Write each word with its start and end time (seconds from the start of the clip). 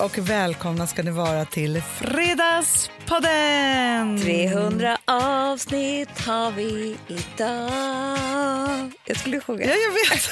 och 0.00 0.18
välkomna 0.18 0.86
ska 0.86 1.02
ni 1.02 1.10
vara 1.10 1.44
till 1.44 1.82
Fredagspodden! 1.82 4.20
300 4.22 4.98
avsnitt 5.04 6.20
har 6.26 6.50
vi 6.50 6.96
idag. 7.06 8.92
Jag 9.04 9.16
skulle 9.16 9.40
sjunga. 9.40 9.64
Ja, 9.64 9.74
jag 9.74 9.92
vet. 9.92 10.30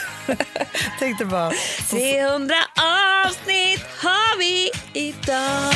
Tänkte 0.98 1.24
bara... 1.24 1.52
300 1.90 2.54
avsnitt 3.26 3.80
har 4.02 4.38
vi 4.38 4.70
idag. 4.92 5.74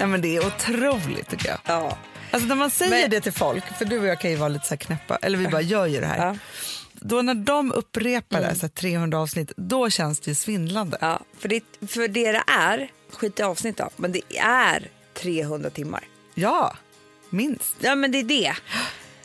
Ja, 0.00 0.06
men 0.06 0.20
det 0.20 0.36
är 0.36 0.46
otroligt 0.46 1.28
tycker 1.30 1.48
jag. 1.48 1.58
Ja. 1.66 1.98
Alltså 2.30 2.48
när 2.48 2.56
man 2.56 2.70
säger 2.70 2.90
Men- 3.02 3.10
det 3.10 3.20
till 3.20 3.32
folk, 3.32 3.64
för 3.78 3.84
du 3.84 3.98
och 3.98 4.06
jag 4.06 4.20
kan 4.20 4.30
ju 4.30 4.36
vara 4.36 4.48
lite 4.48 4.66
så 4.66 4.70
här 4.70 4.76
knäppa, 4.76 5.16
eller 5.22 5.38
vi 5.38 5.48
bara 5.48 5.60
gör 5.62 5.86
ju 5.86 6.00
det 6.00 6.06
här. 6.06 6.26
Ja. 6.26 6.36
Mm. 7.04 7.16
Då 7.16 7.22
när 7.22 7.34
de 7.34 7.72
upprepar 7.72 8.40
det, 8.40 8.54
så 8.54 8.60
här 8.60 8.68
300 8.68 9.18
avsnitt, 9.18 9.52
då 9.56 9.90
känns 9.90 10.20
det 10.20 10.30
ju 10.30 10.34
svindlande. 10.34 10.98
ja, 11.00 11.20
för 11.38 11.48
det, 11.48 11.64
för 11.86 12.08
det 12.08 12.32
det 12.32 12.42
är, 12.46 12.90
skit 13.12 13.40
i 13.40 13.42
avsnitt 13.42 13.76
då, 13.76 13.90
men 13.96 14.12
det 14.12 14.38
är 14.38 14.90
300 15.14 15.70
timmar. 15.70 16.04
Ja, 16.34 16.76
minst. 17.30 17.74
Ja, 17.80 17.94
men 17.94 18.12
det 18.12 18.18
är 18.18 18.24
det. 18.24 18.54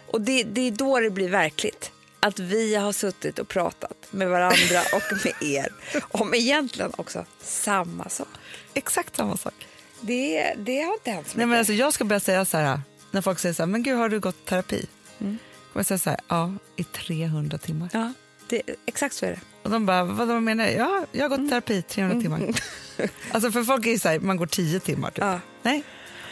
Och 0.08 0.22
det, 0.22 0.44
det 0.44 0.62
är 0.68 0.72
då 0.72 1.00
det 1.00 1.10
blir 1.10 1.30
verkligt. 1.30 1.92
Att 2.20 2.40
vi 2.40 2.76
har 2.76 2.92
suttit 2.92 3.40
och 3.40 3.48
pratat 3.48 4.08
med 4.12 4.30
varandra 4.30 4.82
och 4.94 5.18
med 5.24 5.34
er 5.52 5.68
om 6.02 6.34
egentligen 6.34 6.92
också 6.96 7.26
samma 7.44 8.10
sak. 8.10 8.28
Exakt 8.74 9.16
samma 9.16 9.38
sak. 9.38 9.54
Det, 10.02 10.54
det 10.58 10.82
har 10.82 10.94
inte 10.94 11.12
hänt 11.12 11.28
så 11.28 11.38
Nej, 11.38 11.46
mycket. 11.46 11.50
men 11.50 11.58
alltså, 11.60 11.74
jag 11.74 11.94
ska 11.94 12.04
börja 12.04 12.20
säga 12.20 12.46
så 12.46 12.58
här, 12.58 12.82
när 13.12 13.22
folk 13.22 13.40
säger 13.40 13.54
så 13.54 13.62
här, 13.62 13.68
men 13.68 13.84
gud 13.84 13.98
har 13.98 14.10
du 14.10 14.20
gått 14.20 14.46
terapi? 14.46 14.86
Mm. 15.20 15.38
Kommer 15.74 15.80
jag 15.80 15.86
säga 15.86 15.98
så 15.98 16.10
här, 16.10 16.20
ja, 16.28 16.54
i 16.76 16.84
300 16.84 17.58
timmar. 17.58 17.90
Ja, 17.94 18.14
det, 18.50 18.62
exakt 18.86 19.16
så 19.16 19.26
är 19.26 19.30
det. 19.32 19.40
Och 19.64 19.70
de 19.70 19.86
bara, 19.86 20.04
vad 20.04 20.28
vad 20.28 20.44
menar? 20.44 20.66
Ja, 20.68 21.06
jag 21.12 21.24
har 21.24 21.30
gått 21.30 21.38
Mm. 21.38 21.50
terapi 21.50 21.82
300 21.82 22.22
timmar. 22.22 22.42
Alltså 23.32 23.52
för 23.52 23.64
folk 23.64 23.86
är 23.86 23.92
ju 23.92 24.00
så 24.00 24.10
här, 24.10 24.20
man 24.20 24.38
går 24.38 24.46
10 24.46 24.80
timmar 24.80 25.10
typ. 25.12 25.18
Ja. 25.24 25.40
Nej. 25.64 25.84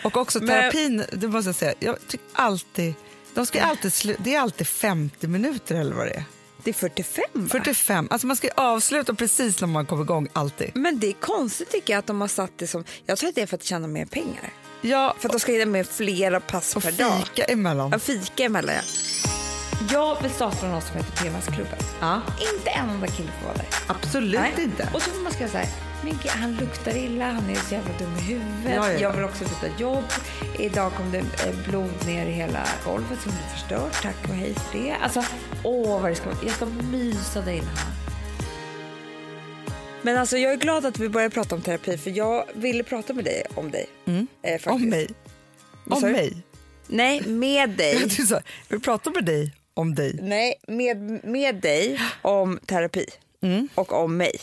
Och 0.04 0.18
också 0.18 0.40
Men- 0.40 0.48
terapin, 0.48 1.04
det 1.14 1.28
måste 1.28 1.50
jag 1.50 1.56
säga, 1.56 1.74
jag 1.80 2.08
tycker 2.08 2.26
alltid, 2.34 2.94
de 3.34 3.46
ska 3.46 3.62
alltid 3.62 3.92
slu- 3.92 4.16
det 4.24 4.36
är 4.36 4.40
alltid 4.40 4.68
50 4.68 5.28
minuter 5.28 5.76
eller 5.76 5.96
vad 5.96 6.06
det 6.08 6.14
är. 6.14 6.24
Det 6.68 6.72
är 6.72 6.74
45 6.74 7.24
va? 7.34 7.48
45, 7.52 8.08
alltså 8.12 8.28
man 8.28 8.36
ska 8.38 8.48
ju 8.48 8.54
avsluta 8.56 9.14
precis 9.14 9.62
när 9.62 9.68
man 9.68 9.86
kommer 9.86 10.04
igång 10.04 10.28
alltid. 10.34 10.72
Men 10.76 11.00
det 11.00 11.08
är 11.08 11.14
konstigt 11.14 11.70
tycker 11.72 11.94
jag 11.94 12.00
att 12.00 12.08
de 12.08 12.22
har 12.22 12.28
satt 12.28 12.52
det 12.58 12.68
som... 12.68 12.84
Jag 13.06 13.18
tror 13.18 13.30
att 13.30 13.36
det 13.36 13.42
är 13.42 13.46
för 13.48 13.56
att 13.56 13.64
tjäna 13.64 13.88
mer 13.88 14.06
pengar. 14.06 14.54
Ja, 14.82 15.16
För 15.20 15.28
att 15.30 15.34
de 15.34 15.40
ska 15.40 15.52
hinna 15.52 15.66
med 15.66 15.88
flera 15.88 16.40
pass 16.40 16.76
och 16.76 16.84
per 16.84 16.92
dag. 16.92 17.18
fika 17.20 17.44
emellan. 17.44 17.90
Ja, 17.92 18.00
fika 18.00 18.44
emellan 18.44 18.76
ja. 18.76 18.82
Jag 19.92 20.22
vill 20.22 20.32
starta 20.32 20.68
något 20.68 20.84
som 20.84 20.96
heter 20.98 21.24
PMS-klubben. 21.24 21.80
Ja, 22.00 22.22
Inte 22.56 22.70
en 22.70 22.90
enda 22.90 23.08
kille 23.08 23.30
får 23.40 23.48
vara 23.48 23.58
där. 23.58 23.68
absolut 23.88 24.40
Nej. 24.40 24.54
inte. 24.64 24.90
Och 24.94 25.02
så 25.02 25.10
får 25.12 25.20
man 25.20 25.32
skriva 25.34 25.52
så 25.52 25.58
här, 25.58 25.68
men 26.04 26.12
gud, 26.24 26.32
han 26.32 26.56
luktar 26.56 26.98
illa, 26.98 27.26
han 27.32 27.50
är 27.50 27.56
så 27.56 27.74
jävla 27.74 27.98
dum 28.00 28.18
i 28.18 28.22
huvudet. 28.22 28.76
Ja, 28.76 28.92
ja. 28.92 29.00
Jag 29.00 29.14
vill 29.14 29.24
också 29.24 29.44
byta 29.44 29.78
jobb. 29.80 30.04
Idag 30.60 30.92
kom 30.98 31.12
det 31.12 31.18
eh, 31.18 31.56
blod 31.70 32.06
ner 32.06 32.26
i 32.26 32.32
hela 32.32 32.64
golvet 32.86 33.22
som 33.24 33.32
blev 33.32 33.44
förstört. 33.54 34.02
Tack 34.04 34.16
och 34.30 34.36
hej 34.36 34.54
för 34.54 34.80
det. 34.80 34.96
Alltså, 35.04 35.24
åh 35.64 36.02
vad 36.02 36.12
det 36.12 36.16
ska 36.16 36.26
vara. 36.26 36.38
Jag 36.44 36.52
ska 36.52 36.66
mysa 36.66 37.42
dig 37.42 37.58
in 37.58 37.64
här. 37.64 38.08
Men 40.02 40.18
alltså 40.18 40.38
jag 40.38 40.52
är 40.52 40.58
glad 40.58 40.86
att 40.86 41.00
vi 41.00 41.10
börjar 41.10 41.30
prata 41.30 41.56
om 41.56 41.62
terapi 41.62 41.98
för 41.98 42.12
jag 42.12 42.46
ville 42.54 42.84
prata 42.84 43.14
med 43.14 43.26
dig 43.26 43.44
om 43.56 43.72
dig. 43.72 43.86
Eh, 44.06 44.52
faktiskt. 44.52 44.68
Om 44.68 44.90
mig. 44.90 45.08
Om 45.90 46.02
du? 46.02 46.12
mig. 46.12 46.44
Nej, 46.88 47.22
med 47.22 47.70
dig. 47.70 48.10
Sa, 48.28 48.42
vi 48.70 48.80
pratar 48.80 49.12
med 49.12 49.26
dig 49.26 49.54
om 49.74 49.96
dig. 49.96 50.20
Nej, 50.22 50.56
med, 50.68 51.26
med 51.26 51.56
dig 51.56 52.02
om 52.22 52.60
terapi. 52.66 53.06
Mm. 53.42 53.70
Och 53.76 53.94
om 53.94 54.18
mig. 54.18 54.40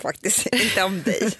Faktiskt, 0.00 0.46
inte 0.52 0.82
om 0.82 1.02
dig. 1.02 1.30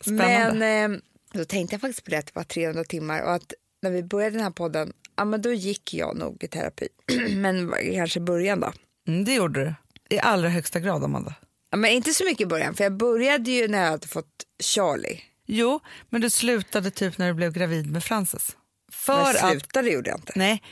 Spännande. 0.00 0.54
Men 0.54 0.92
eh, 0.92 0.98
då 1.32 1.44
tänkte 1.44 1.74
jag 1.74 1.80
faktiskt 1.80 2.04
på 2.04 2.10
det 2.10 2.18
att 2.18 2.26
det 2.26 2.32
var 2.34 2.44
300 2.44 2.84
timmar 2.84 3.22
och 3.22 3.34
att 3.34 3.52
när 3.86 3.96
vi 3.96 4.02
började 4.02 4.36
den 4.36 4.42
här 4.42 4.50
podden, 4.50 4.92
ja 5.16 5.24
men 5.24 5.42
då 5.42 5.52
gick 5.52 5.94
jag 5.94 6.16
nog 6.16 6.44
i 6.44 6.48
terapi. 6.48 6.88
men 7.36 7.74
kanske 7.94 8.20
i 8.20 8.22
början 8.22 8.60
då. 8.60 8.72
Mm, 9.08 9.24
det 9.24 9.34
gjorde 9.34 9.64
du. 9.64 9.74
I 10.16 10.20
allra 10.20 10.48
högsta 10.48 10.80
grad, 10.80 11.04
Amanda. 11.04 11.34
Ja, 11.70 11.76
men 11.76 11.90
inte 11.90 12.10
så 12.14 12.24
mycket 12.24 12.40
i 12.40 12.46
början, 12.46 12.74
för 12.74 12.84
jag 12.84 12.96
började 12.96 13.50
ju 13.50 13.68
när 13.68 13.82
jag 13.82 13.90
hade 13.90 14.08
fått 14.08 14.44
Charlie. 14.62 15.22
Jo, 15.46 15.80
men 16.10 16.20
du 16.20 16.30
slutade 16.30 16.90
typ 16.90 17.18
när 17.18 17.28
du 17.28 17.34
blev 17.34 17.52
gravid 17.52 17.90
med 17.92 18.04
Frances. 18.04 18.56
För 18.92 19.12
Men 19.16 19.26
att, 19.36 19.50
slutade 19.50 19.90
gjorde 19.90 20.10
jag 20.10 20.18
inte. 20.18 20.32
nej, 20.36 20.62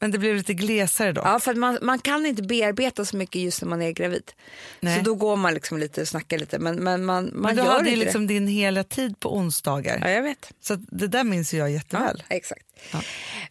men 0.00 0.10
det 0.10 0.18
blev 0.18 0.36
lite 0.36 0.54
glesare 0.54 1.12
då. 1.12 1.20
Ja, 1.24 1.40
för 1.40 1.54
man, 1.54 1.78
man 1.82 1.98
kan 1.98 2.26
inte 2.26 2.42
bearbeta 2.42 3.04
så 3.04 3.16
mycket 3.16 3.42
just 3.42 3.62
när 3.62 3.68
man 3.68 3.82
är 3.82 3.90
gravid. 3.90 4.32
Nej. 4.80 4.98
Så 4.98 5.04
då 5.04 5.14
går 5.14 5.36
man 5.36 5.54
liksom 5.54 5.78
lite 5.78 6.00
och 6.00 6.08
snackar 6.08 6.38
lite, 6.38 6.58
men, 6.58 6.76
men 6.76 7.04
man, 7.04 7.24
man 7.24 7.42
men 7.42 7.56
du 7.56 7.62
gör 7.62 7.70
hade 7.70 7.84
ju 7.84 7.94
inte 7.94 8.04
liksom 8.04 8.26
det. 8.26 8.34
din 8.34 8.46
hela 8.46 8.84
tid 8.84 9.20
på 9.20 9.36
onsdagar. 9.36 9.98
Ja, 10.02 10.10
jag 10.10 10.22
vet. 10.22 10.52
Så 10.60 10.74
det 10.74 11.06
där 11.06 11.24
minns 11.24 11.54
jag 11.54 11.70
jätteväl. 11.70 12.24
Ja, 12.28 12.36
exakt. 12.36 12.66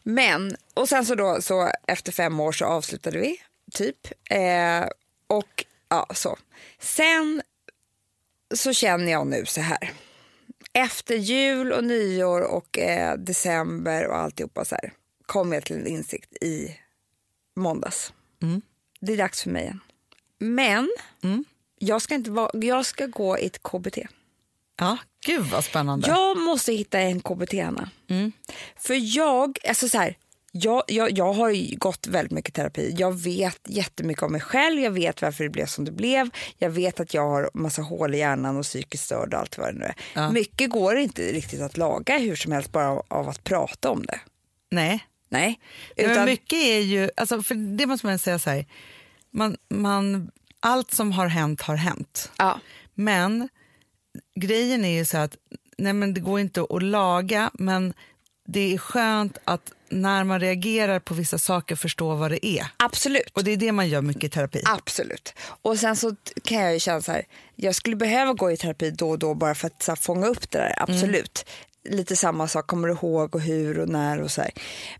Men, 0.04 0.56
och 0.74 0.90
sen 0.90 1.06
så 1.06 1.16
då, 1.16 1.42
så 1.42 1.72
efter 1.88 2.12
fem 2.12 2.40
år 2.40 2.52
så 2.52 2.66
avslutade 2.66 3.20
vi, 3.20 3.38
typ. 3.74 4.08
Eh, 4.30 4.88
och 5.28 5.66
ja, 5.90 6.08
så. 6.14 6.38
Sen 6.80 7.42
så 8.56 8.74
känner 8.74 9.12
jag 9.12 9.28
nu 9.28 9.46
så 9.46 9.62
här. 9.62 9.92
Efter 10.74 11.16
jul 11.16 11.72
och 11.72 11.84
nyår 11.84 12.42
och 12.42 12.80
eh, 12.80 13.18
december 13.18 14.08
och 14.08 14.18
alltihopa 14.18 14.66
så 14.66 14.76
här 14.76 14.94
kom 15.30 15.54
jag 15.54 15.66
till 15.66 15.76
en 15.76 15.88
insikt 15.88 16.44
i 16.44 16.76
måndags. 17.56 18.14
Mm. 18.42 18.62
Det 19.02 19.14
är 19.14 19.18
dags 19.18 19.44
för 19.44 19.50
mig 19.50 19.64
igen. 19.64 19.80
Men 20.40 20.90
Mm. 21.24 21.46
jag, 21.80 22.02
ska 22.02 22.16
inte 22.16 22.32
vara, 22.32 22.50
jag 22.66 22.86
ska 22.86 23.06
gå 23.06 23.38
i 23.40 23.46
ett 23.46 23.64
KBT. 23.64 23.98
Ja, 24.80 24.98
gud 25.26 25.46
vad 25.46 25.64
spännande. 25.64 26.08
Jag 26.08 26.38
måste 26.38 26.74
hitta 26.74 27.00
en 27.00 27.22
KBT, 27.22 27.54
Anna. 27.54 27.90
Mm. 28.08 28.32
För 28.76 29.16
jag, 29.18 29.58
alltså 29.68 29.90
så 29.90 29.98
här, 29.98 30.18
jag, 30.52 30.84
jag, 30.88 31.12
jag 31.18 31.34
har 31.34 31.50
ju 31.50 31.78
gått 31.78 32.08
väldigt 32.08 32.32
mycket 32.32 32.54
terapi. 32.54 32.96
Jag 32.98 33.12
vet 33.24 33.60
jättemycket 33.68 34.24
om 34.24 34.32
mig 34.32 34.42
själv. 34.42 34.80
Jag 34.82 34.92
vet 34.92 35.22
varför 35.22 35.44
det 35.44 35.50
blev 35.50 35.66
som 35.66 35.86
det 35.86 35.92
blev. 35.92 36.30
Jag 36.58 36.70
vet 36.70 37.00
att 37.00 37.14
jag 37.14 37.30
har 37.30 37.50
massa 37.54 37.82
hål 37.82 38.16
i 38.16 38.18
hjärnan 38.18 38.58
och 38.58 38.64
psykiskt 38.64 39.06
störd 39.06 39.34
och 39.34 39.40
allt 39.40 39.58
vad 39.58 39.68
det 39.74 39.80
nu 39.80 39.86
är. 39.86 39.96
Ja. 40.16 40.32
Mycket 40.32 40.70
går 40.70 40.98
inte 40.98 41.22
riktigt 41.22 41.62
att 41.62 41.78
laga 41.78 42.18
hur 42.18 42.36
som 42.36 42.52
helst 42.52 42.72
bara 42.72 43.02
av 43.08 43.30
att 43.30 43.44
prata 43.44 43.90
om 43.90 44.06
det. 44.06 44.20
Nej, 44.72 45.06
Nej. 45.30 45.60
Ja, 45.96 46.04
men 46.04 46.12
Utan, 46.12 46.26
mycket 46.26 46.60
är 46.60 46.80
ju, 46.80 47.10
alltså 47.18 47.44
för 47.44 47.78
det 47.78 47.86
måste 47.86 48.06
man 48.08 48.20
säga 48.20 48.40
så 48.40 48.50
här, 48.50 48.66
man, 49.32 49.58
man, 49.70 50.32
allt 50.60 50.92
som 50.92 51.12
har 51.12 51.28
hänt 51.28 51.62
har 51.62 51.76
hänt. 51.76 52.32
ja, 52.38 52.60
Men 52.94 53.50
grejen 54.36 54.86
är 54.86 54.98
ju 54.98 55.06
så 55.06 55.18
att 55.18 55.38
nej 55.78 55.94
men 55.94 56.14
det 56.14 56.22
går 56.22 56.40
inte 56.40 56.66
att 56.70 56.84
laga, 56.84 57.52
men 57.54 57.94
det 58.48 58.74
är 58.74 58.78
skönt 58.78 59.38
att 59.44 59.72
när 59.90 60.24
man 60.24 60.40
reagerar 60.40 61.00
på 61.00 61.14
vissa 61.14 61.38
saker 61.38 61.76
förstå 61.76 62.16
vad 62.16 62.32
det 62.32 62.46
är. 62.46 62.68
absolut. 62.78 63.30
Och 63.34 63.44
det 63.44 63.52
är 63.52 63.58
det 63.58 63.72
man 63.72 63.90
gör 63.90 64.02
mycket 64.02 64.24
i 64.24 64.30
terapi. 64.30 64.62
Absolut. 64.66 65.34
Och 65.62 65.80
sen 65.80 65.96
så 65.96 66.16
kan 66.44 66.58
jag 66.58 66.74
ju 66.74 66.80
känna 66.80 67.02
så 67.02 67.12
här, 67.12 67.26
jag 67.56 67.76
skulle 67.76 67.96
behöva 67.96 68.34
gå 68.34 68.52
i 68.52 68.58
terapi 68.58 68.92
då 68.92 69.10
och 69.10 69.20
då 69.20 69.34
bara 69.34 69.56
för 69.56 69.68
att 69.68 69.84
så 69.84 69.92
här, 69.92 69.96
fånga 69.96 70.28
upp 70.28 70.52
det 70.52 70.58
där, 70.58 70.74
absolut. 70.78 71.50
Lite 71.84 72.16
samma 72.16 72.48
sak, 72.48 72.68
kommer 72.68 72.88
du 72.88 72.94
ihåg 72.94 73.36
och 73.36 73.42
hur 73.42 73.80
och 73.80 73.90
när 73.90 74.22
och 74.22 74.32
så 74.32 74.42
här. 74.42 74.52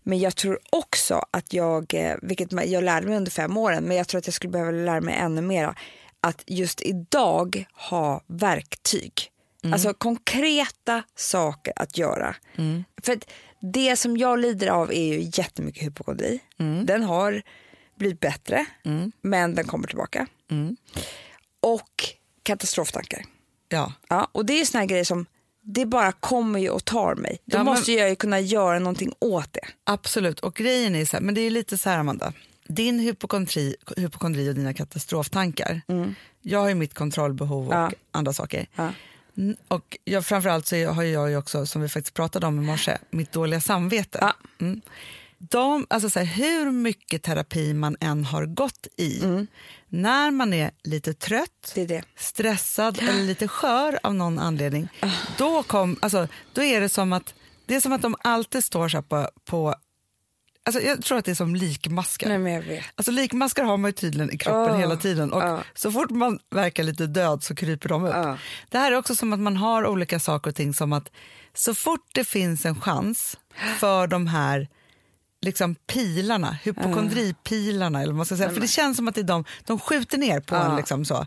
Men 0.02 0.18
jag 0.18 0.36
tror 0.36 0.58
också 0.70 1.24
att 1.30 1.52
jag, 1.52 1.94
eh, 1.94 2.16
vilket 2.22 2.52
jag 2.52 2.84
lärde 2.84 3.06
mig 3.06 3.16
under 3.16 3.30
fem 3.30 3.56
åren, 3.56 3.84
men 3.84 3.96
jag 3.96 4.08
tror 4.08 4.18
att 4.18 4.26
jag 4.26 4.34
skulle 4.34 4.50
behöva 4.50 4.70
lära 4.70 5.00
mig 5.00 5.14
ännu 5.14 5.40
mera, 5.40 5.74
att 6.20 6.42
just 6.46 6.82
idag 6.82 7.64
ha 7.72 8.22
verktyg. 8.26 9.12
Alltså 9.72 9.94
konkreta 9.94 11.02
saker 11.16 11.72
att 11.76 11.98
göra. 11.98 12.36
För 13.02 13.12
att 13.12 13.30
det 13.60 13.96
som 13.96 14.16
jag 14.16 14.38
lider 14.38 14.68
av 14.68 14.92
är 14.92 15.04
ju 15.04 15.30
jättemycket 15.34 15.82
hypokondri. 15.82 16.40
Den 16.86 17.02
har 17.02 17.42
blivit 17.96 18.20
bättre, 18.20 18.66
men 19.22 19.54
den 19.54 19.64
kommer 19.66 19.88
tillbaka. 19.88 20.26
Och 21.60 22.04
katastroftankar. 22.42 23.24
Ja. 23.68 23.92
Ja, 24.08 24.28
och 24.32 24.46
det 24.46 24.60
är 24.60 24.64
såna 24.64 24.80
här 24.80 24.88
grejer 24.88 25.04
som 25.04 25.26
det 25.62 25.86
bara 25.86 26.12
kommer 26.12 26.58
ju 26.58 26.70
och 26.70 26.84
tar 26.84 27.14
mig. 27.14 27.38
Då 27.44 27.56
Ja, 27.56 27.64
men- 27.64 27.74
måste 27.74 27.92
jag 27.92 28.08
ju 28.10 28.16
kunna 28.16 28.40
göra 28.40 28.78
någonting 28.78 29.12
åt 29.18 29.52
det. 29.52 29.60
Absolut, 29.84 30.40
och 30.40 30.54
grejen 30.54 30.94
är 30.94 31.04
så 31.04 31.16
här, 31.16 31.20
men 31.24 31.34
det 31.34 31.40
är 31.40 31.50
lite 31.50 31.78
så 31.78 31.90
här 31.90 31.98
Amanda, 31.98 32.32
din 32.68 32.98
hypokondri, 32.98 33.76
hypokondri 33.96 34.50
och 34.50 34.54
dina 34.54 34.74
katastroftankar, 34.74 35.80
jag 36.42 36.60
har 36.60 36.68
ju 36.68 36.74
mitt 36.74 36.94
kontrollbehov 36.94 37.68
och 37.68 37.74
Ja. 37.74 37.90
andra 38.10 38.32
saker. 38.32 38.66
Ja. 38.76 38.88
Och 39.68 39.96
jag, 40.04 40.26
framförallt 40.26 40.66
så 40.66 40.86
har 40.86 41.02
jag 41.02 41.30
ju 41.30 41.36
också, 41.36 41.66
som 41.66 41.82
vi 41.82 41.88
faktiskt 41.88 42.14
pratade 42.14 42.46
om 42.46 42.58
i 42.58 42.66
morse, 42.66 42.98
mitt 43.10 43.32
dåliga 43.32 43.60
samvete. 43.60 44.32
Mm. 44.60 44.80
De, 45.48 45.86
alltså 45.90 46.10
så 46.10 46.18
här, 46.18 46.26
hur 46.26 46.70
mycket 46.70 47.22
terapi 47.22 47.74
man 47.74 47.96
än 48.00 48.24
har 48.24 48.46
gått 48.46 48.86
i, 48.96 49.22
när 49.88 50.30
man 50.30 50.52
är 50.54 50.70
lite 50.84 51.14
trött, 51.14 51.72
Det 51.74 51.80
är 51.82 51.86
det. 51.88 52.02
stressad 52.16 52.98
eller 52.98 53.22
lite 53.22 53.48
skör 53.48 53.98
av 54.02 54.14
någon 54.14 54.38
anledning, 54.38 54.88
då, 55.38 55.62
kom, 55.62 55.96
alltså, 56.02 56.28
då 56.52 56.62
är 56.62 56.80
det 56.80 56.88
som 56.88 57.12
att 57.12 57.34
det 57.66 57.74
är 57.74 57.80
som 57.80 57.92
att 57.92 58.02
de 58.02 58.16
alltid 58.24 58.64
står 58.64 58.88
så 58.88 59.02
på, 59.02 59.28
på 59.44 59.74
alltså 60.64 60.82
jag 60.82 61.02
tror 61.04 61.18
att 61.18 61.24
det 61.24 61.30
är 61.30 61.34
som 61.34 61.54
likmaskar. 61.54 62.28
Nej, 62.28 62.38
men 62.38 62.52
jag 62.52 62.62
vet. 62.62 62.84
Alltså 62.94 63.12
likmaskar 63.12 63.64
har 63.64 63.76
man 63.76 63.88
ju 63.88 63.92
tydligen 63.92 64.30
i 64.34 64.38
kroppen 64.38 64.74
Oh, 64.74 64.78
hela 64.78 64.96
tiden 64.96 65.32
och 65.32 65.42
ja. 65.42 65.62
så 65.74 65.92
fort 65.92 66.10
man 66.10 66.38
verkar 66.50 66.82
lite 66.82 67.06
död 67.06 67.42
så 67.42 67.54
kryper 67.54 67.88
de 67.88 68.04
upp. 68.04 68.14
Ja. 68.14 68.38
Det 68.70 68.78
här 68.78 68.92
är 68.92 68.96
också 68.96 69.14
som 69.14 69.32
att 69.32 69.40
man 69.40 69.56
har 69.56 69.86
olika 69.86 70.20
saker 70.20 70.50
och 70.50 70.56
ting 70.56 70.74
som 70.74 70.92
att 70.92 71.10
så 71.54 71.74
fort 71.74 72.08
det 72.14 72.24
finns 72.24 72.66
en 72.66 72.80
chans 72.80 73.38
för 73.78 74.06
de 74.06 74.26
här 74.26 74.68
liksom 75.42 75.74
pilarna, 75.74 76.58
hypokondripilarna 76.62 78.02
eller 78.02 78.12
vad 78.12 78.16
man 78.16 78.26
ska 78.26 78.36
säga, 78.36 78.50
för 78.50 78.60
det 78.60 78.68
känns 78.68 78.96
som 78.96 79.08
att 79.08 79.14
det 79.14 79.20
är 79.20 79.24
de, 79.24 79.44
de 79.64 79.78
skjuter 79.78 80.18
ner 80.18 80.40
på 80.40 80.54
en 80.54 80.76
liksom 80.76 81.04
så. 81.04 81.26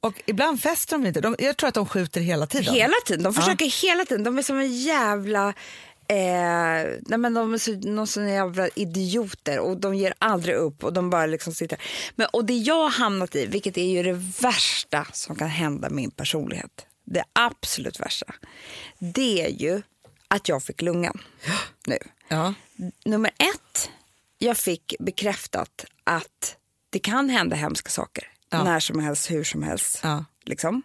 Och 0.00 0.22
ibland 0.26 0.62
fäster 0.62 0.98
de 0.98 1.06
inte, 1.06 1.20
de, 1.20 1.36
jag 1.38 1.56
tror 1.56 1.68
att 1.68 1.74
de 1.74 1.86
skjuter 1.86 2.20
hela 2.20 2.46
tiden. 2.46 2.74
Hela 2.74 2.94
tiden. 3.06 3.22
De 3.22 3.34
försöker 3.34 3.82
hela 3.82 4.04
tiden. 4.04 4.24
De 4.24 4.38
är 4.38 4.42
som 4.42 4.58
en 4.58 4.76
jävla... 4.76 5.54
Eh, 6.08 6.98
nej 7.06 7.18
men 7.18 7.34
de 7.34 7.54
är 7.54 7.58
så, 7.58 7.72
någon 7.72 8.06
sån 8.06 8.28
jävla 8.28 8.68
idioter 8.68 9.58
och 9.58 9.80
de 9.80 9.94
ger 9.94 10.14
aldrig 10.18 10.54
upp 10.54 10.84
och 10.84 10.92
de 10.92 11.10
bara 11.10 11.26
liksom 11.26 11.54
sitter. 11.54 11.78
Men, 12.14 12.26
och 12.32 12.44
det 12.44 12.56
jag 12.56 12.82
har 12.82 12.90
hamnat 12.90 13.36
i, 13.36 13.46
vilket 13.46 13.78
är 13.78 13.84
ju 13.84 14.02
det 14.02 14.42
värsta 14.42 15.06
som 15.12 15.36
kan 15.36 15.48
hända 15.48 15.90
min 15.90 16.10
personlighet, 16.10 16.86
det 17.04 17.24
absolut 17.32 18.00
värsta, 18.00 18.26
det 18.98 19.42
är 19.42 19.48
ju 19.48 19.82
att 20.28 20.48
jag 20.48 20.62
fick 20.62 20.82
lungan 20.82 21.20
nu. 21.86 21.98
Ja. 22.28 22.54
Nummer 23.04 23.30
ett, 23.38 23.90
jag 24.38 24.56
fick 24.56 24.94
bekräftat 25.00 25.84
att 26.04 26.56
det 26.90 26.98
kan 26.98 27.30
hända 27.30 27.56
hemska 27.56 27.90
saker 27.90 28.24
Ja. 28.50 28.64
när 28.64 28.80
som 28.80 28.98
helst, 29.00 29.30
hur 29.30 29.44
som 29.44 29.62
helst. 29.62 30.00
Ja. 30.02 30.24
Liksom. 30.44 30.82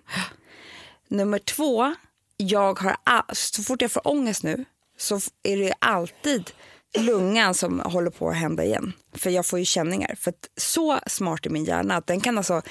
Nummer 1.08 1.40
två, 1.40 1.96
jag 2.38 2.80
har, 2.80 2.96
så 3.34 3.64
fort 3.64 3.82
jag 3.82 3.92
får 3.92 4.08
ångest 4.08 4.44
nu 4.44 4.66
så 4.98 5.20
är 5.44 5.58
det 5.58 5.74
alltid 5.80 6.52
lungan 6.98 7.54
som 7.54 7.80
håller 7.80 8.10
på 8.10 8.30
att 8.30 8.36
hända 8.36 8.64
igen. 8.64 8.94
För 9.14 9.30
jag 9.30 9.46
får 9.46 9.60
ju 9.60 9.66
känningar. 9.66 10.16
För 10.20 10.34
så 10.58 11.00
smart 11.08 11.46
är 11.46 11.50
min 11.50 11.66
hjärna 11.66 11.96
att 11.96 12.08
den 12.08 12.22
kan 12.22 12.38
alltså 12.38 12.62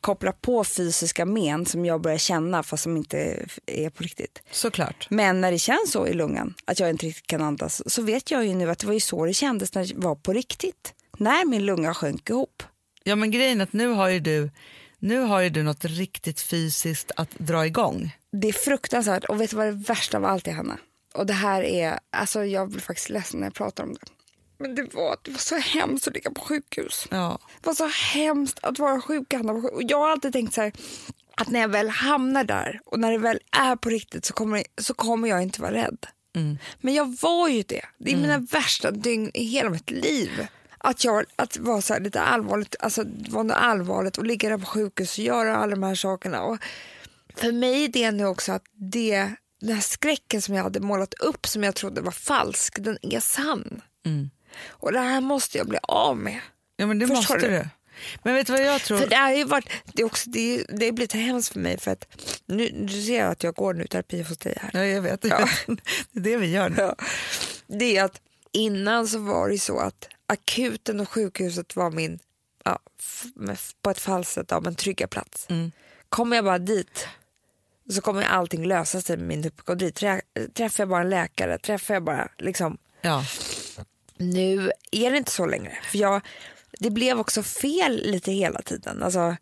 koppla 0.00 0.32
på 0.32 0.64
fysiska 0.64 1.24
men 1.24 1.66
som 1.66 1.84
jag 1.84 2.00
börjar 2.00 2.18
känna 2.18 2.62
fast 2.62 2.82
som 2.82 2.96
inte 2.96 3.46
är 3.66 3.90
på 3.90 4.02
riktigt. 4.02 4.42
Såklart. 4.50 5.06
Men 5.10 5.40
när 5.40 5.52
det 5.52 5.58
känns 5.58 5.90
så 5.92 6.06
i 6.06 6.14
lungan, 6.14 6.54
att 6.64 6.80
jag 6.80 6.90
inte 6.90 7.06
riktigt 7.06 7.26
kan 7.26 7.42
andas, 7.42 7.92
så 7.92 8.02
vet 8.02 8.30
jag 8.30 8.46
ju 8.46 8.54
nu 8.54 8.70
att 8.70 8.78
det 8.78 8.86
var 8.86 8.94
ju 8.94 9.00
så 9.00 9.26
det 9.26 9.34
kändes 9.34 9.74
när 9.74 9.84
det 9.86 9.94
var 9.96 10.14
på 10.14 10.32
riktigt. 10.32 10.94
När 11.18 11.46
min 11.46 11.66
lunga 11.66 11.94
sjönk 11.94 12.30
ihop. 12.30 12.62
Ja 13.04 13.16
men 13.16 13.30
grejen 13.30 13.60
är 13.60 13.64
att 13.64 13.72
nu 13.72 13.88
har 13.88 14.08
ju 14.08 14.20
du, 14.20 14.50
nu 14.98 15.18
har 15.18 15.40
ju 15.40 15.50
du 15.50 15.62
något 15.62 15.84
riktigt 15.84 16.40
fysiskt 16.40 17.12
att 17.16 17.30
dra 17.30 17.66
igång. 17.66 18.16
Det 18.32 18.48
är 18.48 18.52
fruktansvärt 18.52 19.24
och 19.24 19.40
vet 19.40 19.50
du 19.50 19.56
vad 19.56 19.66
det 19.66 19.72
värsta 19.72 20.16
av 20.16 20.24
allt 20.24 20.48
är 20.48 20.52
Hanna? 20.52 20.78
Och 21.14 21.26
det 21.26 21.32
här 21.32 21.62
är, 21.62 21.98
alltså 22.10 22.44
jag 22.44 22.68
blir 22.68 22.80
faktiskt 22.80 23.08
ledsen 23.08 23.40
när 23.40 23.46
jag 23.46 23.54
pratar 23.54 23.84
om 23.84 23.94
det. 23.94 24.00
Men 24.58 24.74
det 24.74 24.94
var, 24.94 25.16
det 25.22 25.30
var 25.30 25.38
så 25.38 25.56
hemskt 25.56 26.08
att 26.08 26.14
ligga 26.14 26.30
på 26.30 26.40
sjukhus. 26.40 27.06
Ja. 27.10 27.38
Det 27.60 27.66
var 27.66 27.74
så 27.74 27.86
hemskt 28.14 28.58
att 28.62 28.78
vara 28.78 29.00
sjuk. 29.00 29.32
Och 29.72 29.82
jag 29.82 29.98
har 29.98 30.10
alltid 30.10 30.32
tänkt 30.32 30.54
så 30.54 30.60
här, 30.60 30.72
att 31.36 31.48
när 31.48 31.60
jag 31.60 31.68
väl 31.68 31.88
hamnar 31.88 32.44
där 32.44 32.80
och 32.84 33.00
när 33.00 33.12
det 33.12 33.18
väl 33.18 33.38
är 33.50 33.76
på 33.76 33.88
riktigt 33.88 34.24
så 34.24 34.32
kommer, 34.32 34.64
så 34.78 34.94
kommer 34.94 35.28
jag 35.28 35.42
inte 35.42 35.62
vara 35.62 35.72
rädd. 35.72 36.06
Men 36.80 36.94
jag 36.94 37.16
var 37.20 37.48
ju 37.48 37.62
det. 37.62 37.84
Det 37.98 38.12
är 38.12 38.16
mina 38.16 38.38
värsta 38.38 38.90
dygn 38.90 39.30
i 39.34 39.44
hela 39.44 39.70
mitt 39.70 39.90
liv. 39.90 40.46
Att 40.78 41.04
jag 41.04 41.24
att 41.36 41.56
vara 41.56 41.80
så 41.80 41.98
lite 41.98 42.20
allvarligt, 42.20 42.76
alltså 42.80 43.04
var 43.28 43.44
något 43.44 43.56
allvarligt 43.56 44.18
och 44.18 44.24
ligga 44.26 44.48
där 44.48 44.58
på 44.58 44.66
sjukhus 44.66 45.18
och 45.18 45.24
göra 45.24 45.56
alla 45.56 45.70
de 45.70 45.82
här 45.82 45.94
sakerna. 45.94 46.42
Och 46.42 46.58
för 47.34 47.52
mig 47.52 47.84
är 47.84 47.88
det 47.88 48.10
nu 48.10 48.26
också 48.26 48.52
att 48.52 48.64
det, 48.72 49.30
den 49.66 49.74
här 49.74 49.82
skräcken 49.82 50.42
som 50.42 50.54
jag 50.54 50.62
hade 50.62 50.80
målat 50.80 51.14
upp 51.14 51.46
som 51.46 51.64
jag 51.64 51.74
trodde 51.74 52.00
var 52.00 52.10
falsk, 52.12 52.76
den 52.80 52.98
är 53.02 53.20
sann. 53.20 53.80
Och 54.68 54.92
det 54.92 54.98
här 55.00 55.20
måste 55.20 55.58
jag 55.58 55.68
bli 55.68 55.78
av 55.82 56.16
med. 56.16 56.40
ja 56.76 56.86
men 56.86 56.98
det 56.98 57.06
Förstår 57.08 57.34
måste 57.34 57.48
du? 57.48 57.58
du. 57.58 57.68
Men 58.22 58.34
vet 58.34 58.46
du 58.46 58.52
vad 58.52 58.62
jag 58.62 58.80
tror? 58.82 58.98
För 58.98 59.06
det 59.06 59.16
har 59.16 59.32
ju 59.32 59.44
varit, 59.44 59.68
det 59.92 60.02
är 60.02 60.06
också, 60.06 60.30
det, 60.30 60.40
är- 60.60 60.66
det 60.78 60.84
har 60.86 60.92
blivit 60.92 61.12
hemskt 61.12 61.52
för 61.52 61.60
mig 61.60 61.78
för 61.80 61.90
att 61.90 62.06
nu, 62.46 62.68
du 62.68 63.02
ser 63.02 63.18
jag 63.18 63.30
att 63.30 63.42
jag 63.42 63.54
går 63.54 63.74
nu 63.74 63.86
terapi 63.86 64.22
hos 64.22 64.38
dig 64.38 64.58
här. 64.60 64.70
Ja, 64.72 64.84
jag 64.84 65.02
vet, 65.02 65.24
Ja. 65.24 65.48
det 66.12 66.20
är 66.20 66.22
det 66.32 66.36
vi 66.36 66.46
gör 66.50 66.68
nu. 66.68 66.76
Ja. 66.78 66.96
Det 67.66 67.96
är 67.96 68.04
att 68.04 68.20
innan 68.52 69.08
så 69.08 69.18
var 69.18 69.48
det 69.48 69.58
så 69.58 69.78
att 69.78 70.08
akuten 70.26 71.00
och 71.00 71.08
sjukhuset 71.08 71.76
var 71.76 71.90
min, 71.90 72.18
ja, 72.64 72.78
på 73.82 73.90
ett 73.90 73.98
falskt 74.00 74.32
sätt, 74.34 74.46
ja, 74.50 74.60
men 74.60 74.74
trygga 74.74 75.06
plats. 75.06 75.48
Kommer 76.08 76.36
jag 76.36 76.44
bara 76.44 76.58
dit 76.58 77.08
så 77.90 78.00
kommer 78.00 78.22
allting 78.22 78.66
lösa 78.66 79.00
sig 79.00 79.16
med 79.16 79.26
min 79.28 79.44
hypokondri. 79.44 79.92
Trä, 79.92 80.20
träffar 80.54 80.82
jag 80.82 80.88
bara 80.88 81.00
en 81.00 81.10
läkare, 81.10 81.58
träffar 81.58 81.94
jag 81.94 82.04
bara 82.04 82.28
liksom 82.38 82.78
Ja. 83.00 83.24
nu 84.16 84.70
är 84.90 85.10
det 85.10 85.16
inte 85.16 85.30
så 85.30 85.46
längre. 85.46 85.72
För 85.90 85.98
jag, 85.98 86.20
det 86.80 86.90
blev 86.90 87.20
också 87.20 87.42
fel 87.42 88.02
lite 88.04 88.32
hela 88.32 88.62
tiden. 88.62 89.02
Alltså, 89.02 89.36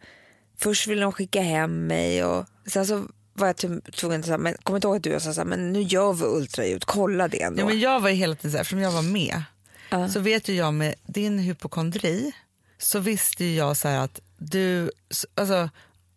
först 0.58 0.86
ville 0.86 1.02
de 1.02 1.12
skicka 1.12 1.42
hem 1.42 1.86
mig 1.86 2.24
och 2.24 2.46
sen 2.66 2.86
så 2.86 3.06
var 3.34 3.46
jag 3.46 3.56
tvungen 3.92 4.20
att 4.20 4.26
säga, 4.26 4.38
men 4.38 4.54
kommer 4.62 4.76
inte 4.76 4.86
ihåg 4.88 4.96
att 4.96 5.02
du 5.02 5.20
sa 5.20 5.34
så 5.34 5.44
men 5.44 5.72
nu 5.72 5.82
gör 5.82 6.12
vi 6.12 6.24
ultraljud, 6.24 6.84
kolla 6.84 7.28
det 7.28 7.42
ändå. 7.42 7.62
Ja, 7.62 7.66
men 7.66 7.80
jag 7.80 8.00
var 8.00 8.08
ju 8.08 8.14
hela 8.14 8.34
tiden 8.34 8.52
så 8.52 8.58
eftersom 8.58 8.80
jag 8.80 8.92
var 8.92 9.02
med 9.02 9.42
så 10.12 10.20
vet 10.20 10.48
ju 10.48 10.54
jag 10.54 10.74
med 10.74 10.94
din 11.06 11.38
hypokondri 11.38 12.32
så 12.78 12.98
visste 12.98 13.44
ju 13.44 13.54
jag 13.54 13.76
så 13.76 13.88
här 13.88 13.98
att 14.04 14.20
du, 14.38 14.90
alltså 15.34 15.70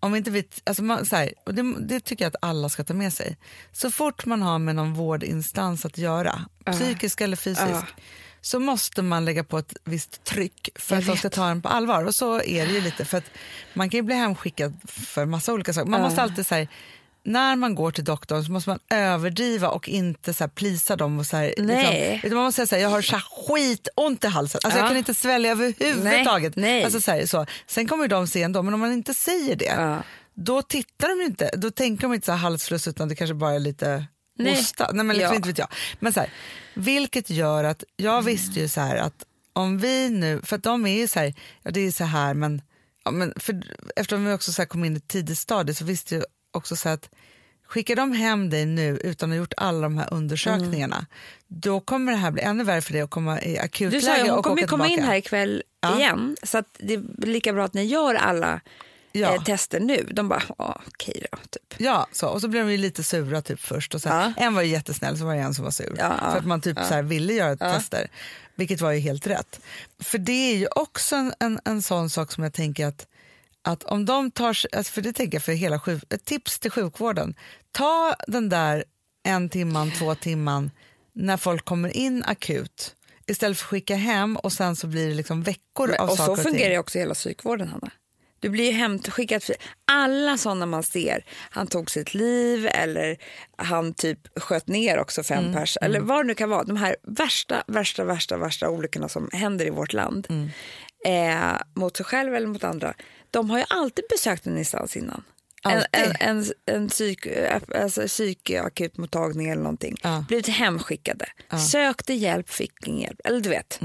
om 0.06 0.16
inte 0.16 0.32
vi, 0.32 0.48
alltså 0.64 0.84
man, 0.84 1.06
så 1.06 1.16
här, 1.16 1.34
och 1.46 1.54
det, 1.56 1.76
det 1.88 2.00
tycker 2.00 2.26
jag 2.26 2.30
att 2.30 2.44
alla 2.50 2.70
ska 2.70 2.84
ta 2.84 2.94
med 2.94 3.14
sig. 3.14 3.38
Så 3.72 3.92
fort 3.92 4.26
man 4.26 4.42
har 4.42 4.60
med 4.60 4.76
någon 4.76 4.94
vårdinstans 4.94 5.86
att 5.86 5.98
göra, 5.98 6.42
psykisk 6.72 7.22
eller 7.22 7.38
fysisk, 7.38 7.68
Ja. 7.70 7.88
så 8.42 8.60
måste 8.60 9.02
man 9.02 9.26
lägga 9.26 9.44
på 9.44 9.58
ett 9.58 9.74
visst 9.84 10.24
tryck 10.24 10.70
för 10.76 10.96
Jag 10.96 11.02
att 11.02 11.08
de 11.08 11.18
ska 11.18 11.30
ta 11.30 11.50
en 11.50 11.62
på 11.62 11.70
allvar. 11.70 12.04
Och 12.06 12.16
så 12.16 12.42
är 12.42 12.66
det 12.68 12.74
ju 12.74 12.82
lite, 12.82 13.06
för 13.06 13.18
att 13.18 13.32
man 13.74 13.90
kan 13.90 13.98
ju 13.98 14.02
bli 14.02 14.16
hemskickad 14.16 14.78
för 14.88 15.26
massa 15.26 15.54
olika 15.54 15.74
saker. 15.74 15.90
Man 15.90 16.02
måste 16.02 16.22
alltid 16.22 16.46
säga 16.46 16.68
när 17.26 17.56
man 17.56 17.76
går 17.76 17.92
till 17.92 18.04
doktorn 18.04 18.44
så 18.46 18.52
måste 18.52 18.70
man 18.70 18.80
överdriva 18.90 19.70
och 19.70 19.90
inte 19.90 20.34
så 20.34 20.44
här 20.44 20.50
plisa 20.50 20.96
dem. 20.96 21.20
Och 21.20 21.26
så 21.26 21.38
här, 21.38 21.54
Nej. 21.58 22.20
Liksom, 22.24 22.36
man 22.36 22.46
måste 22.46 22.56
säga 22.56 22.68
så 22.68 22.76
här, 22.76 22.82
jag 22.82 22.90
har 22.90 23.02
så 23.02 23.18
skitont 23.48 24.24
i 24.24 24.28
halsen, 24.28 24.60
alltså 24.64 24.80
jag 24.80 24.86
Ja. 24.86 24.90
kan 24.90 24.98
inte 24.98 25.14
svälja 25.14 25.52
överhuvudtaget. 25.52 26.56
Nej, 26.56 26.72
nej. 26.72 26.84
Alltså 26.84 27.02
så 27.02 27.12
här, 27.12 27.26
så. 27.26 27.46
Sen 27.68 27.88
kommer 27.88 28.08
de 28.08 28.28
se 28.28 28.42
ändå, 28.44 28.62
men 28.64 28.74
om 28.74 28.80
man 28.80 28.92
inte 28.94 29.14
säger 29.14 29.56
det, 29.56 29.66
Ja. 29.66 30.04
då 30.34 30.62
tittar 30.62 31.08
de 31.20 31.26
inte, 31.26 31.50
då 31.58 31.72
tänker 31.72 32.02
de 32.02 32.14
inte 32.14 32.26
så 32.26 32.32
här 32.32 32.40
halsfluss 32.40 32.88
utan 32.88 33.08
det 33.08 33.16
kanske 33.16 33.34
bara 33.34 33.54
är 33.54 33.60
lite 33.60 34.06
Nej. 34.40 34.56
hosta. 34.56 34.90
Nej, 34.94 35.06
men 35.06 35.16
liksom, 35.18 35.32
Ja. 35.34 35.36
inte 35.36 35.50
vet 35.50 35.58
jag. 35.58 35.68
Men 36.00 36.14
så 36.14 36.20
här, 36.20 36.30
vilket 36.74 37.30
gör 37.30 37.64
att 37.64 37.84
jag 37.96 38.22
visste 38.22 38.60
ju 38.60 38.68
så 38.68 38.82
här 38.82 38.96
att 38.96 39.26
om 39.54 39.78
vi 39.78 40.10
nu, 40.10 40.42
för 40.44 40.56
att 40.56 40.64
de 40.64 40.86
är 40.86 40.98
ju 41.00 41.08
så 41.08 41.20
här, 41.20 41.34
ja 41.64 41.72
det 41.72 41.80
är 41.88 41.92
så 41.92 42.04
här 42.04 42.34
men, 42.34 42.62
ja, 43.06 43.12
men 43.12 43.34
för, 43.36 43.62
eftersom 43.96 44.26
vi 44.26 44.34
också 44.34 44.52
så 44.52 44.66
kom 44.66 44.86
in 44.86 44.94
i 44.94 44.98
ett 44.98 45.08
tidigt 45.08 45.38
stadie 45.38 45.76
så 45.76 45.86
visste 45.86 46.16
jag 46.16 46.26
också 46.56 46.76
så 46.76 46.90
att 46.90 47.10
skickar 47.68 47.96
de 47.96 48.12
hem 48.12 48.50
dig 48.50 48.66
nu 48.66 48.98
utan 49.04 49.30
att 49.30 49.34
ha 49.34 49.38
gjort 49.38 49.54
alla 49.58 49.82
de 49.82 49.98
här 49.98 50.14
undersökningarna 50.14 51.06
då 51.48 51.80
kommer 51.80 52.12
det 52.12 52.18
här 52.18 52.32
bli 52.32 52.42
ännu 52.42 52.64
värre 52.64 52.82
för 52.82 52.94
dig 52.94 53.02
att 53.02 53.10
komma 53.10 53.42
i 53.42 53.54
du 53.54 53.60
akutläge 53.60 54.02
sa 54.02 54.18
ju, 54.18 54.22
hon 54.24 54.32
och 54.32 54.44
kommer 54.44 54.54
åka 54.56 54.62
ju 54.62 54.68
komma 54.68 54.88
in 54.88 55.04
här 55.04 55.16
ikväll 55.16 55.64
Ja. 55.82 55.98
igen 56.00 56.38
så 56.44 56.58
att 56.58 56.66
det 56.80 56.94
är 56.94 57.26
lika 57.26 57.54
bra 57.54 57.66
att 57.66 57.74
ni 57.74 57.84
gör 57.86 58.16
alla 58.16 58.62
Ja. 59.12 59.36
eh, 59.36 59.44
tester 59.44 59.80
nu. 59.80 60.08
De 60.12 60.30
bara, 60.30 60.44
okej 60.58 61.26
då. 61.32 61.38
Typ. 61.50 61.76
Ja, 61.78 62.08
så. 62.12 62.28
och 62.28 62.42
så 62.42 62.48
blev 62.48 62.66
de 62.66 62.72
ju 62.72 62.78
lite 62.78 63.04
sura 63.04 63.42
typ 63.42 63.60
först. 63.60 63.96
Och 63.96 64.02
sen, 64.02 64.18
Ja. 64.18 64.34
En 64.38 64.54
var 64.56 64.62
ju 64.62 64.68
jättesnäll, 64.70 65.18
så 65.18 65.26
var 65.26 65.36
det 65.36 65.42
en 65.42 65.54
som 65.54 65.64
var 65.64 65.72
sur. 65.72 65.96
Ja, 66.00 66.18
för 66.32 66.38
att 66.40 66.46
man 66.46 66.62
typ 66.62 66.78
så 66.78 66.94
här 66.94 67.04
ville 67.04 67.34
göra 67.34 67.56
tester, 67.58 68.08
vilket 68.56 68.82
var 68.82 68.92
ju 68.92 69.00
helt 69.00 69.28
rätt. 69.28 69.60
För 70.00 70.18
det 70.18 70.52
är 70.54 70.58
ju 70.58 70.68
också 70.76 71.16
en, 71.16 71.34
en, 71.40 71.60
en 71.66 71.82
sån 71.82 72.10
sak 72.10 72.32
som 72.32 72.44
jag 72.44 72.54
tänker 72.54 72.86
att, 72.88 73.08
att 73.66 73.84
om 73.84 74.06
de 74.06 74.32
tar, 74.32 74.48
alltså 74.48 74.94
för 74.94 75.02
det 75.02 75.14
tänker 75.14 75.36
jag 75.36 75.44
för 75.44 75.52
hela 75.52 75.80
sjuk, 75.80 76.04
ett 76.10 76.26
tips 76.26 76.60
till 76.60 76.72
sjukvården, 76.72 77.36
ta 77.72 78.16
den 78.28 78.50
där 78.50 78.84
en 79.24 79.50
timman, 79.50 79.92
två 79.92 80.16
timman 80.16 80.72
när 81.14 81.38
folk 81.38 81.66
kommer 81.66 81.98
in 81.98 82.24
akut 82.24 82.96
istället 83.28 83.58
för 83.58 83.66
att 83.66 83.70
skicka 83.70 83.96
hem 83.96 84.38
och 84.38 84.54
sen 84.54 84.76
så 84.76 84.88
blir 84.88 85.08
det 85.10 85.14
liksom 85.16 85.44
veckor 85.44 85.88
Men, 85.88 86.00
av 86.00 86.10
och 86.10 86.18
saker 86.18 86.26
så 86.26 86.32
och 86.32 86.38
ting. 86.38 86.52
fungerar 86.52 86.72
ju 86.72 86.80
också 86.80 87.00
hela 87.00 87.14
psykvården, 87.14 87.68
Hanna. 87.68 87.92
Du 88.40 88.50
blir 88.50 88.66
ju 88.66 88.72
hemskickad. 88.72 89.44
Alla 89.92 90.38
sådana 90.38 90.66
man 90.66 90.84
ser, 90.84 91.26
han 91.50 91.68
tog 91.68 91.92
sitt 91.92 92.14
liv 92.14 92.68
eller 92.72 93.18
han 93.58 93.94
typ 93.94 94.40
sköt 94.40 94.68
ner 94.68 95.00
också 95.00 95.24
fem 95.24 95.44
Mm, 95.44 95.54
pers. 95.54 95.78
Eller 95.82 96.00
vad 96.00 96.18
det 96.20 96.28
nu 96.28 96.36
kan 96.36 96.50
vara. 96.50 96.64
De 96.64 96.78
här 96.78 96.96
värsta, 97.04 97.64
värsta, 97.68 98.04
värsta, 98.04 98.38
värsta 98.38 98.70
olyckorna 98.70 99.10
som 99.10 99.30
händer 99.34 99.66
i 99.66 99.70
vårt 99.70 99.94
land. 99.94 100.28
Mm. 100.30 100.50
Eh, 101.06 101.58
mot 101.76 101.98
sig 101.98 102.06
själv 102.06 102.36
eller 102.36 102.48
mot 102.48 102.64
andra. 102.64 102.94
De 103.36 103.50
har 103.50 103.58
ju 103.58 103.66
alltid 103.70 104.06
besökt 104.10 104.48
en 104.48 104.58
instans 104.58 104.98
innan. 104.98 105.24
En, 105.64 105.72
Alltid. 105.72 106.16
en, 106.20 106.38
en, 106.38 106.46
en 106.66 106.88
psyk, 106.88 107.28
alltså 107.76 108.08
psykakutmottagning 108.08 109.50
eller 109.50 109.62
någonting. 109.62 109.96
Ja. 110.04 110.26
Blivit 110.28 110.48
hemskickade. 110.48 111.26
Sökte 111.72 112.14
hjälp, 112.14 112.50
fick 112.50 112.88
ingen 112.88 113.02
hjälp. 113.02 113.20
Eller 113.24 113.40
du 113.40 113.50
vet. 113.50 113.78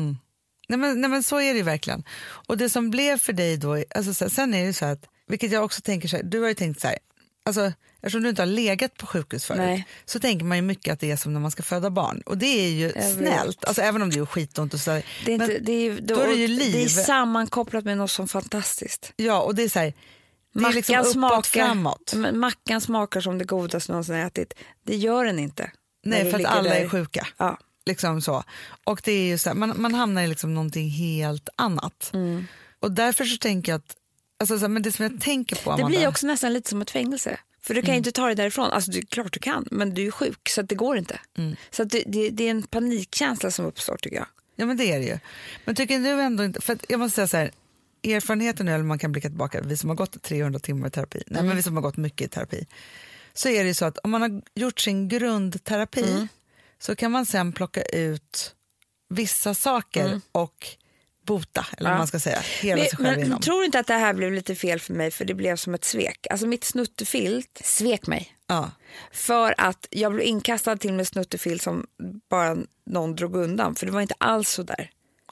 Nej 0.69 0.79
men, 0.79 1.01
nej 1.01 1.11
men 1.11 1.23
så 1.23 1.41
är 1.41 1.53
det 1.53 1.59
ju 1.59 1.63
verkligen. 1.63 2.05
Och 2.47 2.57
det 2.57 2.69
som 2.69 2.91
blev 2.91 3.19
för 3.19 3.33
dig 3.33 3.57
då, 3.57 3.85
alltså 3.95 4.29
sen 4.31 4.55
är 4.55 4.67
det 4.67 4.73
så 4.73 4.85
att, 4.85 5.05
vilket 5.29 5.53
jag 5.53 5.65
också 5.65 5.81
tänker 5.81 6.09
så 6.09 6.17
här, 6.17 6.23
du 6.23 6.41
har 6.41 6.49
ju 6.49 6.55
tänkt 6.55 6.81
så 6.81 6.89
här, 6.89 6.99
alltså, 7.59 7.73
eftersom 7.97 8.23
du 8.23 8.29
inte 8.29 8.43
har 8.43 8.47
legat 8.47 8.97
på 8.97 9.07
sjukhus 9.07 9.45
förut 9.45 9.59
Nej. 9.59 9.87
så 10.05 10.21
tänker 10.21 10.45
man 10.45 10.59
ju 10.59 10.63
mycket 10.63 10.93
att 10.93 11.01
det 11.01 11.11
är 11.11 11.17
som 11.17 11.33
när 11.33 11.41
man 11.41 11.51
ska 11.51 11.63
föda 11.63 11.91
barn. 11.91 12.23
Och 12.27 12.39
det 12.39 12.47
är 12.47 12.71
ju 12.71 12.93
snällt, 13.17 13.65
alltså, 13.65 13.83
även 13.83 14.03
om 14.03 14.11
det 14.11 14.19
är 14.19 14.27
skitont 14.27 14.75
och 14.75 14.81
sådär. 14.81 15.07
Det 15.25 15.33
är, 15.33 15.35
inte, 15.35 15.59
det, 15.59 15.73
är, 15.73 16.01
då, 16.01 16.15
då 16.15 16.21
är 16.21 16.29
det 16.29 16.35
ju 16.35 16.49
liv. 16.49 16.73
det 16.73 16.83
är 16.83 16.89
sammankopplat 16.89 17.85
med 17.85 17.99
något 17.99 18.11
som 18.11 18.29
fantastiskt. 18.29 19.13
Ja, 19.17 19.41
och 19.41 19.55
det 19.55 19.63
är 19.63 19.69
så 19.69 19.79
här, 19.79 19.95
det 20.53 20.59
är 20.59 20.63
Mackan, 20.63 20.75
liksom 20.75 20.97
uppåt, 20.97 21.13
smakar, 21.13 21.67
framåt. 21.67 22.15
Mackan 22.33 22.81
smakar 22.81 23.21
som 23.21 23.39
det 23.39 23.45
godaste 23.45 23.93
någonsin 23.93 24.15
ätit. 24.15 24.55
Det 24.87 24.97
gör 24.97 25.25
den 25.25 25.39
inte. 25.39 25.71
Nej, 26.05 26.31
för 26.31 26.41
att 26.41 26.47
alla 26.47 26.71
där. 26.71 26.77
är 26.77 26.89
sjuka. 26.89 27.27
Ja. 27.37 27.59
Liksom 27.87 28.23
så. 28.23 28.45
Och 28.85 29.01
det 29.05 29.13
är 29.13 29.27
ju 29.27 29.39
så 29.39 29.51
här, 29.51 29.57
man, 29.57 29.75
man 29.77 29.95
hamnar 29.95 30.23
i 30.23 30.27
liksom 30.27 30.55
någonting 30.55 30.91
helt 30.91 31.49
annat. 31.57 32.11
Mm. 32.13 32.47
Och 32.81 32.93
därför 32.93 33.25
så 33.25 33.37
tänker 33.37 33.73
jag 33.73 33.79
att, 33.79 33.97
alltså 34.41 34.59
så 34.59 34.69
men 34.69 34.83
det 34.83 34.93
som 34.93 35.03
jag 35.03 35.21
tänker 35.21 35.57
på 35.57 35.71
Det 35.71 35.75
Amanda, 35.75 35.89
blir 35.99 36.09
också 36.09 36.27
nästan 36.27 36.53
lite 36.53 36.69
som 36.71 36.83
ett 36.83 36.91
fängelse. 36.91 37.41
För 37.63 37.75
du 37.75 37.81
kan 37.83 37.89
ju 37.89 37.93
Mm. 37.93 37.99
inte 37.99 38.13
ta 38.13 38.27
dig 38.27 38.35
därifrån. 38.35 38.71
Alltså, 38.71 38.91
det 38.91 39.03
klart 39.11 39.33
du 39.33 39.39
kan, 39.41 39.69
men 39.71 39.95
du 39.95 40.07
är 40.07 40.11
sjuk 40.11 40.49
så 40.49 40.61
att 40.61 40.69
det 40.69 40.75
går 40.75 40.97
inte. 40.99 41.21
Mm. 41.39 41.57
Så 41.71 41.85
det, 41.85 42.03
det, 42.07 42.31
det 42.31 42.45
är 42.47 42.51
en 42.51 42.63
panikkänsla 42.63 43.51
som 43.51 43.67
uppstår 43.67 43.97
tycker 43.97 44.17
jag. 44.17 44.27
Ja 44.57 44.67
men 44.67 44.77
det 44.77 44.93
är 44.93 44.99
det 44.99 45.05
ju. 45.05 45.19
Men 45.65 45.75
tycker 45.75 45.99
du 45.99 46.09
ändå 46.09 46.45
inte, 46.45 46.61
för 46.61 46.79
jag 46.89 47.01
måste 47.01 47.15
säga 47.17 47.27
så 47.29 47.37
här, 47.37 47.51
erfarenheten 48.17 48.67
nu, 48.67 48.73
eller 48.73 48.85
man 48.85 48.99
kan 48.99 49.13
blicka 49.13 49.29
tillbaka, 49.29 49.61
vi 49.63 49.77
som 49.77 49.89
har 49.89 49.97
gått 49.97 50.23
300 50.23 50.61
timmar 50.61 50.89
i 50.89 50.91
terapi, 50.91 51.23
nej 51.27 51.39
Mm. 51.39 51.47
men 51.47 51.57
vi 51.57 51.63
som 51.63 51.75
har 51.77 51.83
gått 51.83 51.97
mycket 51.97 52.27
i 52.27 52.29
terapi, 52.29 52.67
så 53.35 53.49
är 53.49 53.63
det 53.63 53.69
ju 53.69 53.75
så 53.75 53.85
att 53.85 53.99
om 53.99 54.11
man 54.11 54.23
har 54.23 54.43
gjort 54.55 54.81
sin 54.81 55.09
grundterapi 55.09 56.11
Mm. 56.13 56.29
så 56.79 56.97
kan 56.97 57.11
man 57.11 57.27
sen 57.27 57.53
plocka 57.53 57.83
ut 57.83 58.55
vissa 59.09 59.55
saker 59.55 60.21
och 60.33 60.67
bota, 61.27 61.67
eller. 61.79 61.91
Ja. 61.91 61.99
man 61.99 62.07
ska 62.07 62.19
säga, 62.21 62.41
hela 62.61 62.85
sig 62.85 62.91
Men, 62.99 63.07
själv 63.07 63.19
men 63.19 63.27
inom. 63.27 63.41
tror 63.41 63.59
du 63.59 63.65
inte 63.65 63.79
att 63.79 63.87
det 63.87 63.95
här 63.95 64.15
blev 64.15 64.33
lite 64.33 64.55
fel 64.55 64.81
för 64.81 64.95
mig 64.95 65.11
för 65.11 65.25
det 65.25 65.35
blev 65.35 65.57
som 65.57 65.75
ett 65.75 65.85
svek? 65.85 66.27
Alltså 66.31 66.47
mitt 66.47 66.65
snuttefilt 66.65 67.61
svek 67.65 68.07
mig. 68.07 68.37
Ja. 68.47 68.71
För 69.13 69.55
att 69.59 69.87
jag 69.91 70.13
blev 70.13 70.27
inkastad 70.27 70.77
till 70.77 70.93
med 70.93 71.07
snuttefilt 71.07 71.63
som 71.63 71.87
bara 72.31 72.57
någon 72.87 73.17
drog 73.17 73.37
undan. 73.37 73.75
För 73.75 73.87
det 73.87 73.93
var 73.93 74.01
inte 74.01 74.15
alls 74.19 74.51
så 74.51 74.63
där. 74.63 74.91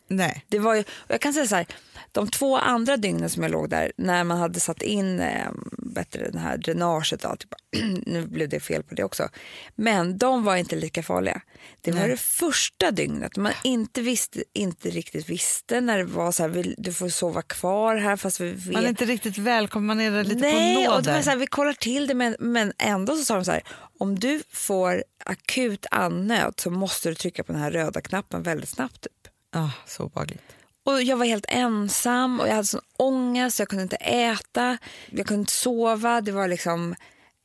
Nej. 0.09 0.45
Det 0.49 0.59
var 0.59 0.75
ju, 0.75 0.81
och 0.81 1.11
jag 1.11 1.21
kan 1.21 1.33
säga 1.33 1.47
så 1.47 1.57
här, 1.57 1.67
de 2.13 2.29
två 2.29 2.57
andra 2.57 2.97
dygnen 2.97 3.31
som 3.31 3.43
jag 3.43 3.53
låg 3.53 3.71
där 3.71 3.93
när 3.97 4.25
man 4.25 4.39
hade 4.39 4.61
satt 4.61 4.83
in 4.83 5.21
eh, 5.21 5.51
bättre 5.79 6.31
det 6.31 6.39
här 6.39 6.57
dränaget, 6.57 7.21
då, 7.21 7.37
typ, 7.37 7.55
nu 8.07 8.27
blev 8.27 8.49
det 8.49 8.61
fel 8.61 8.83
på 8.83 8.95
det 8.95 9.05
också, 9.05 9.29
men 9.75 10.19
de 10.19 10.45
var 10.45 10.57
inte 10.57 10.77
lika 10.77 11.03
farliga. 11.03 11.41
Det 11.81 11.93
var 11.93 12.01
Nej. 12.01 12.09
det 12.09 12.17
första 12.17 12.91
dygnet 12.91 13.37
man 13.37 13.53
inte, 13.65 14.01
visste, 14.01 14.45
inte 14.53 14.91
riktigt 14.91 15.29
visste 15.29 15.81
när 15.81 15.99
det 15.99 16.05
var 16.05 16.33
så 16.33 16.43
här, 16.43 16.51
vill, 16.51 16.75
du 16.79 16.93
får 16.93 17.09
sova 17.09 17.43
kvar 17.43 17.97
här 17.97 18.17
fast 18.17 18.41
vi 18.41 18.51
vet 18.51 18.73
Man 18.73 18.85
är 18.85 18.89
inte 18.89 19.05
riktigt 19.05 19.39
välkommen, 19.39 19.87
man 19.87 20.01
är 20.01 20.25
lite 20.25 20.41
Nej, 20.41 20.75
på 20.75 20.81
och 20.93 21.03
det 21.03 21.11
var 21.11 21.13
nåder. 21.13 21.23
så 21.23 21.31
här, 21.31 21.37
vi 21.37 21.47
kollar 21.47 21.73
till 21.73 22.07
det 22.07 22.15
men, 22.15 22.37
men 22.39 22.73
ändå 22.79 23.17
så 23.17 23.25
sa 23.25 23.35
de 23.35 23.45
så 23.45 23.51
här, 23.51 23.63
om 23.99 24.19
du 24.19 24.43
får 24.53 25.05
akut 25.25 25.87
andnöd 25.91 26.55
så 26.57 26.71
måste 26.71 27.09
du 27.09 27.15
trycka 27.15 27.45
på 27.45 27.53
den 27.53 27.63
här 27.63 27.71
röda 27.71 28.01
knappen 28.01 28.43
väldigt 28.43 28.69
snabbt. 28.69 29.07
Ah, 29.53 29.71
så 29.87 30.05
obehagligt. 30.05 30.43
Och 30.85 31.03
jag 31.03 31.17
var 31.17 31.27
helt 31.27 31.45
ensam 31.49 32.41
och 32.41 32.49
jag 32.49 32.55
hade 32.55 32.67
sån 32.67 32.81
ångest, 32.97 33.59
jag 33.59 33.69
kunde 33.69 33.83
inte 33.83 33.97
äta, 33.97 34.79
jag 35.11 35.27
kunde 35.27 35.41
inte 35.41 35.53
sova. 35.53 36.21
Det 36.21 36.33
var 36.33 36.49
liksom, 36.49 36.95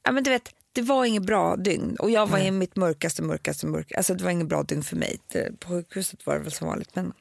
ja 0.04 0.12
men 0.12 0.24
du 0.24 0.30
vet, 0.30 0.50
det 0.72 0.82
var 0.82 1.06
inget 1.06 1.24
bra 1.24 1.56
dygn. 1.56 1.96
Och 2.00 2.12
jag 2.12 2.28
var 2.28 2.40
i 2.40 2.52
mitt 2.52 2.76
mörkaste, 2.76 3.22
mörkaste, 3.22 3.66
mörkaste, 3.66 3.98
alltså 3.98 4.14
det 4.14 4.24
var 4.24 4.32
inget 4.32 4.48
bra 4.48 4.64
dygn 4.64 4.84
för 4.84 4.96
mig. 4.96 5.20
Det, 5.28 5.60
på 5.60 5.70
sjukhuset 5.70 6.26
var 6.26 6.34
det 6.34 6.40
väl 6.40 6.52
som 6.52 6.68
vanligt 6.68 6.96
men 6.96 7.14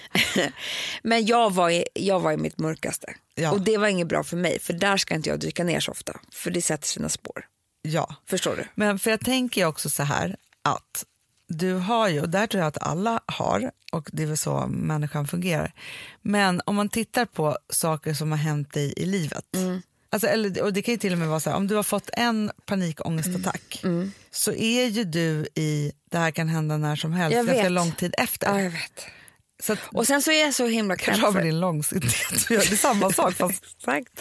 men 1.02 1.26
jag 1.26 1.54
var, 1.54 1.70
i, 1.70 1.84
jag 1.94 2.20
var 2.20 2.32
i 2.32 2.36
mitt 2.36 2.58
mörkaste. 2.58 3.14
Ja. 3.34 3.52
Och 3.52 3.60
det 3.60 3.78
var 3.78 3.88
inget 3.88 4.08
bra 4.08 4.24
för 4.24 4.36
mig, 4.36 4.58
för 4.60 4.72
där 4.72 4.96
ska 4.96 5.14
inte 5.14 5.30
jag 5.30 5.40
dyka 5.40 5.64
ner 5.64 5.80
så 5.80 5.90
ofta. 5.90 6.20
För 6.32 6.50
det 6.50 6.62
sätter 6.62 6.86
sina 6.86 7.08
spår. 7.08 7.46
Ja. 7.82 8.14
Förstår 8.26 8.56
du? 8.56 8.66
Men 8.74 8.98
för 8.98 9.10
jag 9.10 9.20
tänker 9.20 9.64
också 9.64 9.90
så 9.90 10.02
här 10.02 10.36
att 10.62 11.04
du 11.48 11.72
har 11.74 12.08
ju, 12.08 12.20
och 12.20 12.28
där 12.28 12.46
tror 12.46 12.60
jag 12.60 12.68
att 12.68 12.82
alla 12.82 13.20
har, 13.26 13.70
och 13.92 14.08
det 14.12 14.22
är 14.22 14.26
väl 14.26 14.36
så 14.36 14.66
människan 14.66 15.26
fungerar. 15.26 15.72
Men 16.22 16.60
om 16.66 16.76
man 16.76 16.88
tittar 16.88 17.24
på 17.24 17.58
saker 17.72 18.14
som 18.14 18.30
har 18.30 18.38
hänt 18.38 18.72
dig 18.72 18.94
i 18.96 19.06
livet. 19.06 19.44
Alltså, 20.10 20.28
eller, 20.28 20.62
och 20.62 20.72
det 20.72 20.82
kan 20.82 20.94
ju 20.94 20.98
till 20.98 21.12
och 21.12 21.18
med 21.18 21.28
vara 21.28 21.40
så 21.40 21.50
här, 21.50 21.56
om 21.56 21.66
du 21.66 21.74
har 21.74 21.82
fått 21.82 22.10
en 22.12 22.50
panikångestattack 22.66 23.82
så 24.30 24.52
är 24.52 24.86
ju 24.86 25.04
du 25.04 25.46
i, 25.54 25.92
det 26.10 26.18
här 26.18 26.30
kan 26.30 26.48
hända 26.48 26.76
när 26.76 26.96
som 26.96 27.12
helst, 27.12 27.36
Jag 27.36 27.46
ganska 27.46 27.62
vet. 27.62 27.72
lång 27.72 27.92
tid 27.92 28.14
efter. 28.18 28.46
Ja, 28.46 28.62
jag 28.62 28.70
vet. 28.70 29.06
Så 29.62 29.72
att, 29.72 29.78
Och 29.92 30.06
sen 30.06 30.22
så 30.22 30.30
är 30.30 30.40
jag 30.44 30.54
så 30.54 30.66
himla 30.66 30.96
kanske 30.96 31.22
har 31.26 31.32
med 31.32 31.40
krämd. 31.42 31.54
din 31.54 31.60
långsiktighet, 31.60 32.48
det 32.48 32.54
är 32.54 32.76
samma 32.76 33.12
sak 33.12 33.34
fast 33.34 33.62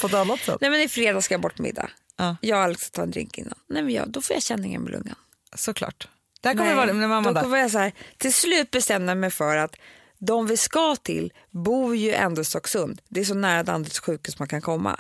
på 0.02 0.08
ett 0.08 0.14
annat 0.14 0.40
sätt. 0.40 0.58
Nej 0.62 0.70
men 0.70 0.82
i 0.82 0.88
fredag 0.88 1.22
ska 1.22 1.34
jag 1.34 1.42
bort 1.42 1.60
middag. 1.60 1.90
Ja. 2.18 2.36
Jag 2.42 2.58
och 2.58 2.64
Alex 2.64 2.82
ska 2.82 2.96
ta 2.96 3.04
en 3.04 3.12
drink 3.12 3.38
innan. 3.38 3.54
Nej 3.70 3.84
men 3.84 3.94
jag, 3.94 4.10
då 4.12 4.22
får 4.22 4.34
jag 4.34 4.44
känningen 4.44 4.82
med 4.82 4.92
lungan. 4.92 5.16
Såklart. 5.56 6.08
Där 6.48 6.58
kommer 6.58 6.70
det 6.70 6.76
vara, 6.76 6.94
när 6.94 7.08
mamma 7.08 7.32
då 7.32 7.42
kommer 7.42 7.58
jag 7.58 7.72
så 7.72 7.78
här, 7.80 7.92
till 8.18 8.34
slut 8.34 8.72
bestämde 8.72 9.12
jag 9.12 9.18
mig 9.18 9.32
för 9.32 9.58
att 9.58 9.76
de 10.20 10.48
vi 10.48 10.58
ska 10.58 10.96
till 10.96 11.34
bor 11.52 11.96
ju 11.96 12.14
ändå 12.14 12.42
i 12.42 12.46
Stocksund. 12.46 13.02
Det 13.10 13.20
är 13.20 13.24
så 13.26 13.34
nära 13.34 13.64
Danderyds 13.64 14.00
sjukhus 14.00 14.40
man 14.40 14.48
kan 14.48 14.62
komma. 14.62 15.00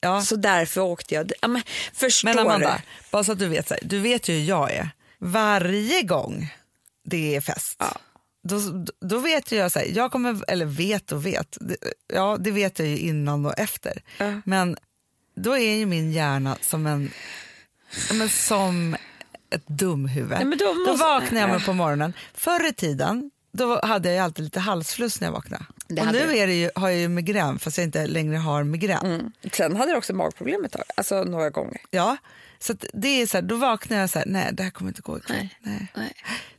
Ja. 0.00 0.22
Så 0.22 0.36
därför 0.36 0.80
åkte 0.80 1.14
jag. 1.14 1.32
Ja, 1.40 1.48
men, 1.48 1.62
förstår 1.92 2.28
Men 2.28 2.38
Amanda, 2.38 2.74
du? 2.76 3.10
bara 3.10 3.24
så 3.24 3.32
att 3.32 3.38
du 3.38 3.48
vet, 3.48 3.68
så 3.68 3.74
här, 3.74 3.80
du 3.84 3.98
vet 3.98 4.28
ju 4.28 4.34
hur 4.34 4.44
jag 4.44 4.72
är. 4.72 4.90
Varje 5.18 6.02
gång 6.02 6.54
det 7.04 7.36
är 7.36 7.40
fest, 7.40 7.76
Ja. 7.78 7.96
då, 8.48 8.58
då 9.00 9.18
vet 9.18 9.52
ju 9.52 9.56
jag, 9.56 9.72
så 9.72 9.78
här, 9.78 9.86
jag 9.94 10.12
kommer, 10.12 10.50
eller 10.50 10.66
vet 10.66 11.12
och 11.12 11.26
vet, 11.26 11.56
det, 11.60 11.76
ja 12.14 12.36
det 12.40 12.50
vet 12.50 12.78
jag 12.78 12.88
ju 12.88 12.98
innan 12.98 13.46
och 13.46 13.58
efter. 13.58 14.02
Ja. 14.18 14.40
Men 14.44 14.76
då 15.36 15.58
är 15.58 15.74
ju 15.74 15.86
min 15.86 16.12
hjärna 16.12 16.56
som 16.60 16.86
en, 16.86 17.10
men 18.12 18.28
som 18.28 18.96
ett 19.54 19.66
dumhuvud. 19.68 20.28
Men 20.30 20.50
då 20.50 20.64
Då 20.64 20.74
måste- 20.74 21.04
vaknar 21.04 21.40
jag 21.40 21.50
mig 21.50 21.64
på 21.64 21.72
morgonen. 21.72 22.12
Förr 22.34 22.68
i 22.68 22.72
tiden 22.72 23.30
då 23.52 23.80
hade 23.82 24.12
jag 24.12 24.24
alltid 24.24 24.44
lite 24.44 24.60
halsfluss 24.60 25.20
när 25.20 25.28
jag 25.28 25.32
vaknade. 25.32 25.64
Det 25.88 26.00
och 26.00 26.12
nu 26.12 26.36
är 26.36 26.46
det 26.46 26.54
ju, 26.54 26.70
har 26.74 26.88
jag 26.88 26.98
ju 26.98 27.08
migrän 27.08 27.58
fast 27.58 27.78
jag 27.78 27.84
inte 27.84 28.06
längre 28.06 28.36
har 28.36 28.64
migrän. 28.64 29.06
Mm. 29.06 29.32
Sen 29.52 29.76
hade 29.76 29.92
du 29.92 29.96
också 29.98 30.14
magproblem 30.14 30.64
ett 30.64 30.72
tag, 30.72 30.82
alltså 30.96 31.24
några 31.24 31.50
gånger. 31.50 31.80
Ja, 31.90 32.16
så 32.58 32.74
det 32.92 33.08
är 33.22 33.26
så 33.26 33.36
här, 33.36 33.42
då 33.42 33.56
vaknar 33.56 33.96
jag 33.98 34.10
så 34.10 34.18
här, 34.18 34.26
nej 34.26 34.50
det 34.52 34.62
här 34.62 34.70
kommer 34.70 34.90
inte 34.90 35.02
gå 35.02 35.18
ikväll. 35.18 35.48
Nej. 35.60 35.88
Nej. 35.94 36.12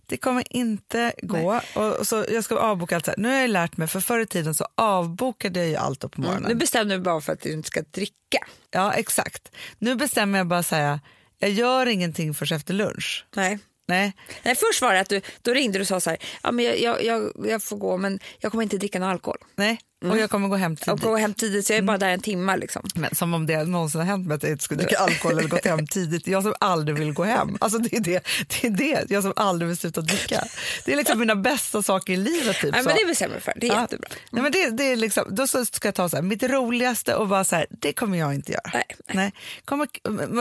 Det 0.06 0.18
kommer 0.18 0.44
inte 0.58 1.14
gå. 1.22 1.62
Och, 1.76 1.92
och 2.00 2.08
så 2.08 2.26
jag 2.32 2.44
ska 2.44 2.58
avboka 2.58 2.96
allt 2.96 3.06
så 3.06 3.12
här. 3.12 3.18
Nu 3.18 3.28
har 3.30 3.36
jag 3.36 3.50
lärt 3.50 3.78
mig, 3.78 3.88
för 3.88 4.00
förr 4.00 4.20
i 4.20 4.26
tiden 4.26 4.54
så 4.54 4.68
avbokade 4.76 5.60
jag 5.60 5.70
ju 5.70 5.76
allt 5.76 6.00
då 6.00 6.10
på 6.10 6.22
morgonen. 6.22 6.44
Nu 6.48 6.56
bestämde 6.56 6.96
du 6.96 7.02
bara 7.02 7.22
för 7.22 7.34
att 7.34 7.42
du 7.42 7.52
inte 7.52 7.68
ska 7.68 7.82
dricka. 7.92 8.38
Ja, 8.72 8.94
exakt. 8.94 9.52
Nu 9.80 9.96
bestämmer 9.96 10.38
jag 10.40 10.48
bara 10.48 10.64
så 10.64 10.76
här, 10.76 11.00
jag 11.40 11.50
gör 11.50 11.86
ingenting 11.86 12.34
förrän 12.34 12.56
efter 12.56 12.74
lunch. 12.74 13.26
Nej. 13.36 13.60
Nej, 13.88 14.14
Nej, 14.44 14.56
först 14.56 14.82
var 14.82 14.94
det 14.94 15.00
att 15.00 15.10
du 15.10 15.22
då 15.42 15.54
ringde 15.54 15.78
du 15.78 15.82
och 15.82 15.88
sa 15.88 16.00
så 16.00 16.10
här, 16.10 16.20
ja, 16.44 16.52
men 16.52 16.66
jag, 16.66 16.82
jag, 16.82 17.04
jag, 17.04 17.32
jag 17.46 17.64
får 17.64 17.78
gå 17.78 17.98
men 17.98 18.20
jag 18.40 18.52
kommer 18.52 18.64
inte 18.64 18.78
dricka 18.78 19.00
någon 19.00 19.10
alkohol. 19.10 19.38
nej. 19.56 19.80
Och 20.12 20.18
jag 20.18 20.30
kommer 20.30 20.48
gå 20.48 20.56
hem 20.56 20.76
tidigt. 20.76 21.02
går 21.02 21.18
hem 21.18 21.34
tidigt 21.34 21.68
så 21.68 21.74
jag 21.74 21.78
är 21.78 21.82
bara 21.84 21.98
där 21.98 22.10
en 22.10 22.22
timme. 22.22 22.58
Liksom. 22.58 22.88
Men 22.96 23.16
som 23.16 23.34
om 23.34 23.46
det 23.46 23.64
någonsin 23.64 24.02
har 24.02 24.08
hänt 24.08 24.28
mig 24.28 24.36
att 24.36 24.44
jag 24.44 24.52
inte 24.52 24.64
skulle 24.64 24.84
dricka 24.84 24.98
alkohol 24.98 25.40
eller 25.40 25.50
gått 25.50 25.66
hem 25.66 25.88
tidigt. 25.88 26.28
Jag 26.28 26.44
som 26.44 26.54
aldrig 26.60 26.98
vill 27.00 27.14
gå 27.14 27.24
hem. 27.24 27.58
Alltså 27.60 27.80
det 27.80 27.96
är 27.96 28.00
det, 28.02 28.24
det 28.48 28.68
är 28.68 28.72
det. 28.72 29.06
Jag 29.10 29.24
som 29.24 29.34
aldrig 29.36 29.68
vill 29.68 29.78
sluta 29.78 30.02
dricka. 30.02 30.44
Det 30.86 30.94
är 30.94 30.98
liksom 30.98 31.20
mina 31.20 31.36
bästa 31.36 31.84
saker 31.84 32.14
i 32.14 32.18
livet. 32.18 32.60
Typ, 32.62 32.72
Nej, 32.72 32.84
men 32.84 32.96
det 32.96 33.22
jag 33.22 33.44
för, 33.44 33.54
det 33.56 33.68
är 33.68 33.74
Ja. 33.74 33.82
jättebra. 33.82 34.10
Nej, 34.32 34.44
men 34.44 34.52
det, 34.52 34.70
det 34.70 34.84
är 34.84 34.96
liksom, 34.96 35.24
då 35.30 35.48
ska 35.48 35.88
jag 35.88 35.96
ta 35.96 36.10
så 36.10 36.16
här, 36.16 36.24
mitt 36.24 36.44
roligaste 36.44 37.16
och 37.16 37.28
bara 37.28 37.44
så 37.44 37.56
här, 37.56 37.66
det 37.70 37.94
kommer 37.94 38.18
jag 38.18 38.34
inte 38.34 38.52
göra. 38.52 38.72
Nej, 38.74 38.86
Nej. 39.14 39.34
Kommer, 39.66 39.88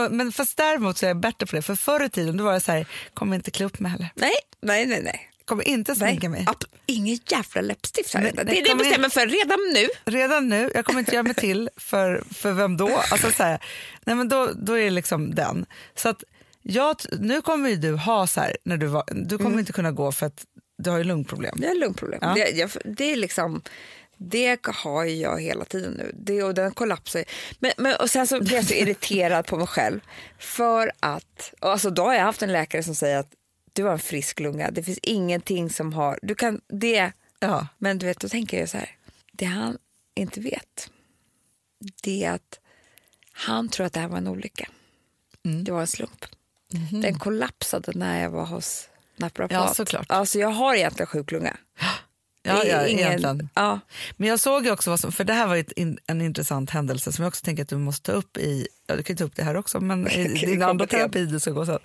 men, 0.09 0.31
fast 0.31 0.57
däremot 0.57 0.97
så 0.97 1.05
är 1.05 1.07
jag 1.07 1.19
bättre 1.19 1.45
på 1.45 1.55
det. 1.55 1.61
För 1.61 1.75
förr 1.75 2.03
i 2.05 2.09
tiden 2.09 2.37
då 2.37 2.43
var 2.43 2.53
jag 2.53 2.61
så 2.61 2.71
här, 2.71 2.85
kommer 3.13 3.35
inte 3.35 3.51
klä 3.51 3.65
upp 3.65 3.79
mig 3.79 3.91
heller. 3.91 4.09
Nej, 4.15 4.33
nej, 4.61 4.85
nej. 4.85 5.01
nej. 5.03 5.29
Kommer 5.45 5.67
inte 5.67 5.95
sminka 5.95 6.29
mig. 6.29 6.45
Ab- 6.47 6.65
ingen 6.85 7.19
jävla 7.27 7.61
läppstift 7.61 8.13
här 8.13 8.21
Nej, 8.21 8.31
nej, 8.35 8.45
Det 8.45 8.59
är 8.59 8.63
det 8.63 8.69
jag 8.69 8.77
bestämmer 8.77 9.09
för 9.09 9.27
redan 9.27 9.59
nu. 9.73 9.87
Redan 10.05 10.49
nu, 10.49 10.71
jag 10.75 10.85
kommer 10.85 10.99
inte 10.99 11.11
göra 11.11 11.23
mig 11.23 11.33
till 11.33 11.69
för, 11.77 12.23
för 12.33 12.51
vem 12.51 12.77
då? 12.77 13.01
Alltså 13.11 13.31
så 13.31 13.43
här, 13.43 13.63
nej 14.05 14.15
men 14.15 14.29
då, 14.29 14.49
då 14.55 14.73
är 14.73 14.83
det 14.83 14.89
liksom 14.89 15.35
den. 15.35 15.65
Så 15.95 16.09
att 16.09 16.23
jag, 16.61 16.95
nu 17.19 17.41
kommer 17.41 17.69
ju 17.69 17.75
du 17.75 17.95
ha 17.95 18.27
så 18.27 18.41
här, 18.41 18.57
när 18.63 18.77
du, 18.77 18.85
var, 18.87 19.03
du 19.11 19.37
kommer 19.37 19.59
inte 19.59 19.73
kunna 19.73 19.91
gå 19.91 20.11
för 20.11 20.25
att 20.25 20.45
du 20.77 20.89
har 20.89 20.97
ju 20.97 21.03
lungproblem. 21.03 21.55
Det 21.57 21.67
är 21.67 21.75
lungproblem. 21.75 22.19
Ja. 22.21 22.33
Det, 22.33 22.49
jag, 22.49 22.69
det 22.85 23.11
är 23.11 23.15
liksom... 23.15 23.61
Det 24.17 24.59
har 24.65 25.05
jag 25.05 25.41
hela 25.41 25.65
tiden 25.65 25.93
nu. 25.93 26.11
Det, 26.13 26.43
och 26.43 26.53
den 26.53 26.71
kollapsar. 26.71 27.23
Men, 27.59 27.71
men, 27.77 27.95
och 27.95 28.09
sen 28.09 28.27
så 28.27 28.39
blir 28.39 28.55
jag 28.55 28.65
så 28.65 28.73
irriterad 28.73 29.45
på 29.45 29.57
mig 29.57 29.67
själv. 29.67 29.99
För 30.39 30.91
att... 30.99 31.53
Alltså 31.59 31.89
då 31.89 32.03
har 32.03 32.13
jag 32.13 32.21
haft 32.21 32.41
en 32.41 32.51
läkare 32.51 32.83
som 32.83 32.95
säger 32.95 33.17
att 33.17 33.31
du 33.73 33.83
har 33.83 33.91
en 33.91 33.99
frisk 33.99 34.39
lunga. 34.39 34.71
Det 34.71 34.83
finns 34.83 34.99
ingenting 35.01 35.69
som 35.69 35.93
har... 35.93 36.19
Du 36.21 36.35
kan 36.35 36.61
det... 36.67 37.11
Ja. 37.39 37.67
Men 37.77 37.97
du 37.99 38.05
vet, 38.05 38.19
då 38.19 38.29
tänker 38.29 38.59
jag 38.59 38.69
så 38.69 38.77
här. 38.77 38.97
Det 39.31 39.45
han 39.45 39.77
inte 40.15 40.39
vet, 40.39 40.89
det 42.03 42.23
är 42.23 42.31
att 42.31 42.59
han 43.31 43.69
tror 43.69 43.85
att 43.85 43.93
det 43.93 43.99
här 43.99 44.07
var 44.07 44.17
en 44.17 44.27
olycka. 44.27 44.69
Mm. 45.45 45.63
Det 45.63 45.71
var 45.71 45.81
en 45.81 45.87
slump. 45.87 46.25
Mhm. 46.73 47.01
Den 47.01 47.19
kollapsade 47.19 47.91
när 47.95 48.21
jag 48.21 48.29
var 48.29 48.45
hos 48.45 48.89
naprapat. 49.15 49.55
Ja, 49.55 49.73
såklart. 49.73 50.05
Alltså 50.09 50.39
jag 50.39 50.49
har 50.49 50.75
egentligen 50.75 51.07
sjuk 51.07 51.31
lunga. 51.31 51.57
Ja, 52.45 52.63
ja, 52.63 52.87
ingen- 52.87 52.99
egentligen. 53.07 53.49
Ja. 53.53 53.79
Men 54.17 54.29
jag 54.29 54.39
såg 54.39 54.65
ju 54.65 54.71
också, 54.71 54.89
vad 54.89 54.99
som, 54.99 55.11
för 55.11 55.23
det 55.23 55.33
här 55.33 55.47
var 55.47 55.79
in, 55.79 55.97
en 56.07 56.21
intressant 56.21 56.69
händelse 56.69 57.11
som 57.11 57.23
jag 57.23 57.29
också 57.29 57.43
tänker 57.45 57.63
att 57.63 57.69
du 57.69 57.77
måste 57.77 58.11
ta 58.11 58.17
upp 58.17 58.37
i, 58.37 58.67
ja 58.87 58.95
du 58.95 59.03
kan 59.03 59.13
ju 59.13 59.17
ta 59.17 59.23
upp 59.23 59.35
det 59.35 59.43
här 59.43 59.55
också, 59.55 59.79
men 59.79 60.07
i 60.07 60.27
din 60.45 60.63
andra 60.63 60.87
terapi 60.87 61.25
du 61.25 61.39
ska 61.39 61.51
gå 61.51 61.65
sen. 61.65 61.79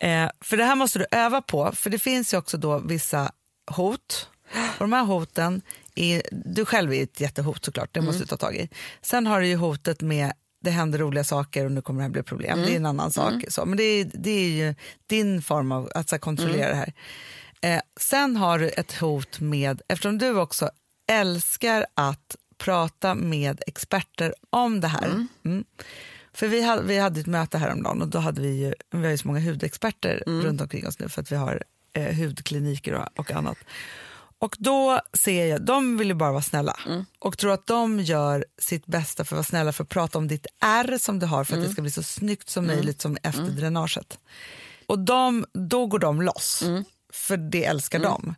Eh, 0.00 0.30
för 0.40 0.56
det 0.56 0.64
här 0.64 0.74
måste 0.76 0.98
du 0.98 1.06
öva 1.10 1.42
på, 1.42 1.72
för 1.74 1.90
det 1.90 1.98
finns 1.98 2.34
ju 2.34 2.38
också 2.38 2.56
då 2.58 2.78
vissa 2.78 3.32
hot. 3.70 4.28
Och 4.54 4.78
de 4.84 4.92
här 4.92 5.04
hoten, 5.04 5.62
är, 5.94 6.22
du 6.32 6.64
själv 6.64 6.92
är 6.94 7.02
ett 7.02 7.20
jättehot 7.20 7.64
såklart, 7.64 7.88
det 7.92 8.00
måste 8.00 8.22
du 8.22 8.26
ta 8.26 8.36
tag 8.36 8.56
i. 8.56 8.68
Sen 9.02 9.26
har 9.26 9.40
du 9.40 9.46
ju 9.46 9.56
hotet 9.56 10.00
med 10.00 10.32
det 10.62 10.70
händer 10.70 10.98
roliga 10.98 11.24
saker 11.24 11.64
och 11.64 11.72
nu 11.72 11.82
kommer 11.82 11.98
det 12.00 12.04
här 12.04 12.10
bli 12.10 12.22
problem. 12.22 12.58
Det 12.62 12.72
är 12.72 12.76
en 12.76 12.86
annan 12.86 13.10
sak. 13.12 13.32
Så, 13.48 13.64
men 13.66 13.76
det 13.76 13.82
är, 13.84 14.10
det 14.14 14.30
är 14.30 14.48
ju 14.48 14.74
din 15.06 15.42
form 15.42 15.72
av 15.72 15.90
att 15.94 16.08
så 16.08 16.18
kontrollera 16.18 16.68
det 16.68 16.74
här. 16.74 16.92
Eh, 17.60 17.80
sen 18.00 18.36
har 18.36 18.58
du 18.58 18.68
ett 18.68 18.92
hot 18.92 19.40
med, 19.40 19.82
eftersom 19.88 20.18
du 20.18 20.36
också 20.36 20.70
älskar 21.06 21.86
att 21.94 22.36
prata 22.58 23.14
med 23.14 23.62
experter 23.66 24.34
om 24.50 24.80
det 24.80 24.88
här. 24.88 25.26
Mm. 25.44 25.64
För 26.32 26.48
vi 26.48 26.62
hade, 26.62 26.82
vi 26.82 26.98
hade 26.98 27.20
ett 27.20 27.26
möte 27.26 27.58
häromdagen 27.58 28.02
och 28.02 28.08
då 28.08 28.18
hade 28.18 28.40
vi 28.40 28.48
ju, 28.48 28.74
vi 28.90 29.02
har 29.02 29.10
ju 29.10 29.18
så 29.18 29.28
många 29.28 29.40
hudexperter 29.40 30.22
runt 30.26 30.60
omkring 30.60 30.86
oss 30.86 30.98
nu 30.98 31.08
för 31.08 31.22
att 31.22 31.32
vi 31.32 31.36
har 31.36 31.62
eh, 31.92 32.16
hudkliniker 32.16 32.94
och, 32.94 33.18
och 33.18 33.30
annat. 33.30 33.58
Och 34.38 34.56
då 34.58 35.00
ser 35.12 35.46
jag, 35.46 35.62
de 35.62 35.96
vill 35.96 36.08
ju 36.08 36.14
bara 36.14 36.32
vara 36.32 36.42
snälla. 36.42 36.76
Och 37.18 37.38
tror 37.38 37.52
att 37.52 37.66
de 37.66 38.00
gör 38.00 38.44
sitt 38.58 38.86
bästa 38.86 39.24
för 39.24 39.36
att 39.36 39.38
vara 39.38 39.44
snälla 39.44 39.72
för 39.72 39.84
att 39.84 39.88
prata 39.88 40.18
om 40.18 40.28
ditt 40.28 40.46
ärr 40.60 40.98
som 40.98 41.18
du 41.18 41.26
har 41.26 41.44
för 41.44 41.56
att 41.56 41.62
det 41.62 41.72
ska 41.72 41.82
bli 41.82 41.90
så 41.90 42.02
snyggt 42.02 42.48
som 42.48 42.66
möjligt 42.66 43.00
som 43.00 43.18
efter 43.22 43.42
dränaget. 43.50 44.18
Och 44.86 44.98
de, 44.98 45.46
då 45.52 45.86
går 45.86 45.98
de 45.98 46.22
loss, 46.22 46.62
för 47.12 47.36
det 47.36 47.64
älskar 47.64 47.98
de. 47.98 48.34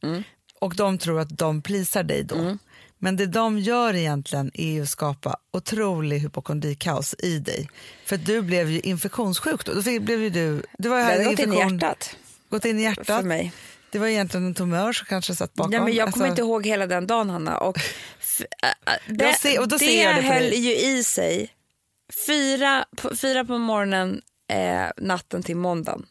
Och 0.60 0.74
de 0.76 0.98
tror 0.98 1.20
att 1.20 1.38
de 1.38 1.62
plisar 1.62 2.02
dig 2.02 2.22
då. 2.24 2.56
Men 2.98 3.16
det 3.16 3.26
de 3.26 3.58
gör 3.58 3.94
egentligen 3.94 4.50
är 4.54 4.82
att 4.82 4.88
skapa 4.88 5.36
otrolig 5.52 6.18
hypokondrikaos 6.18 7.14
i 7.18 7.38
dig. 7.38 7.68
För 8.04 8.16
du 8.16 8.42
blev 8.42 8.70
ju 8.70 8.80
infektionssjuk 8.80 9.64
då. 9.64 9.74
då 9.74 9.80
blev 10.00 10.22
ju 10.22 10.30
du, 10.30 10.62
du 10.78 10.88
var 10.88 10.98
ju 10.98 11.04
Det 11.04 11.10
hade 11.12 11.24
gått 11.24 11.38
in 11.38 11.52
i 11.52 11.56
hjärtat 11.58 12.16
Gått 12.48 12.64
in 12.64 12.78
i 12.78 12.82
för 12.82 12.88
hjärtat. 13.00 13.24
mig. 13.24 13.52
Det 13.90 13.98
var 13.98 14.06
egentligen 14.06 14.46
en 14.46 14.54
tumör 14.54 14.92
som 14.92 15.06
kanske 15.06 15.34
satt 15.34 15.54
bakom. 15.54 15.70
Nej, 15.70 15.80
men 15.80 15.92
jag 15.92 16.12
kommer 16.12 16.26
Alltså- 16.26 16.42
inte 16.42 16.42
ihåg 16.42 16.66
hela 16.66 16.86
den 16.86 17.06
dagen, 17.06 17.30
Hanna. 17.30 17.58
Och 17.58 17.76
det 19.06 19.24
Jag 19.24 19.38
ser- 19.38 19.60
och 19.60 19.68
då 19.68 19.76
det 19.76 19.84
ser 19.86 20.04
jag 20.04 20.16
det 20.16 20.22
höll 20.22 20.42
dig. 20.42 20.58
ju 20.60 20.76
i 20.98 21.04
sig 21.04 21.50
fyra 22.26 22.84
fyra 23.20 23.44
på 23.44 23.58
morgonen 23.58 24.20
eh, 24.52 24.86
natten 24.96 25.42
till 25.42 25.56
måndagen 25.56 26.06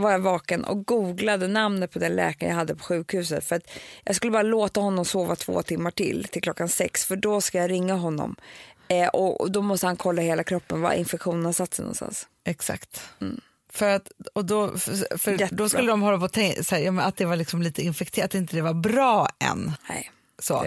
var 0.00 0.10
jag 0.10 0.18
vaken 0.18 0.64
och 0.64 0.84
googlade 0.86 1.48
namnet 1.48 1.92
på 1.92 1.98
den 1.98 2.16
läkaren 2.16 2.50
jag 2.50 2.58
hade 2.58 2.74
på 2.74 2.84
sjukhuset. 2.84 3.44
För 3.44 3.56
att 3.56 3.70
jag 4.04 4.16
skulle 4.16 4.32
bara 4.32 4.42
låta 4.42 4.80
honom 4.80 5.04
sova 5.04 5.36
två 5.36 5.62
timmar 5.62 5.90
till, 5.90 6.24
till 6.30 6.42
klockan 6.42 6.68
sex, 6.68 7.04
för 7.04 7.16
då 7.16 7.40
ska 7.40 7.58
jag 7.58 7.70
ringa 7.70 7.94
honom. 7.94 8.36
Eh, 8.88 9.08
och, 9.08 9.40
och 9.40 9.50
då 9.50 9.62
måste 9.62 9.86
han 9.86 9.96
kolla 9.96 10.22
hela 10.22 10.44
kroppen, 10.44 10.80
var 10.80 10.92
infektionen 10.92 11.44
har 11.44 11.52
satt 11.52 11.74
sig 11.74 11.82
någonstans. 11.82 12.26
Exakt. 12.44 13.02
För 13.72 13.88
att, 13.88 14.10
och 14.32 14.44
då, 14.44 14.78
för, 14.78 15.18
för 15.18 15.54
då 15.54 15.68
skulle 15.68 15.90
de 15.90 16.02
hålla 16.02 16.18
på 16.18 16.24
och 16.24 16.32
tänka, 16.32 16.64
så 16.64 16.74
här, 16.74 17.00
att 17.00 17.16
det 17.16 17.24
var 17.24 17.36
liksom 17.36 17.62
lite 17.62 17.82
infekterat, 17.82 18.24
att 18.24 18.34
inte 18.34 18.56
det 18.56 18.62
var 18.62 18.74
bra 18.74 19.28
än. 19.50 19.72
Nej. 19.88 20.10
Så. 20.38 20.66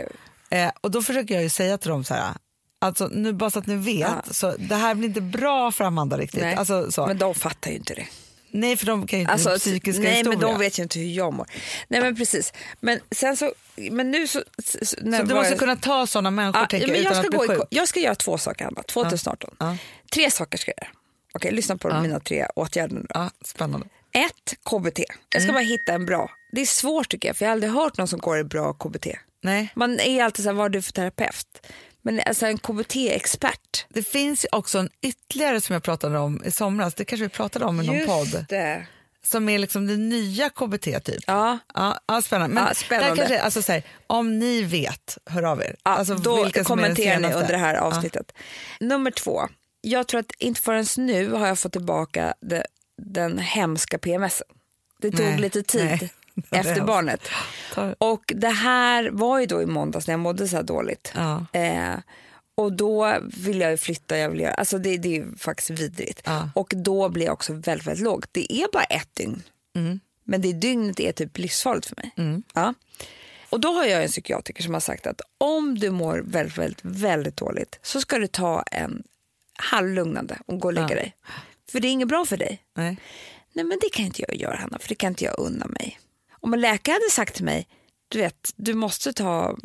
Eh, 0.50 0.72
och 0.82 0.92
då 0.92 1.02
försöker 1.02 1.34
jag 1.34 1.44
ju 1.44 1.50
säga 1.50 1.78
till 1.78 1.90
dem 1.90 2.04
så 2.04 2.14
här, 2.14 2.34
alltså 2.82 3.08
nu 3.08 3.34
bara 3.34 3.50
så 3.50 3.60
att 3.60 3.68
ni 3.68 3.76
vet, 3.76 4.00
Ja. 4.00 4.34
så 4.34 4.56
det 4.58 4.76
här 4.76 4.96
blir 4.96 5.08
inte 5.08 5.22
bra 5.22 5.72
för 5.72 5.84
Amanda 5.84 6.18
riktigt. 6.18 6.58
Alltså, 6.58 6.92
så. 6.92 7.08
Men 7.08 7.18
de 7.18 7.36
fattar 7.36 7.72
ju 7.72 7.78
inte 7.78 7.94
det. 7.94 8.06
Nej, 8.54 8.78
för 8.78 8.86
de 8.86 9.08
kan 9.08 9.20
ju 9.20 9.22
inte 9.22 9.34
Alltså, 9.34 9.58
psykiska 9.58 10.02
nej, 10.02 10.12
historia. 10.12 10.40
men 10.40 10.48
de 10.50 10.60
vet 10.60 10.80
ju 10.80 10.84
inte 10.84 11.00
hur 11.00 11.08
jag 11.08 11.34
mår. 11.34 11.48
Nej, 11.88 12.02
men 12.02 12.16
precis. 12.16 12.54
Men 12.80 13.00
sen 13.12 13.38
så, 13.38 13.54
men 13.92 14.12
nu 14.12 14.28
så... 14.28 14.44
så 14.64 14.78
när 15.02 15.20
så 15.20 15.26
du 15.26 15.34
måste 15.36 15.50
jag- 15.52 15.60
kunna 15.60 15.76
ta 15.76 16.08
sådana 16.08 16.32
människor 16.32 16.62
Ja, 16.62 16.68
tänker 16.68 16.88
men 16.88 16.96
jag, 16.96 17.02
utan 17.02 17.14
ska 17.16 17.24
att 17.24 17.30
bli 17.30 17.38
gå 17.38 17.46
i, 17.46 17.48
sjuk. 17.58 17.68
jag 17.70 17.88
ska 17.88 18.00
göra 18.00 18.16
två 18.16 18.38
saker, 18.38 18.66
Anna. 18.66 18.84
2018. 18.84 19.56
Ja. 19.60 19.78
Tre 20.14 20.32
saker 20.32 20.58
ska 20.58 20.72
jag 20.78 20.84
göra. 20.88 20.94
Okej, 21.34 21.52
lyssna 21.52 21.78
på 21.78 22.02
mina 22.02 22.20
tre 22.20 22.48
åtgärder 22.56 22.96
nu. 22.96 23.06
Ja, 23.10 23.32
spännande. 23.46 23.88
Ett, 24.12 24.54
KBT. 24.64 25.00
Jag 25.30 25.42
ska 25.42 25.50
Mm. 25.52 25.54
bara 25.54 25.64
hitta 25.64 25.94
en 25.94 26.06
bra. 26.06 26.32
Det 26.52 26.62
är 26.62 26.66
svårt 26.66 27.10
tycker 27.10 27.30
jag, 27.30 27.38
för 27.38 27.46
jag 27.46 27.50
har 27.50 27.54
aldrig 27.54 27.72
hört 27.72 27.98
någon 27.98 28.08
som 28.08 28.20
går 28.20 28.40
i 28.40 28.44
bra 28.44 28.74
KBT. 28.74 29.08
Nej. 29.42 29.72
Man 29.76 30.00
är 30.00 30.24
alltid 30.24 30.44
så 30.46 30.50
här, 30.50 30.56
vad 30.56 30.66
är 30.66 30.70
du 30.70 30.82
för 30.82 30.92
terapeut? 30.92 31.68
Men 32.06 32.22
alltså 32.26 32.46
en 32.46 32.58
KBT-expert. 32.58 33.86
Det 33.90 34.04
finns 34.04 34.46
också 34.52 34.80
en 34.80 34.90
ytterligare 35.02 35.62
som 35.62 35.74
jag 35.74 35.84
pratade 35.84 36.20
om 36.20 36.42
i 36.46 36.52
somras, 36.52 36.94
det 36.94 37.06
kanske 37.06 37.24
vi 37.24 37.30
pratade 37.30 37.66
om 37.66 37.82
i 37.82 37.88
någon 37.88 38.06
podd, 38.06 38.46
det. 38.50 38.86
som 39.24 39.50
är 39.50 39.60
liksom 39.60 39.88
det 39.88 39.98
nya 39.98 40.50
KBT 40.50 41.00
typ. 41.04 41.24
Ja, 41.28 41.60
Ja, 41.74 42.00
ja, 42.08 42.22
spännande. 42.22 42.56
Men 42.56 42.64
Ja, 42.68 42.74
spännande. 42.74 43.16
Kanske, 43.16 43.42
alltså, 43.42 43.62
så 43.62 43.72
här, 43.72 43.84
om 44.08 44.40
ni 44.40 44.62
vet, 44.62 45.18
hör 45.26 45.44
av 45.44 45.62
er. 45.62 45.76
Ja, 45.84 45.92
alltså, 45.92 46.16
då 46.16 46.50
kommenterar 46.64 47.20
ni 47.20 47.34
under 47.34 47.52
det 47.52 47.58
här 47.58 47.76
avsnittet. 47.76 48.32
Nummer 48.80 49.12
två. 49.12 49.42
Jag 49.82 50.08
tror 50.08 50.20
att 50.20 50.32
inte 50.40 50.62
förrän 50.62 50.86
nu 50.98 51.32
har 51.32 51.48
jag 51.48 51.60
fått 51.60 51.72
tillbaka 51.72 52.34
det, 52.42 52.66
den 52.98 53.38
hemska 53.38 53.98
PMSen. 53.98 54.48
Det 54.98 55.12
tog 55.12 55.26
Nej, 55.26 55.40
lite 55.40 55.64
tid 55.64 55.86
nej. 55.86 56.14
Efter 56.52 56.82
barnet. 56.82 57.22
Och 57.98 58.24
det 58.36 58.50
här 58.50 59.10
var 59.12 59.40
ju 59.40 59.46
då 59.46 59.62
i 59.62 59.66
måndags 59.66 60.08
när 60.08 60.14
jag 60.14 60.20
mådde 60.20 60.48
så 60.48 60.56
här 60.56 60.64
dåligt. 60.64 61.14
Ja. 61.16 61.46
Eh, 61.54 61.96
och 62.56 62.74
då 62.74 63.18
vill 63.24 63.60
jag 63.60 63.80
flytta, 63.80 64.18
jag 64.18 64.30
vill 64.30 64.40
göra, 64.40 64.54
alltså 64.54 64.78
det, 64.78 64.98
det 64.98 65.18
är 65.18 65.38
faktiskt 65.38 65.70
vidrigt. 65.70 66.22
Ja. 66.26 66.50
Och 66.56 66.74
då 66.76 67.10
blir 67.10 67.26
jag 67.26 67.34
också 67.34 67.54
väldigt, 67.54 67.88
väldigt 67.88 68.04
låg. 68.04 68.26
Det 68.32 68.54
är 68.54 68.68
bara 68.74 68.84
ett 68.84 69.16
dygn. 69.16 69.44
Mm. 69.76 70.00
Men 70.24 70.42
det 70.42 70.54
dygnet 70.54 71.00
är 71.00 71.12
typ 71.12 71.38
livsfarligt 71.38 71.86
för 71.88 71.96
mig. 71.96 72.42
Ja. 72.54 72.74
Och 73.50 73.60
då 73.60 73.74
har 73.74 73.86
jag 73.86 74.04
en 74.04 74.10
psykiatriker 74.10 74.64
som 74.64 74.74
har 74.74 74.82
sagt 74.82 75.08
att 75.08 75.22
om 75.38 75.80
du 75.80 75.90
mår 75.90 76.24
väldigt, 76.26 76.58
väldigt, 76.58 76.80
väldigt 76.86 77.38
dåligt 77.38 77.80
så 77.82 78.02
ska 78.02 78.18
du 78.18 78.28
ta 78.28 78.62
en 78.72 79.04
halvlugnande 79.58 80.38
och 80.46 80.60
gå 80.60 80.68
och 80.68 80.74
lägga 80.74 80.90
Ja. 80.90 80.96
dig. 80.96 81.16
För 81.72 81.80
det 81.80 81.88
är 81.88 81.92
inget 81.92 82.08
bra 82.08 82.26
för 82.26 82.38
dig. 82.38 82.64
Nej. 82.76 82.98
Nej 83.54 83.66
men 83.66 83.78
det 83.82 83.90
kan 83.94 84.06
inte 84.06 84.22
jag 84.28 84.36
göra 84.38 84.56
Hanna, 84.56 84.80
för 84.80 84.90
det 84.90 84.96
kan 84.96 85.10
inte 85.10 85.24
jag 85.26 85.40
unna 85.40 85.66
mig. 85.68 86.00
Om 86.44 86.54
en 86.54 86.62
läkare 86.62 86.94
hade 86.94 87.12
sagt 87.12 87.36
till 87.36 87.46
mig, 87.46 87.68
du 88.08 88.18
vet, 88.18 88.54
du 88.56 88.74
måste 88.74 89.14
ta 89.14 89.58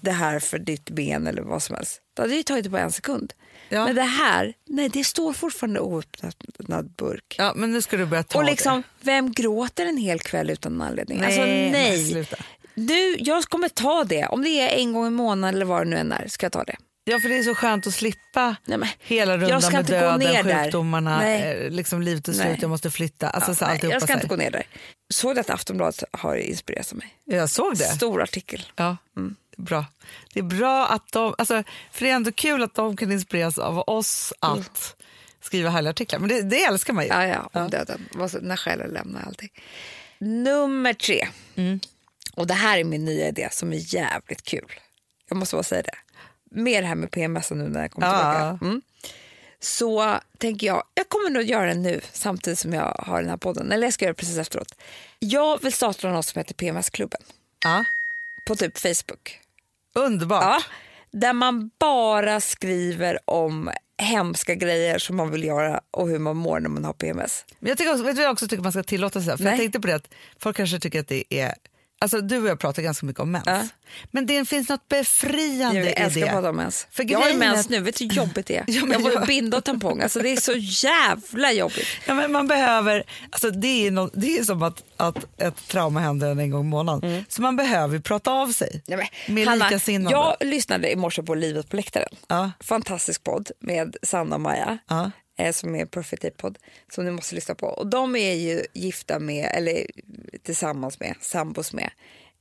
det 0.00 0.10
här 0.10 0.38
för 0.38 0.58
ditt 0.58 0.90
ben 0.90 1.26
eller 1.26 1.42
vad 1.42 1.62
som 1.62 1.76
helst. 1.76 2.00
Då 2.14 2.22
hade 2.22 2.34
jag 2.36 2.46
tagit 2.46 2.64
det 2.64 2.70
på 2.70 2.76
en 2.76 2.92
sekund. 2.92 3.32
Ja. 3.68 3.86
Men 3.86 3.94
det 3.94 4.02
här, 4.02 4.54
nej 4.66 4.88
det 4.88 5.04
står 5.04 5.32
fortfarande 5.32 5.80
oöppnad 5.80 6.90
burk. 6.96 7.34
Ja, 7.38 7.52
men 7.56 7.72
nu 7.72 7.82
ska 7.82 7.96
du 7.96 8.06
börja 8.06 8.22
ta 8.22 8.38
Och 8.38 8.44
liksom, 8.44 8.76
det. 8.76 9.04
vem 9.04 9.32
gråter 9.32 9.86
en 9.86 9.96
hel 9.96 10.20
kväll 10.20 10.50
utan 10.50 10.82
anledning? 10.82 11.18
Nej, 11.18 11.26
alltså 11.26 11.42
nej. 11.42 12.10
sluta. 12.10 12.36
Nu, 12.74 13.16
jag 13.18 13.44
kommer 13.44 13.68
ta 13.68 14.04
det. 14.04 14.26
Om 14.26 14.42
det 14.42 14.48
är 14.48 14.68
en 14.78 14.92
gång 14.92 15.06
i 15.06 15.10
månaden 15.10 15.54
eller 15.54 15.64
vad 15.66 15.86
det 15.86 15.90
nu 15.90 15.96
än 15.96 16.12
är, 16.12 16.28
ska 16.28 16.44
jag 16.44 16.52
ta 16.52 16.64
det. 16.64 16.76
Ja, 17.04 17.20
för 17.20 17.28
det 17.28 17.38
är 17.38 17.42
så 17.42 17.54
skönt 17.54 17.86
att 17.86 17.94
slippa 17.94 18.56
Nej, 18.64 18.78
men, 18.78 18.88
hela 19.00 19.32
jag 19.32 19.42
rundan 19.42 19.62
ska 19.62 19.70
med 19.70 19.80
inte 19.80 19.92
gå 19.92 20.18
döden, 20.18 20.62
sjukdomarna, 20.64 21.18
Nej. 21.18 21.42
eh, 21.42 21.70
liksom 21.70 22.02
livet 22.02 22.28
är 22.28 22.32
slut, 22.32 22.58
jag 22.60 22.68
måste 22.70 22.90
flytta. 22.90 23.30
Alltså, 23.30 23.54
så 23.54 23.66
nej, 23.66 23.80
jag 23.82 24.02
ska 24.02 24.12
inte 24.12 24.26
gå 24.26 24.36
ner 24.36 24.50
där. 24.50 24.66
Såg 25.14 25.34
du 25.34 25.40
att 25.40 25.50
Aftonbladet 25.50 26.04
har 26.10 26.36
inspirerat 26.36 26.92
mig? 26.92 27.14
Jag 27.24 27.50
såg 27.50 27.76
det. 27.76 27.84
Stor 27.84 28.22
artikel. 28.22 28.66
Ja, 28.76 28.96
Mm. 29.16 29.36
bra. 29.56 29.84
Det 30.32 30.38
är 30.40 30.44
bra 30.44 30.86
att 30.86 31.12
de, 31.12 31.34
alltså, 31.38 31.62
för 31.92 32.04
det 32.04 32.10
är 32.10 32.14
ändå 32.14 32.32
kul 32.32 32.62
att 32.62 32.74
de 32.74 32.96
kan 32.96 33.12
inspireras 33.12 33.58
av 33.58 33.78
oss 33.86 34.32
att 34.38 34.96
skriva 35.40 35.70
härliga 35.70 35.90
artiklar. 35.90 36.18
Men 36.18 36.28
det, 36.28 36.42
det 36.42 36.64
älskar 36.64 36.92
man 36.92 37.04
ju. 37.04 37.10
Ja, 37.10 37.26
ja, 37.26 37.50
om 37.52 37.70
döden. 37.70 38.08
Vad 38.12 38.30
så- 38.30 38.38
När 38.38 38.56
själen 38.56 38.90
lämnar 38.90 39.22
allting. 39.26 39.50
Nummer 40.18 40.92
tre. 40.94 41.28
Mm. 41.54 41.80
Och 42.34 42.46
det 42.46 42.54
här 42.54 42.78
är 42.78 42.84
min 42.84 43.04
nya 43.04 43.28
idé 43.28 43.48
som 43.52 43.72
är 43.72 43.94
jävligt 43.94 44.42
kul. 44.42 44.72
Jag 45.28 45.36
måste 45.36 45.56
bara 45.56 45.62
säga 45.62 45.82
det. 45.82 45.94
Mer 46.54 46.82
här 46.82 46.94
med 46.94 47.10
PMS 47.10 47.50
nu 47.50 47.68
när 47.68 47.82
jag 47.82 47.90
kommer 47.90 48.06
Ja. 48.06 48.12
tillbaka. 48.14 48.64
Mm. 48.64 48.82
Så 49.60 50.14
tänker 50.38 50.66
jag, 50.66 50.82
jag 50.94 51.08
kommer 51.08 51.30
nog 51.30 51.42
göra 51.42 51.66
det 51.66 51.74
nu 51.74 52.00
samtidigt 52.12 52.58
som 52.58 52.72
jag 52.72 52.96
har 52.98 53.20
den 53.20 53.30
här 53.30 53.36
podden. 53.36 53.72
Eller 53.72 53.86
jag 53.86 53.94
ska 53.94 54.04
göra 54.04 54.12
det 54.12 54.18
precis 54.18 54.38
efteråt. 54.38 54.74
Jag 55.18 55.62
vill 55.62 55.72
starta 55.72 56.08
något 56.08 56.26
som 56.26 56.38
heter 56.38 56.54
PMS-klubben 56.54 57.20
Ja. 57.64 57.84
på 58.44 58.56
typ 58.56 58.78
Facebook. 58.78 59.40
Underbart. 59.94 60.42
Ja, 60.44 60.62
där 61.10 61.32
man 61.32 61.70
bara 61.78 62.40
skriver 62.40 63.18
om 63.30 63.70
hemska 63.98 64.54
grejer 64.54 64.98
som 64.98 65.16
man 65.16 65.30
vill 65.30 65.44
göra 65.44 65.80
och 65.90 66.08
hur 66.08 66.18
man 66.18 66.36
mår 66.36 66.60
när 66.60 66.68
man 66.68 66.84
har 66.84 66.92
PMS. 66.92 67.44
Men 67.58 67.68
jag 67.68 67.78
tycker 67.78 67.92
också, 67.92 68.04
vet 68.04 68.14
du 68.16 68.20
vad 68.20 68.26
jag 68.26 68.32
också 68.32 68.48
tycker 68.48 68.62
man 68.62 68.72
ska 68.72 68.82
tillåta 68.82 69.20
sig? 69.22 69.36
För 69.36 69.44
jag 69.44 69.50
Nej. 69.50 69.58
tänkte 69.58 69.80
på 69.80 69.86
det 69.86 69.94
att 69.94 70.08
folk 70.38 70.56
kanske 70.56 70.78
tycker 70.78 71.00
att 71.00 71.08
det 71.08 71.24
är 71.34 71.54
Alltså 72.02 72.20
du 72.20 72.38
och 72.42 72.48
jag 72.48 72.58
pratar 72.60 72.82
ganska 72.82 73.06
mycket 73.06 73.20
om 73.22 73.30
mens. 73.30 73.44
Ja. 73.46 73.62
Men 74.10 74.26
det 74.26 74.48
finns 74.48 74.68
något 74.68 74.88
befriande 74.88 75.78
Jag 75.78 75.86
i 75.88 75.90
älskar 75.92 76.20
det. 76.20 76.26
att 76.26 76.32
prata 76.34 76.50
om 76.50 76.56
mens. 76.56 76.86
För 76.90 77.10
jag 77.10 77.18
har 77.18 77.34
mens 77.34 77.68
nu, 77.68 77.80
vet 77.80 77.96
du 77.98 78.04
hur 78.04 78.12
jobbigt 78.12 78.46
det 78.46 78.56
är? 78.56 78.64
Ja, 78.72 78.82
jag 78.92 79.02
både 79.02 79.14
jag- 79.14 79.26
binda 79.26 79.56
och 79.56 79.64
tampong, 79.64 80.00
alltså 80.00 80.20
det 80.20 80.28
är 80.32 80.36
så 80.40 80.52
jävla 80.88 81.52
jobbigt. 81.52 81.86
Ja, 82.06 82.14
men 82.14 82.32
man 82.32 82.46
behöver, 82.48 83.04
alltså 83.30 83.50
det, 83.50 83.86
är 83.86 83.90
no, 83.90 84.10
det 84.14 84.38
är 84.38 84.44
som 84.44 84.62
att, 84.62 84.82
att 84.96 85.40
ett 85.40 85.68
trauma 85.68 86.00
händer 86.00 86.30
en 86.30 86.50
gång 86.50 86.60
i 86.66 86.68
månaden. 86.68 87.24
Så 87.28 87.42
man 87.42 87.56
behöver 87.56 87.98
prata 87.98 88.30
av 88.30 88.52
sig 88.52 88.68
Mm. 88.88 88.98
Nej, 88.98 89.10
men, 89.26 89.34
med 89.34 89.46
Hanna, 89.48 89.64
likasinnade. 89.68 90.16
jag 90.16 90.36
lyssnade 90.40 90.90
i 90.92 90.96
morse 90.96 91.22
på 91.22 91.34
Livet 91.34 91.68
på 91.68 91.76
läktaren. 91.76 92.08
Ja. 92.28 92.50
Fantastisk 92.60 93.24
podd 93.24 93.50
med 93.60 93.96
Sanna 94.02 94.34
och 94.34 94.40
Maja. 94.40 94.78
Ja. 94.88 95.10
Eh, 95.38 95.52
Som 95.52 95.74
är 95.74 95.86
Perfect 95.86 96.22
Day-podd 96.22 96.58
som 96.92 97.04
ni 97.04 97.10
måste 97.10 97.34
lyssna 97.34 97.54
på. 97.54 97.66
Och 97.66 97.86
de 97.86 98.16
är 98.16 98.34
ju 98.34 98.62
gifta 98.72 99.18
med, 99.18 99.50
eller 99.54 99.86
tillsammans 100.42 101.00
med, 101.00 101.14
sambos 101.20 101.72
med 101.72 101.90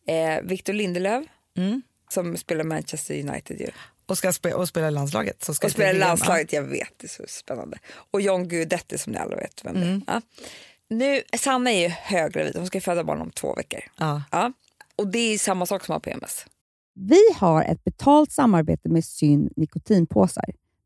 eh, 0.08 0.42
Victor 0.44 0.74
Lindelöf 0.74 1.26
mm. 1.58 1.82
som 2.10 2.38
spelar 2.38 2.64
Manchester 2.64 3.30
United 3.30 3.60
ju. 3.60 3.68
Och 4.06 4.18
ska 4.18 4.34
spe 4.34 4.54
och 4.54 4.68
spela 4.68 4.90
landslaget. 4.90 5.44
Så 5.44 5.54
ska 5.54 5.68
och 5.68 5.72
spela 5.72 6.00
landslaget, 6.08 6.54
jag 6.54 6.64
vet. 6.64 6.94
Det 6.98 7.06
är 7.06 7.10
så 7.10 7.24
spännande. 7.28 7.80
Och 8.12 8.22
John 8.22 8.48
Guidetti 8.48 8.98
som 8.98 9.14
ni 9.14 9.20
alla 9.20 9.36
vet 9.36 9.66
vem 9.66 9.76
mm. 9.76 9.88
det 10.06 10.12
är. 10.12 10.16
Ja. 10.16 10.22
Nu, 10.88 11.22
Sanna 11.38 11.72
är 11.72 11.80
ju 11.82 11.88
höggravid, 11.88 12.56
hon 12.56 12.68
ska 12.68 12.82
föda 12.82 13.04
barn 13.04 13.22
om 13.22 13.32
två 13.32 13.56
veckor. 13.56 13.80
Ja. 13.98 14.24
ja. 14.32 14.54
Och 14.96 15.08
det 15.08 15.20
är 15.20 15.38
samma 15.38 15.66
sak 15.66 15.86
som 15.86 15.94
har 15.94 16.00
PMS. 16.00 16.46
Vi 16.94 17.22
har 17.36 17.64
ett 17.64 17.84
betalt 17.84 18.32
samarbete 18.32 18.90
med 18.90 19.06
Syn 19.06 19.50
nikotinpåsar. 19.56 20.46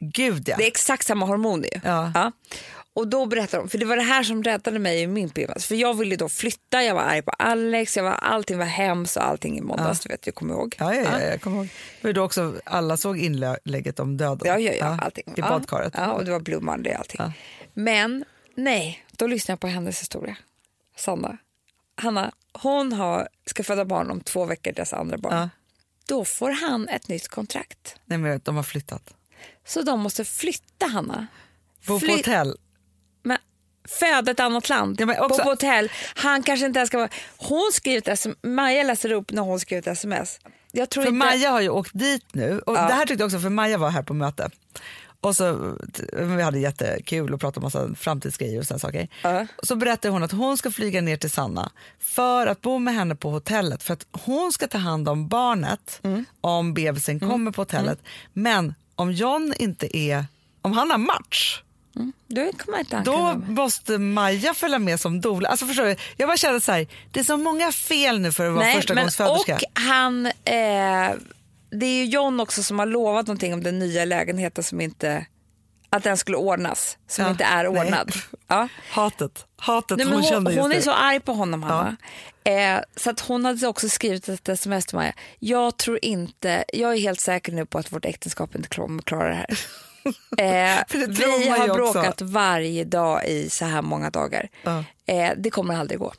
Gud 0.00 0.48
ja. 0.48 0.56
Det 0.56 0.64
är 0.64 0.66
exakt 0.66 1.06
samma 1.06 1.26
hormoner 1.26 1.68
ja. 1.84 2.12
ja. 2.14 2.32
Och 2.92 3.08
då 3.08 3.26
berättade 3.26 3.62
de, 3.62 3.68
för 3.68 3.78
det 3.78 3.84
var 3.84 3.96
det 3.96 4.02
här 4.02 4.22
som 4.22 4.42
räddade 4.42 4.78
mig 4.78 5.02
i 5.02 5.06
min 5.06 5.30
PMS. 5.30 5.66
För 5.66 5.74
jag 5.74 5.94
ville 5.94 6.16
då 6.16 6.28
flytta, 6.28 6.82
jag 6.82 6.94
var 6.94 7.02
arg 7.02 7.22
på 7.22 7.30
Alex, 7.30 7.96
jag 7.96 8.04
var, 8.04 8.12
allting 8.12 8.58
var 8.58 8.64
hemskt 8.64 9.16
och 9.16 9.24
allting 9.24 9.58
i 9.58 9.60
måndags, 9.60 10.00
du 10.00 10.08
vet, 10.08 10.26
jag 10.26 10.34
kommer 10.34 10.54
ihåg. 10.54 10.76
Ja, 10.78 10.94
ja, 10.94 11.02
ja, 11.02 11.20
jag 11.20 11.40
kommer 11.40 11.56
ihåg. 11.56 11.68
Det 12.00 12.08
var 12.08 12.12
då 12.12 12.22
också 12.22 12.54
alla 12.64 12.96
såg 12.96 13.18
inlägget 13.18 14.00
om 14.00 14.16
döden. 14.16 14.40
Ja, 14.44 14.58
ja, 14.58 14.72
ja, 14.72 14.98
allting. 15.02 15.24
I 15.36 15.40
badkaret. 15.40 15.92
Ja, 15.96 16.12
och 16.12 16.24
det 16.24 16.30
var 16.30 16.40
Blue 16.40 16.60
Monday 16.60 16.92
och 16.92 16.98
allting. 16.98 17.16
Ja. 17.18 17.32
Men 17.74 18.24
nej, 18.54 19.04
då 19.10 19.26
lyssnade 19.26 19.52
jag 19.52 19.60
på 19.60 19.66
hennes 19.66 20.00
historia. 20.00 20.36
Sanna. 20.98 21.38
Hanna, 21.96 22.32
hon 22.52 22.92
har, 22.92 23.28
ska 23.46 23.62
föda 23.64 23.84
barn 23.84 24.10
om 24.10 24.20
två 24.20 24.44
veckor, 24.44 24.72
dess 24.72 24.92
andra 24.92 25.18
barn. 25.18 25.36
Ja. 25.36 25.48
Då 26.08 26.24
får 26.24 26.50
han 26.50 26.88
ett 26.88 27.08
nytt 27.08 27.28
kontrakt. 27.28 27.96
Nej, 28.04 28.18
men 28.18 28.40
de 28.44 28.56
har 28.56 28.62
flyttat. 28.62 29.14
Så 29.66 29.82
de 29.82 30.00
måste 30.00 30.24
flytta, 30.24 30.86
Hanna. 30.86 31.26
Bo 31.86 31.94
på 32.00 32.06
Fly- 32.06 32.16
hotell. 32.16 32.56
Men 33.22 33.38
föda 33.88 34.30
ett 34.30 34.40
annat 34.40 34.68
land, 34.68 35.00
Ja, 35.00 35.24
också- 35.24 35.28
bo 35.38 35.44
på 35.44 35.50
hotell. 35.50 35.90
Han 36.14 36.42
kanske 36.42 36.66
inte 36.66 36.78
ens 36.78 36.88
ska 36.88 36.98
vara... 36.98 37.08
Hon 37.36 37.70
skrev 37.72 37.98
ett 37.98 38.08
sms, 38.08 38.38
Maja 38.42 38.82
läser 38.82 39.12
upp 39.12 39.32
när 39.32 39.42
hon 39.42 39.60
skrev 39.60 39.78
ett 39.78 39.86
sms. 39.86 40.38
Jag 40.72 40.90
tror 40.90 41.02
För 41.02 41.08
inte... 41.10 41.26
Maja 41.26 41.50
har 41.50 41.60
ju 41.60 41.68
åkt 41.68 41.90
dit 41.94 42.24
nu. 42.34 42.58
Och 42.58 42.74
Det 42.74 42.80
här 42.80 43.06
tyckte 43.06 43.22
jag 43.22 43.26
också, 43.26 43.38
för 43.40 43.48
Maja 43.48 43.78
var 43.78 43.90
här 43.90 44.02
på 44.02 44.14
möte. 44.14 44.50
Och 45.20 45.36
så, 45.36 45.76
vi 46.12 46.42
hade 46.42 46.58
jättekul 46.58 47.34
och 47.34 47.40
pratade 47.40 47.58
om 47.58 47.62
massa 47.66 47.94
framtidsgrejer 47.94 48.58
och 48.60 48.66
sådana 48.66 48.78
saker. 48.78 49.08
Ja. 49.22 49.46
Så 49.62 49.76
berättade 49.76 50.12
hon 50.12 50.22
att 50.22 50.32
hon 50.32 50.56
ska 50.58 50.70
flyga 50.70 51.00
ner 51.00 51.16
till 51.16 51.30
Sanna 51.30 51.70
för 52.00 52.46
att 52.46 52.60
bo 52.60 52.78
med 52.78 52.94
henne 52.94 53.14
på 53.16 53.30
hotellet. 53.30 53.82
För 53.82 53.92
att 53.92 54.06
hon 54.12 54.52
ska 54.52 54.66
ta 54.68 54.78
hand 54.78 55.08
om 55.08 55.28
barnet 55.28 56.00
Mm. 56.02 56.24
om 56.40 56.74
bebisen 56.74 57.20
kommer 57.20 57.50
på 57.50 57.60
hotellet. 57.60 57.98
Men 58.32 58.74
om 58.94 59.12
John 59.12 59.54
inte 59.58 59.96
är, 59.96 60.24
om 60.62 60.72
han 60.72 60.90
har 60.90 60.98
match, 60.98 61.62
Då 62.26 62.52
han 62.70 63.04
då 63.04 63.12
kunna- 63.12 63.32
måste 63.48 63.98
Maja 63.98 64.54
följa 64.54 64.78
med 64.78 65.00
som 65.00 65.20
doula. 65.20 65.48
Alltså 65.48 65.66
förstår 65.66 65.84
du? 65.84 65.96
Jag 66.16 66.28
bara 66.28 66.36
kände 66.36 66.60
så 66.60 66.72
här, 66.72 66.86
det 67.12 67.20
är 67.20 67.24
så 67.24 67.36
många 67.36 67.72
fel 67.72 68.20
nu 68.20 68.32
för 68.32 68.46
att 68.46 68.52
vara 68.54 68.64
Nej, 68.64 68.74
första 68.76 68.94
men, 68.94 69.04
gångs 69.04 69.16
föderska. 69.16 69.54
Och 69.54 69.80
han... 69.80 70.26
Eh, 70.26 71.10
det 71.70 71.86
är 71.86 71.98
ju 71.98 72.04
John 72.04 72.40
också 72.40 72.62
som 72.62 72.78
har 72.78 72.86
lovat 72.86 73.26
någonting 73.26 73.54
om 73.54 73.62
den 73.62 73.78
nya 73.78 74.04
lägenheten 74.04 74.64
som 74.64 74.80
inte... 74.80 75.26
Att 75.90 76.02
den 76.02 76.16
skulle 76.16 76.36
ordnas, 76.36 76.98
som 77.06 77.24
Ja, 77.24 77.30
inte 77.30 77.44
är 77.44 77.70
nej. 77.70 77.80
ordnad. 77.80 78.12
Ja. 78.46 78.68
Hatet, 78.90 79.46
hatet 79.56 79.98
Nej, 79.98 80.06
hon, 80.06 80.14
hon 80.14 80.22
kände 80.22 80.50
just 80.50 80.62
hon 80.62 80.70
är 80.72 80.76
nu. 80.76 80.82
så 80.82 80.92
arg 80.92 81.20
på 81.20 81.32
honom, 81.32 81.62
Hanna. 81.62 81.96
Eh, 82.44 82.80
så 82.96 83.10
att 83.10 83.20
hon 83.20 83.44
hade 83.44 83.66
också 83.66 83.88
skrivit 83.88 84.28
ett 84.28 84.48
sms 84.48 84.86
till 84.86 84.96
Maja. 84.96 85.12
Jag 85.38 85.76
tror 85.76 85.98
inte, 86.02 86.64
jag 86.72 86.94
är 86.94 86.98
helt 87.00 87.20
säker 87.20 87.52
nu 87.52 87.66
på 87.66 87.78
att 87.78 87.92
vårt 87.92 88.04
äktenskap 88.04 88.54
inte 88.54 88.68
kommer 88.68 89.02
klara 89.02 89.28
det 89.28 89.34
här. 89.34 89.46
Eh, 90.38 90.78
det 90.90 91.06
vi 91.38 91.48
har 91.48 91.70
också. 91.70 91.92
bråkat 91.92 92.20
varje 92.22 92.84
dag 92.84 93.26
i 93.26 93.50
så 93.50 93.64
här 93.64 93.82
många 93.82 94.10
dagar. 94.10 94.48
Ja. 94.62 94.84
Eh, 95.06 95.32
det 95.36 95.50
kommer 95.50 95.76
aldrig 95.76 95.98
gå. 96.00 96.12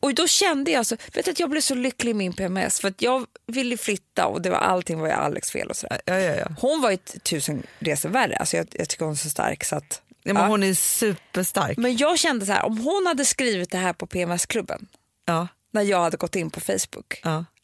Och 0.00 0.14
då 0.14 0.26
kände 0.26 0.70
jag 0.70 0.86
så, 0.86 0.96
vet 1.14 1.24
du, 1.24 1.30
att 1.30 1.40
jag 1.40 1.50
blev 1.50 1.60
så 1.60 1.74
lycklig 1.74 2.10
i 2.10 2.14
min 2.14 2.32
PMS 2.32 2.80
för 2.80 2.88
att 2.88 3.02
jag 3.02 3.26
ville 3.46 3.76
flytta 3.76 4.26
och 4.26 4.42
det 4.42 4.50
var 4.50 4.58
allting 4.58 5.00
var 5.00 5.06
ju 5.06 5.12
Alex 5.12 5.50
fel 5.50 5.68
och 5.68 5.76
sådär. 5.76 6.00
Ja, 6.04 6.18
ja, 6.18 6.34
ja. 6.34 6.46
Hon 6.60 6.80
var 6.80 6.90
ju 6.90 6.96
tusen 6.96 7.62
resor 7.78 8.08
värre, 8.08 8.36
alltså 8.36 8.56
jag, 8.56 8.66
jag 8.72 8.88
tycker 8.88 9.04
hon 9.04 9.14
är 9.14 9.18
så 9.18 9.30
stark 9.30 9.64
så 9.64 9.76
att 9.76 10.02
Ja, 10.22 10.34
men. 10.34 10.50
Hon 10.50 10.62
är 10.62 10.74
superstark. 10.74 11.76
Men 11.78 11.96
jag 11.96 12.18
kände 12.18 12.46
så 12.46 12.52
här, 12.52 12.64
om 12.64 12.78
hon 12.78 13.06
hade 13.06 13.24
skrivit 13.24 13.70
det 13.70 13.78
här 13.78 13.92
på 13.92 14.06
PMS-klubben 14.06 14.86
när 15.72 15.82
jag 15.82 16.00
hade 16.00 16.16
gått 16.16 16.36
in 16.36 16.50
på 16.50 16.60
Facebook. 16.60 17.20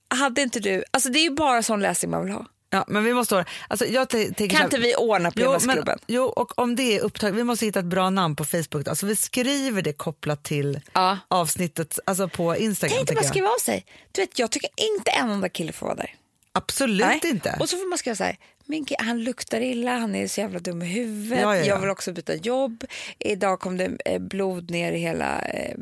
Hade 0.09 0.43
inte 0.43 0.61
du, 0.61 0.85
alltså 0.91 1.09
det 1.09 1.19
är 1.19 1.23
ju 1.23 1.31
bara 1.31 1.63
sån 1.63 1.81
läsning 1.81 2.11
man 2.11 2.25
vill 2.25 2.33
ha. 2.33 2.47
Ja, 2.75 2.85
men 2.89 3.05
vi 3.05 3.15
måste... 3.15 3.45
Alltså, 3.69 3.87
jag 3.87 4.09
tänker 4.09 4.49
Kan 4.49 4.65
inte 4.65 4.79
vi 4.79 4.95
ordna 4.97 5.33
Jo, 5.37 5.51
men, 5.51 5.61
PMS-klubben? 5.61 5.99
jo, 6.07 6.23
och 6.25 6.59
om 6.59 6.77
det 6.77 6.97
är 6.97 7.01
upptaget, 7.01 7.35
vi 7.37 7.45
måste 7.45 7.67
hitta 7.67 7.79
ett 7.79 7.85
bra 7.85 8.11
namn 8.11 8.37
på 8.37 8.45
Facebook. 8.45 8.89
Alltså, 8.89 9.07
vi 9.07 9.17
skriver 9.17 9.83
det 9.83 9.93
kopplat 9.93 10.43
till 10.45 10.81
Ja. 10.93 11.19
avsnittet 11.29 11.99
alltså 12.07 12.29
på 12.29 12.57
Instagram. 12.57 12.91
Tänk 12.97 13.01
inte 13.01 13.15
bara 13.15 13.23
jag. 13.23 13.31
skriva 13.31 13.49
av 13.49 13.59
sig. 13.63 13.87
Du 14.13 14.21
vet, 14.21 14.39
jag 14.39 14.51
tycker 14.51 14.71
inte 14.77 15.11
en 15.11 15.31
enda 15.31 15.49
kille 15.49 15.73
får 15.73 15.87
vara 15.87 15.97
där. 15.97 16.15
Absolut 16.53 17.01
Nej. 17.07 17.21
inte. 17.25 17.57
Och 17.61 17.69
så 17.69 17.77
får 17.77 17.89
man 17.89 17.99
skriva 17.99 18.17
så 18.17 18.25
här, 18.25 18.37
min 18.67 18.87
han 18.99 19.25
luktar 19.25 19.61
illa, 19.61 19.91
han 19.99 20.15
är 20.15 20.27
så 20.29 20.41
jävla 20.41 20.59
dum 20.59 20.83
i 20.83 20.87
huvudet, 20.87 21.41
Ja, 21.43 21.57
ja, 21.57 21.61
ja. 21.61 21.67
jag 21.67 21.81
vill 21.81 21.91
också 21.91 22.13
byta 22.13 22.35
jobb, 22.35 22.85
idag 23.19 23.61
kom 23.61 23.77
det 23.77 23.97
eh, 24.05 24.19
blod 24.19 24.71
ner 24.71 24.93
i 24.93 24.99
hela, 24.99 25.41
eh, 25.41 25.75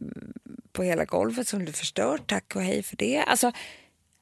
på 0.73 0.83
hela 0.83 1.05
golvet 1.05 1.49
som 1.49 1.59
blev 1.59 1.73
förstört, 1.73 2.23
tack 2.27 2.57
och 2.57 2.63
hej 2.63 2.83
för 2.83 2.97
det. 2.97 3.19
Alltså, 3.27 3.53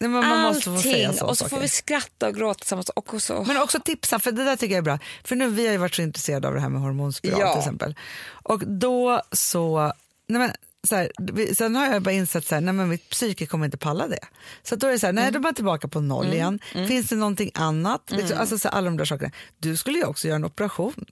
Nej, 0.01 0.09
man 0.11 0.41
måste 0.43 0.71
allting. 0.71 0.93
säga 0.93 1.13
så 1.13 1.27
och 1.27 1.39
så 1.39 1.45
saker. 1.45 1.57
får 1.57 1.63
vi 1.63 1.69
skratta 1.69 2.29
och 2.29 2.35
gråta 2.35 2.59
tillsammans. 2.59 2.89
Och 2.89 3.23
så, 3.23 3.45
Men 3.45 3.57
också 3.57 3.81
tipsa, 3.81 4.19
för 4.19 4.33
det 4.33 4.45
där 4.45 4.57
tycker 4.57 4.75
jag 4.75 4.79
är 4.79 4.83
bra. 4.83 4.99
För 5.25 5.37
nu 5.37 5.49
vi 5.51 5.65
har 5.67 5.73
ju 5.73 5.79
varit 5.79 5.95
så 5.95 6.03
intresserade 6.03 6.49
av 6.49 6.55
det 6.55 6.61
här 6.61 6.69
med 6.69 6.81
hormonspiral 6.83 7.41
Ja. 7.41 7.53
till 7.53 7.59
exempel. 7.61 7.95
Och 8.43 8.63
då 8.67 9.23
så, 9.33 9.93
nej 10.27 10.39
men, 10.41 10.53
så 10.89 10.97
här, 10.97 11.13
vi, 11.33 11.55
sen 11.55 11.77
har 11.77 11.87
jag 11.87 12.03
bara 12.03 12.13
insett 12.13 12.47
så 12.47 12.55
här, 12.55 12.63
nej 12.63 12.75
men 12.75 12.89
mitt 12.89 13.09
psyke 13.11 13.47
kommer 13.47 13.65
inte 13.65 13.77
palla 13.79 14.09
det. 14.09 14.25
Så 14.63 14.77
då 14.77 14.87
är 14.87 14.91
det 14.93 14.99
så 14.99 15.07
här, 15.07 15.13
nej 15.13 15.31
då 15.33 15.39
är 15.39 15.43
man 15.43 15.55
tillbaka 15.55 15.89
på 15.89 16.01
noll 16.01 16.33
igen. 16.33 16.59
Finns 16.73 17.09
det 17.09 17.17
någonting 17.17 17.51
annat? 17.55 18.11
Liksom, 18.11 18.39
alltså 18.39 18.59
så 18.59 18.69
här, 18.69 18.75
alla 18.77 18.85
de 18.85 18.97
där 18.97 19.05
sakerna. 19.05 19.31
Du 19.59 19.77
skulle 19.77 19.99
ju 19.99 20.05
också 20.05 20.29
göra 20.29 20.37
en 20.37 20.45
operation, 20.45 21.05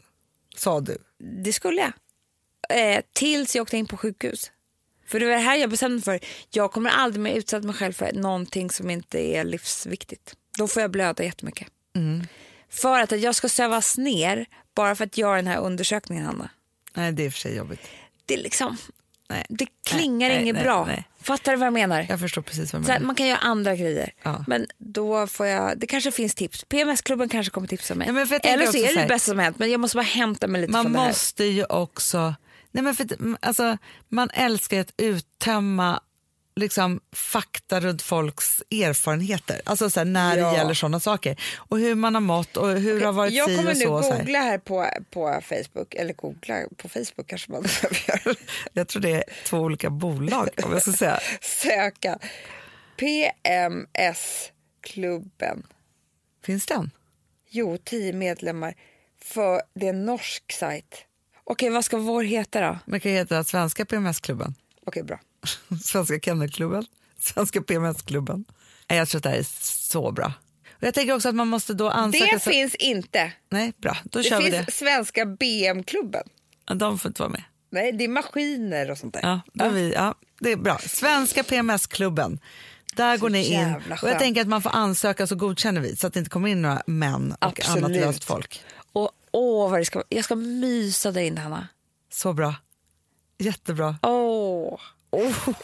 sa 0.57 0.81
du. 0.81 0.99
Det 1.45 1.53
skulle 1.53 1.81
jag. 1.81 1.93
Eh, 2.97 3.01
tills 3.13 3.57
jag 3.57 3.63
åkte 3.63 3.77
in 3.77 3.87
på 3.87 3.97
sjukhus. 3.97 4.51
För 5.09 5.21
det 5.21 5.27
var 5.27 5.33
det 5.33 5.39
här 5.39 5.57
jag 5.57 5.71
bestämde 5.71 6.03
för. 6.03 6.21
Jag 6.51 6.73
kommer 6.73 6.91
aldrig 6.91 7.21
mer 7.23 7.35
utsätta 7.35 7.67
mig 7.67 7.75
själv 7.77 7.93
för 7.93 8.13
någonting 8.13 8.71
som 8.71 8.91
inte 8.91 9.19
är 9.19 9.45
livsviktigt. 9.45 10.35
Då 10.59 10.69
får 10.69 10.83
jag 10.83 10.91
blöda 10.91 11.25
jättemycket. 11.25 11.69
För 12.71 13.01
att 13.01 13.21
jag 13.21 13.35
ska 13.35 13.49
sövas 13.49 13.99
ner 13.99 14.47
bara 14.75 14.95
för 14.95 15.05
att 15.05 15.19
göra 15.19 15.37
den 15.37 15.47
här 15.47 15.59
undersökningen, 15.59 16.25
Hanna. 16.27 16.51
Nej 16.95 17.13
det 17.13 17.27
är 17.27 17.31
för 17.31 17.39
sig 17.39 17.57
jobbigt. 17.57 17.81
Det, 18.27 18.35
är 18.35 18.39
liksom, 18.39 18.77
Nej. 19.29 19.47
det 19.49 19.67
klingar 19.87 20.29
Nej, 20.29 20.43
inget 20.43 20.55
nej, 20.55 20.65
bra. 20.65 20.85
nej. 20.87 21.05
Fattar 21.21 21.53
du 21.53 21.59
vad 21.59 21.67
jag 21.67 21.73
menar? 21.73 22.07
Jag 22.09 22.21
förstår 22.21 22.43
precis 22.43 22.73
vad 22.73 22.83
du 22.83 22.87
menar. 22.87 23.07
man 23.07 23.15
kan 23.15 23.27
göra 23.27 23.39
andra 23.39 23.75
grejer. 23.77 24.13
Ja. 24.23 24.45
Men 24.47 24.67
då 24.79 25.27
får 25.27 25.47
jag, 25.47 25.79
det 25.79 25.87
kanske 25.87 26.11
finns 26.11 26.35
tips. 26.35 26.65
PMS-klubben 26.65 27.29
kanske 27.29 27.51
kommer 27.51 27.67
tipsa 27.69 27.95
mig. 27.95 28.09
Ja, 28.09 28.27
jag 28.31 28.47
Eller 28.47 28.67
så 28.67 28.79
är 28.79 28.95
det 28.95 29.01
det 29.01 29.09
bästa 29.09 29.31
som 29.31 29.39
hänt. 29.39 29.59
Men 29.59 29.71
jag 29.71 29.81
måste 29.81 29.97
bara 29.97 30.03
hämta 30.03 30.47
mig 30.47 30.61
lite 30.61 30.73
Man 30.73 30.85
från 30.85 30.93
det 30.93 30.99
här. 30.99 31.09
måste 31.09 31.45
ju 31.45 31.65
också... 31.65 32.35
Nej 32.73 32.85
men 32.85 32.95
för, 32.95 33.13
mm, 33.13 33.37
alltså, 33.43 33.79
man 34.09 34.31
älskar 34.31 34.81
att 34.81 34.95
uttömma 34.97 36.01
liksom, 36.57 37.01
fakta 37.13 37.81
runt 37.81 38.03
folks 38.03 38.63
erfarenheter. 38.71 39.61
Alltså 39.65 39.91
så 39.91 40.01
här, 40.01 40.05
när 40.05 40.37
Ja. 40.37 40.51
det 40.51 40.57
gäller 40.57 40.75
sådana 40.75 41.01
saker. 41.01 41.41
Och 41.57 41.79
hur 41.79 41.95
man 41.95 42.15
har 42.15 42.21
mått 42.23 42.57
och 42.57 42.69
hur 42.69 43.01
det 43.01 43.07
har 43.07 43.13
varit 43.13 43.33
jag 43.33 43.47
kommer 43.57 43.75
nu 43.75 43.81
så. 43.81 44.01
googla 44.01 44.39
här 44.39 44.59
på, 44.59 44.87
på 45.11 45.41
Facebook, 45.45 45.95
eller 45.95 46.15
googla 46.15 46.63
på 46.77 46.89
Facebook 46.89 47.27
kanske 47.27 47.53
man 47.53 47.63
behöver 47.83 48.25
göra. 48.27 48.37
Jag 48.73 48.89
tror 48.89 49.03
det 49.03 49.11
är 49.11 49.25
två 49.45 49.59
olika 49.59 49.91
bolag 49.91 50.49
om 50.65 50.73
jag 50.73 50.83
ska 50.83 50.93
säga. 50.93 51.21
Söka 51.41 52.19
PMS-klubben. 52.97 55.67
Finns 56.45 56.67
den? 56.67 56.91
Jo, 57.51 57.79
10 57.85 58.13
medlemmar. 58.13 58.75
För 59.23 59.63
det 59.75 59.87
är 59.87 59.91
en 59.91 60.05
norsk 60.07 60.53
sajt. 60.53 61.05
Okej, 61.51 61.71
vad 61.71 61.85
ska 61.85 61.97
vår 61.97 62.23
heta 62.23 62.61
då? 62.61 62.79
Man 62.85 63.01
kan 63.01 63.13
heta 63.13 63.45
Svenska 63.45 63.85
PMS-klubben, 63.85 64.55
Okej, 64.87 65.03
bra. 65.03 65.21
Svenska 65.85 66.21
Kennelklubben, 66.21 66.85
Svenska 67.21 67.63
PMS-klubben. 67.63 68.45
Jag 68.87 69.09
tror 69.09 69.19
att 69.19 69.23
det 69.23 69.31
här 69.31 69.37
är 69.39 69.47
så 69.63 70.13
bra. 70.13 70.33
Och 70.71 70.83
jag 70.83 70.95
tänker 70.95 71.15
också 71.15 71.29
att 71.29 71.35
man 71.35 71.49
måste 71.49 71.75
då 71.75 71.91
ansöka... 71.91 72.25
Det 72.35 72.41
så- 72.41 72.51
finns 72.51 72.75
inte. 72.75 73.33
Nej, 73.51 73.73
bra. 73.77 73.97
Då 74.05 74.19
Det 74.19 74.25
kör 74.25 74.39
vi 74.43 74.51
finns 74.51 74.67
det. 74.67 74.73
Svenska 74.73 75.27
BM-klubben. 75.27 76.23
De 76.75 76.99
får 76.99 77.09
inte 77.09 77.23
vara 77.23 77.31
med. 77.31 77.43
Nej, 77.71 77.93
det 77.93 78.05
är 78.05 78.09
maskiner 78.09 78.91
och 78.91 78.99
sånt 78.99 79.15
där. 79.15 79.21
Ja, 79.23 79.41
då 79.55 79.65
är 79.65 79.71
vi, 79.71 79.93
ja, 79.93 80.15
det 80.41 80.53
är 80.53 80.57
bra. 80.57 80.79
Svenska 80.79 81.45
PMS-klubben. 81.45 82.41
Där 82.97 83.19
går 83.19 83.31
ni 83.31 83.45
in. 83.53 83.75
Och 84.03 84.09
jag 84.09 84.19
tänker 84.19 84.41
att 84.41 84.49
man 84.49 84.63
får 84.63 84.71
ansöka 84.71 85.27
så 85.27 85.35
godkänner 85.35 85.81
vi 85.81 85.97
så 85.97 86.07
att 86.07 86.13
det 86.13 86.19
inte 86.19 86.31
kommer 86.31 86.49
in 86.49 86.63
några 86.63 86.83
män 86.87 87.33
och 87.41 87.47
Absolut. 87.47 87.85
annat 87.85 87.97
löst 87.97 88.25
folk. 88.25 88.63
Åh, 89.33 89.71
vad 89.71 89.81
det 89.81 89.85
ska, 89.85 90.03
jag 90.09 90.25
ska 90.25 90.35
mysa 90.35 91.13
där 91.13 91.21
inne, 91.21 91.41
Hanna. 91.41 91.69
Så 92.13 92.33
bra. 92.33 92.55
Jättebra. 93.39 93.97
Åh. 94.03 94.81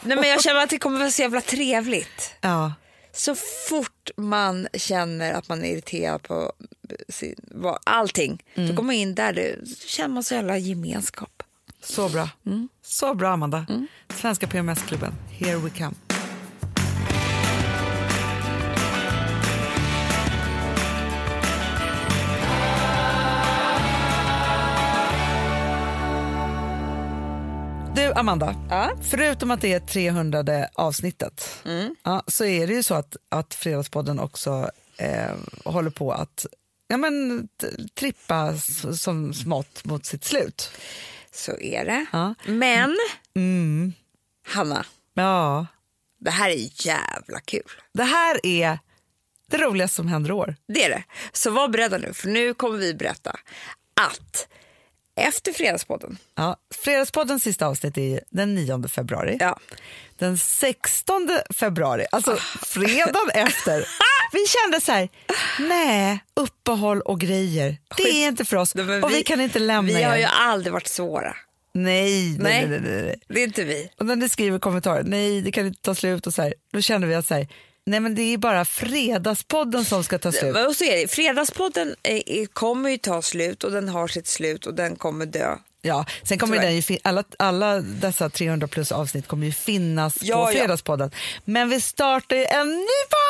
Nej, 0.01 0.17
men 0.17 0.29
jag 0.29 0.43
känner 0.43 0.63
att 0.63 0.69
det 0.69 0.77
kommer 0.77 0.99
vara 0.99 1.11
så 1.11 1.21
jävla 1.21 1.41
trevligt. 1.41 2.33
Ja. 2.41 2.73
Så 3.13 3.35
fort 3.69 4.09
man 4.17 4.67
känner 4.73 5.33
att 5.33 5.49
man 5.49 5.63
är 5.65 5.71
irriterad 5.71 6.23
på 6.23 6.53
sin, 7.09 7.35
allting, 7.83 8.43
Mm. 8.55 8.69
då 8.69 8.75
går 8.75 8.83
man 8.83 8.95
in 8.95 9.15
där, 9.15 9.59
så 9.65 9.87
känner 9.87 10.13
man 10.13 10.23
så 10.23 10.33
jävla 10.33 10.57
gemenskap. 10.57 11.43
Så 11.83 12.09
bra. 12.09 12.29
Mm. 12.45 12.69
Så 12.81 13.13
bra, 13.13 13.29
Amanda. 13.33 13.65
Svenska 14.09 14.47
PMS-klubben. 14.47 15.13
Here 15.29 15.57
we 15.57 15.69
come. 15.69 15.93
Amanda. 28.15 28.55
Ja. 28.69 28.91
Förutom 29.01 29.51
att 29.51 29.61
det 29.61 29.73
är 29.73 29.79
300 29.79 30.45
avsnittet 30.73 31.63
ja, 32.03 32.23
så 32.27 32.45
är 32.45 32.67
det 32.67 32.73
ju 32.73 32.83
så 32.83 32.93
att, 32.95 33.15
att 33.29 33.53
Fredagspodden 33.53 34.19
också 34.19 34.69
eh, 34.97 35.31
håller 35.65 35.89
på 35.89 36.11
att 36.11 36.45
ja, 36.87 36.97
men, 36.97 37.47
trippa 37.99 38.57
som 38.97 39.33
smått 39.33 39.85
mot 39.85 40.05
sitt 40.05 40.23
slut. 40.23 40.71
Så 41.33 41.57
är 41.59 41.85
det. 41.85 42.05
Ja. 42.11 42.33
Men, 42.45 42.97
Mm. 43.35 43.93
Hanna, 44.47 44.85
Ja, 45.13 45.65
det 46.19 46.31
här 46.31 46.49
är 46.49 46.87
jävla 46.87 47.39
kul. 47.45 47.71
det 47.93 48.03
här 48.03 48.45
är 48.45 48.79
det 49.47 49.57
roligaste 49.57 49.95
som 49.95 50.07
händer 50.07 50.29
i 50.29 50.33
år. 50.33 50.55
Det 50.67 50.83
är 50.83 50.89
det. 50.89 51.03
Så 51.33 51.51
var 51.51 51.67
beredda 51.67 51.97
nu, 51.97 52.13
för 52.13 52.27
nu 52.29 52.53
kommer 52.53 52.77
vi 52.77 52.93
berätta 52.93 53.39
att 54.01 54.47
efter 55.15 55.53
Fredagspodden, 55.53 56.17
Ja, 56.35 56.57
Fredagspoddens 56.83 57.43
sista 57.43 57.67
avsnitt 57.67 57.97
är 57.97 58.19
den 58.29 58.55
9 58.55 58.87
februari. 58.87 59.37
ja, 59.39 59.59
Den 60.17 60.37
16 60.37 61.29
februari, 61.59 62.05
alltså 62.11 62.35
fredagen 62.61 63.29
efter. 63.33 63.85
Vi 64.31 64.45
kände 64.47 64.81
så 64.81 64.91
här, 64.91 65.09
nej, 65.59 66.19
uppehåll 66.33 67.01
och 67.01 67.19
grejer, 67.19 67.77
det 67.97 68.03
är 68.03 68.27
inte 68.27 68.45
för 68.45 68.57
oss 68.57 68.75
Nej, 68.75 69.01
och 69.01 69.11
vi, 69.11 69.15
vi- 69.15 69.23
kan 69.23 69.41
inte 69.41 69.59
lämna 69.59 69.93
vi 69.97 70.03
har 70.03 70.15
er. 70.15 70.19
ju 70.19 70.25
aldrig 70.25 70.73
varit 70.73 70.87
svåra. 70.87 71.35
Nej, 71.73 72.29
nej, 72.29 72.37
Nej. 72.39 72.67
nej, 72.67 72.79
nej, 72.79 72.91
nej, 72.91 73.03
nej. 73.03 73.19
Det 73.27 73.39
är 73.39 73.43
inte 73.43 73.63
vi. 73.63 73.89
Och 73.99 74.05
när 74.05 74.15
ni 74.15 74.29
skriver 74.29 74.59
kommentarer, 74.59 75.03
nej 75.03 75.41
det 75.41 75.51
kan 75.51 75.65
inte 75.67 75.81
ta 75.81 75.95
slut 75.95 76.27
och 76.27 76.33
så 76.33 76.41
här, 76.41 76.53
då 76.73 76.81
känner 76.81 77.07
vi 77.07 77.15
att 77.15 77.25
så 77.27 77.33
här, 77.33 77.47
nej 77.85 77.99
men 77.99 78.15
det 78.15 78.21
är 78.21 78.37
bara 78.37 78.65
fredagspodden 78.65 79.85
som 79.85 80.03
ska 80.03 80.17
ta 80.19 80.31
slut. 80.31 80.67
Och 80.67 80.75
så 80.75 80.83
är 80.83 80.97
det. 80.97 81.07
Fredagspodden 81.07 81.95
eh, 82.03 82.15
eh, 82.15 82.45
kommer 82.53 82.89
ju 82.89 82.97
ta 82.97 83.21
slut 83.21 83.63
och 83.63 83.71
den 83.71 83.89
har 83.89 84.07
sitt 84.07 84.27
slut 84.27 84.65
och 84.65 84.73
den 84.73 84.95
kommer 84.95 85.25
dö. 85.25 85.57
Ja, 85.81 86.05
sen 86.23 86.37
kommer 86.37 86.59
den 86.59 86.75
ju 86.75 86.97
alla, 87.03 87.23
alla 87.39 87.79
dessa 87.79 88.29
300 88.29 88.67
plus 88.67 88.91
avsnitt 88.91 89.27
kommer 89.27 89.45
ju 89.45 89.51
finnas 89.51 90.17
Ja, 90.21 90.45
på 90.45 90.51
ja. 90.51 90.59
Fredagspodden. 90.59 91.11
Men 91.45 91.69
vi 91.69 91.81
startar 91.81 92.35
ju 92.35 92.45
en 92.45 92.67
ny 92.69 92.87
podd! 93.09 93.25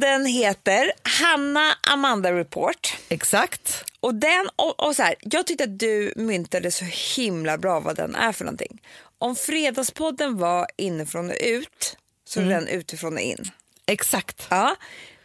Den 0.00 0.26
heter 0.26 0.92
Hanna 1.02 1.74
Amanda 1.92 2.32
Report. 2.32 2.96
Exakt. 3.08 3.84
Och 4.00 4.14
den, 4.14 4.48
och, 4.56 4.86
och 4.86 4.96
så 4.96 5.02
här, 5.02 5.14
jag 5.20 5.46
tyckte 5.46 5.64
att 5.64 5.78
du 5.78 6.12
myntade 6.16 6.70
så 6.70 6.84
himla 7.16 7.58
bra 7.58 7.80
vad 7.80 7.96
den 7.96 8.14
är 8.14 8.32
för 8.32 8.44
någonting. 8.44 8.80
Om 9.18 9.36
Fredagspodden 9.36 10.38
var 10.38 10.66
inifrån 10.76 11.30
och 11.30 11.36
ut 11.40 11.96
så 12.30 12.40
är 12.40 12.44
den 12.44 12.68
utifrån 12.68 13.14
och 13.14 13.20
in. 13.20 13.50
Exakt. 13.86 14.46
Ja, 14.50 14.76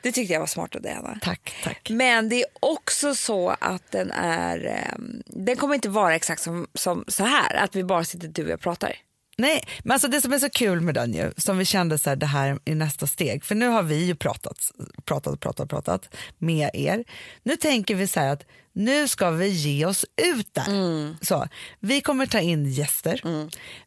det 0.01 0.11
tyckte 0.11 0.33
jag 0.33 0.39
var 0.39 0.47
smart 0.47 0.75
av 0.75 0.81
dig 0.81 0.93
Anna. 0.93 1.19
Tack, 1.21 1.55
tack. 1.63 1.89
Men 1.89 2.29
det 2.29 2.35
är 2.35 2.45
också 2.59 3.15
så 3.15 3.55
att 3.59 3.91
den 3.91 4.11
är, 4.11 4.65
ehm, 4.65 5.23
den 5.25 5.55
kommer 5.55 5.75
inte 5.75 5.89
vara 5.89 6.15
exakt 6.15 6.41
som, 6.41 6.67
som 6.73 7.05
så 7.07 7.23
här, 7.23 7.55
att 7.55 7.75
vi 7.75 7.83
bara 7.83 8.03
sitter 8.03 8.27
du 8.27 8.43
och 8.43 8.49
jag 8.49 8.59
pratar. 8.59 8.95
Nej, 9.37 9.63
men 9.83 9.91
alltså 9.91 10.07
det 10.07 10.21
som 10.21 10.33
är 10.33 10.39
så 10.39 10.49
kul 10.49 10.81
med 10.81 10.95
den 10.95 11.13
ju, 11.13 11.31
som 11.37 11.57
vi 11.57 11.65
kände 11.65 11.97
så 11.97 12.09
här, 12.09 12.15
det 12.15 12.25
här 12.25 12.59
är 12.65 12.75
nästa 12.75 13.07
steg, 13.07 13.45
för 13.45 13.55
nu 13.55 13.67
har 13.67 13.83
vi 13.83 14.05
ju 14.05 14.15
pratat, 14.15 14.57
pratat, 15.05 15.39
pratat, 15.39 15.69
pratat 15.69 16.15
med 16.37 16.69
er. 16.73 17.03
Nu 17.43 17.55
tänker 17.55 17.95
vi 17.95 18.07
så 18.07 18.19
här 18.19 18.33
att 18.33 18.43
nu 18.73 19.07
ska 19.07 19.29
vi 19.31 19.47
ge 19.47 19.85
oss 19.85 20.05
ut 20.35 20.53
där. 20.53 21.25
Så, 21.25 21.47
vi 21.79 22.01
kommer 22.01 22.25
ta 22.25 22.39
in 22.39 22.65
gäster, 22.65 23.21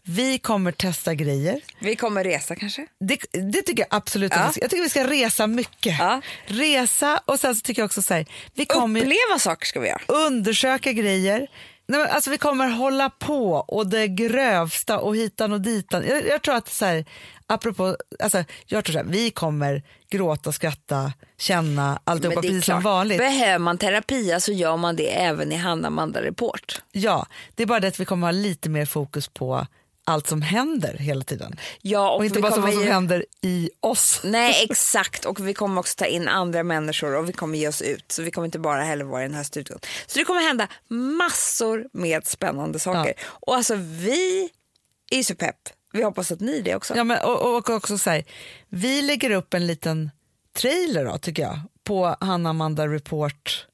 vi 0.02 0.38
kommer 0.38 0.72
testa 0.72 1.14
grejer. 1.14 1.61
Vi 1.80 1.96
kommer 1.96 2.24
resa 2.24 2.56
kanske? 2.56 2.87
Det, 3.00 3.18
det 3.32 3.62
tycker 3.62 3.82
jag 3.82 3.96
absolut. 3.96 4.32
Ja. 4.34 4.52
Jag 4.61 4.70
tycker 4.70 4.82
vi 4.82 4.88
ska 4.90 5.11
resa 5.11 5.46
mycket. 5.46 5.98
Ja. 5.98 6.20
Resa 6.46 7.20
och 7.24 7.40
sen 7.40 7.54
så 7.54 7.61
tycker 7.61 7.82
jag 7.82 7.87
också 7.87 8.02
så 8.02 8.14
här, 8.14 8.26
vi 8.54 8.64
kommer 8.64 9.00
Uppleva 9.00 9.38
saker 9.38 9.66
ska 9.66 9.80
vi 9.80 9.88
göra. 9.88 10.00
undersöka 10.06 10.92
grejer. 10.92 11.48
Nej, 11.88 12.01
men 12.01 12.11
alltså 12.11 12.31
vi 12.31 12.38
kommer 12.38 12.68
hålla 12.68 13.11
på 13.11 13.53
och 13.53 13.87
det 13.87 14.09
grövsta 14.09 14.98
och 14.98 15.16
hitan 15.16 15.53
och 15.53 15.61
ditan. 15.61 16.05
Jag, 16.09 16.27
jag 16.27 16.42
tror 16.42 16.55
att 16.55 16.68
så 16.68 16.85
här, 16.85 17.05
apropå, 17.46 17.96
alltså, 18.22 18.44
jag 18.66 18.85
tror 18.85 18.92
så 18.92 18.98
här, 18.98 19.07
vi 19.07 19.31
kommer 19.31 19.83
gråta, 20.11 20.53
skratta, 20.53 21.12
känna 21.38 22.01
alltihopa 22.05 22.40
precis 22.40 22.64
som 22.64 22.83
vanligt. 22.83 23.18
behöver 23.18 23.59
man 23.59 23.79
terapia 23.79 24.40
så 24.40 24.53
gör 24.53 24.77
man 24.77 24.96
det 24.96 25.09
även 25.22 25.53
i 25.53 25.57
Hanna 25.57 25.88
Amanda 25.88 26.22
Report. 26.22 26.83
Ja, 26.92 27.27
det 27.55 27.62
är 27.62 27.66
bara 27.66 27.81
det 27.81 27.88
att 27.88 28.01
vi 28.01 28.05
kommer 28.05 28.27
ha 28.27 28.33
lite 28.33 28.68
mer 28.68 28.87
fokus 28.87 29.29
på 29.29 29.66
allt 30.09 30.27
som 30.27 30.42
händer 30.42 30.94
hela 30.94 31.25
tiden. 31.25 31.59
Ja, 31.83 32.11
och, 32.11 32.16
Och, 32.16 32.25
inte 32.25 32.40
bara 32.40 32.57
vad 32.61 32.73
som 32.73 32.83
ju- 32.83 32.90
händer 32.90 33.25
i 33.42 33.71
oss. 33.81 34.21
Nej 34.25 34.66
exakt 34.71 35.25
och 35.25 35.49
vi 35.49 35.55
kommer 35.55 35.81
också 35.81 35.94
ta 35.97 36.07
in 36.07 36.29
andra 36.29 36.62
människor 36.62 37.16
och 37.16 37.29
vi 37.29 37.33
kommer 37.33 37.59
ge 37.59 37.68
oss 37.68 37.83
ut 37.83 38.12
så 38.12 38.23
vi 38.23 38.31
kommer 38.31 38.44
inte 38.44 38.59
bara 38.59 38.83
heller 38.83 39.05
vara 39.05 39.23
i 39.23 39.27
den 39.27 39.35
här 39.35 39.42
studion. 39.42 39.79
Så 40.07 40.18
det 40.18 40.25
kommer 40.25 40.40
hända 40.40 40.68
massor 40.88 41.88
med 41.92 42.27
spännande 42.27 42.79
saker. 42.79 43.12
Och 43.25 43.55
alltså 43.57 43.75
vi 43.75 44.49
är 45.11 45.23
så 45.23 45.35
pepp. 45.35 45.57
Vi 45.92 46.03
hoppas 46.03 46.33
att 46.33 46.40
ni 46.40 46.59
är 46.59 46.62
det 46.62 46.75
också. 46.75 46.97
Ja, 46.97 47.05
men, 47.05 47.25
och, 47.25 47.57
och 47.57 47.71
också 47.71 47.99
så 47.99 48.11
här, 48.11 48.25
vi 48.68 49.03
lägger 49.03 49.31
upp 49.31 49.55
en 49.55 49.66
liten 49.66 50.11
trailer 50.57 51.05
då, 51.05 51.18
tycker 51.18 51.42
jag, 51.42 51.61
på 51.85 52.16
Hanna 52.21 52.51
Amanda 52.51 52.87
Report 52.88 53.66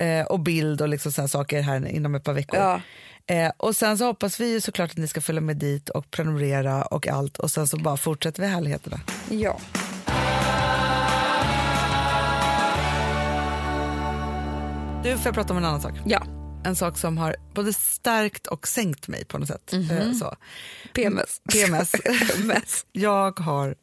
eh, 0.00 0.26
och 0.26 0.40
bild 0.40 0.80
och 0.82 0.88
liksom 0.88 1.12
såna 1.12 1.28
saker 1.28 1.60
här 1.60 1.86
inom 1.88 2.14
ett 2.14 2.24
par 2.24 2.32
veckor. 2.32 2.60
Ja. 2.60 2.80
Eh, 3.30 3.52
och 3.56 3.76
sen 3.76 3.98
så 3.98 4.04
hoppas 4.04 4.40
vi 4.40 4.60
såklart 4.60 4.90
att 4.90 4.96
ni 4.96 5.08
ska 5.08 5.20
följa 5.20 5.40
med 5.40 5.56
dit 5.56 5.88
och 5.88 6.10
prenumerera 6.10 6.82
och 6.82 7.08
allt 7.08 7.38
och 7.38 7.50
sen 7.50 7.68
så 7.68 7.76
bara 7.76 7.96
fortsätter 7.96 8.42
vi 8.42 8.48
härligheterna. 8.48 9.00
Ja. 9.30 9.60
Du, 15.02 15.16
får 15.16 15.26
jag 15.26 15.34
prata 15.34 15.52
om 15.52 15.58
en 15.58 15.64
annan 15.64 15.80
sak? 15.80 15.92
ja. 16.06 16.37
En 16.64 16.76
sak 16.76 16.98
som 16.98 17.18
har 17.18 17.36
både 17.54 17.72
stärkt 17.72 18.46
och 18.46 18.68
sänkt 18.68 19.08
mig 19.08 19.24
på 19.24 19.38
något 19.38 19.48
sätt. 19.48 19.72
Eh, 19.72 20.12
så. 20.12 20.36
PMS. 20.94 21.40
PMS. 21.52 21.92
PMS. 21.92 22.86
jag 22.92 23.38
har 23.40 23.74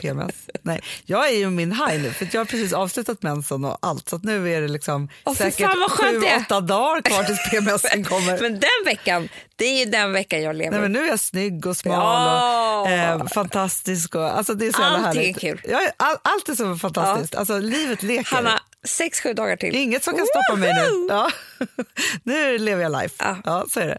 PMS. 0.00 0.34
Nej, 0.62 0.80
jag 1.04 1.28
är 1.28 1.36
ju 1.36 1.50
min 1.50 1.72
high 1.72 2.02
nu 2.02 2.10
för 2.10 2.28
jag 2.32 2.40
har 2.40 2.44
precis 2.44 2.72
avslutat 2.72 3.22
mensen 3.22 3.64
och 3.64 3.78
allt 3.82 4.08
så 4.08 4.18
nu 4.18 4.52
är 4.54 4.60
det 4.60 4.68
liksom 4.68 5.08
fy 5.08 5.34
säkert 5.34 5.90
sju, 5.90 6.20
åtta 6.40 6.60
dagar 6.60 7.02
kvar 7.02 7.24
tills 7.24 7.50
PMSen 7.50 8.04
kommer. 8.08 8.40
Men 8.40 8.52
den 8.52 8.84
veckan, 8.84 9.28
det 9.56 9.64
är 9.64 9.78
ju 9.78 9.84
den 9.84 10.12
veckan 10.12 10.42
jag 10.42 10.56
lever. 10.56 10.70
Nej, 10.70 10.80
men 10.80 10.92
nu 10.92 11.04
är 11.04 11.08
jag 11.08 11.20
snygg 11.20 11.66
och 11.66 11.76
smal 11.76 11.94
Ja. 11.94 12.80
och 12.80 12.88
eh, 12.90 13.26
fantastisk. 13.26 14.14
Och, 14.14 14.36
alltså 14.38 14.54
det 14.54 14.66
är 14.66 14.72
så 14.72 14.82
Allting 14.82 15.30
är 15.30 15.34
kul. 15.34 15.60
Ja, 15.68 15.80
all, 15.96 16.16
allt 16.22 16.48
är 16.48 16.54
så 16.54 16.76
fantastiskt. 16.76 17.34
Alltså, 17.34 17.58
livet 17.58 18.02
leker. 18.02 18.34
Hanna, 18.36 18.60
sex, 18.88 19.20
sju 19.20 19.34
dagar 19.34 19.56
till. 19.56 19.76
Är 19.76 19.80
inget 19.80 20.04
som 20.04 20.16
kan 20.16 20.26
stoppa 20.26 20.56
mig 20.60 20.74
nu. 20.74 21.06
Ja. 21.08 21.30
nu 22.22 22.58
lever 22.58 22.82
jag 22.82 23.02
life. 23.02 23.14
Ja. 23.18 23.36
Ja. 23.44 23.66
så 23.70 23.80
är 23.80 23.86
det. 23.86 23.98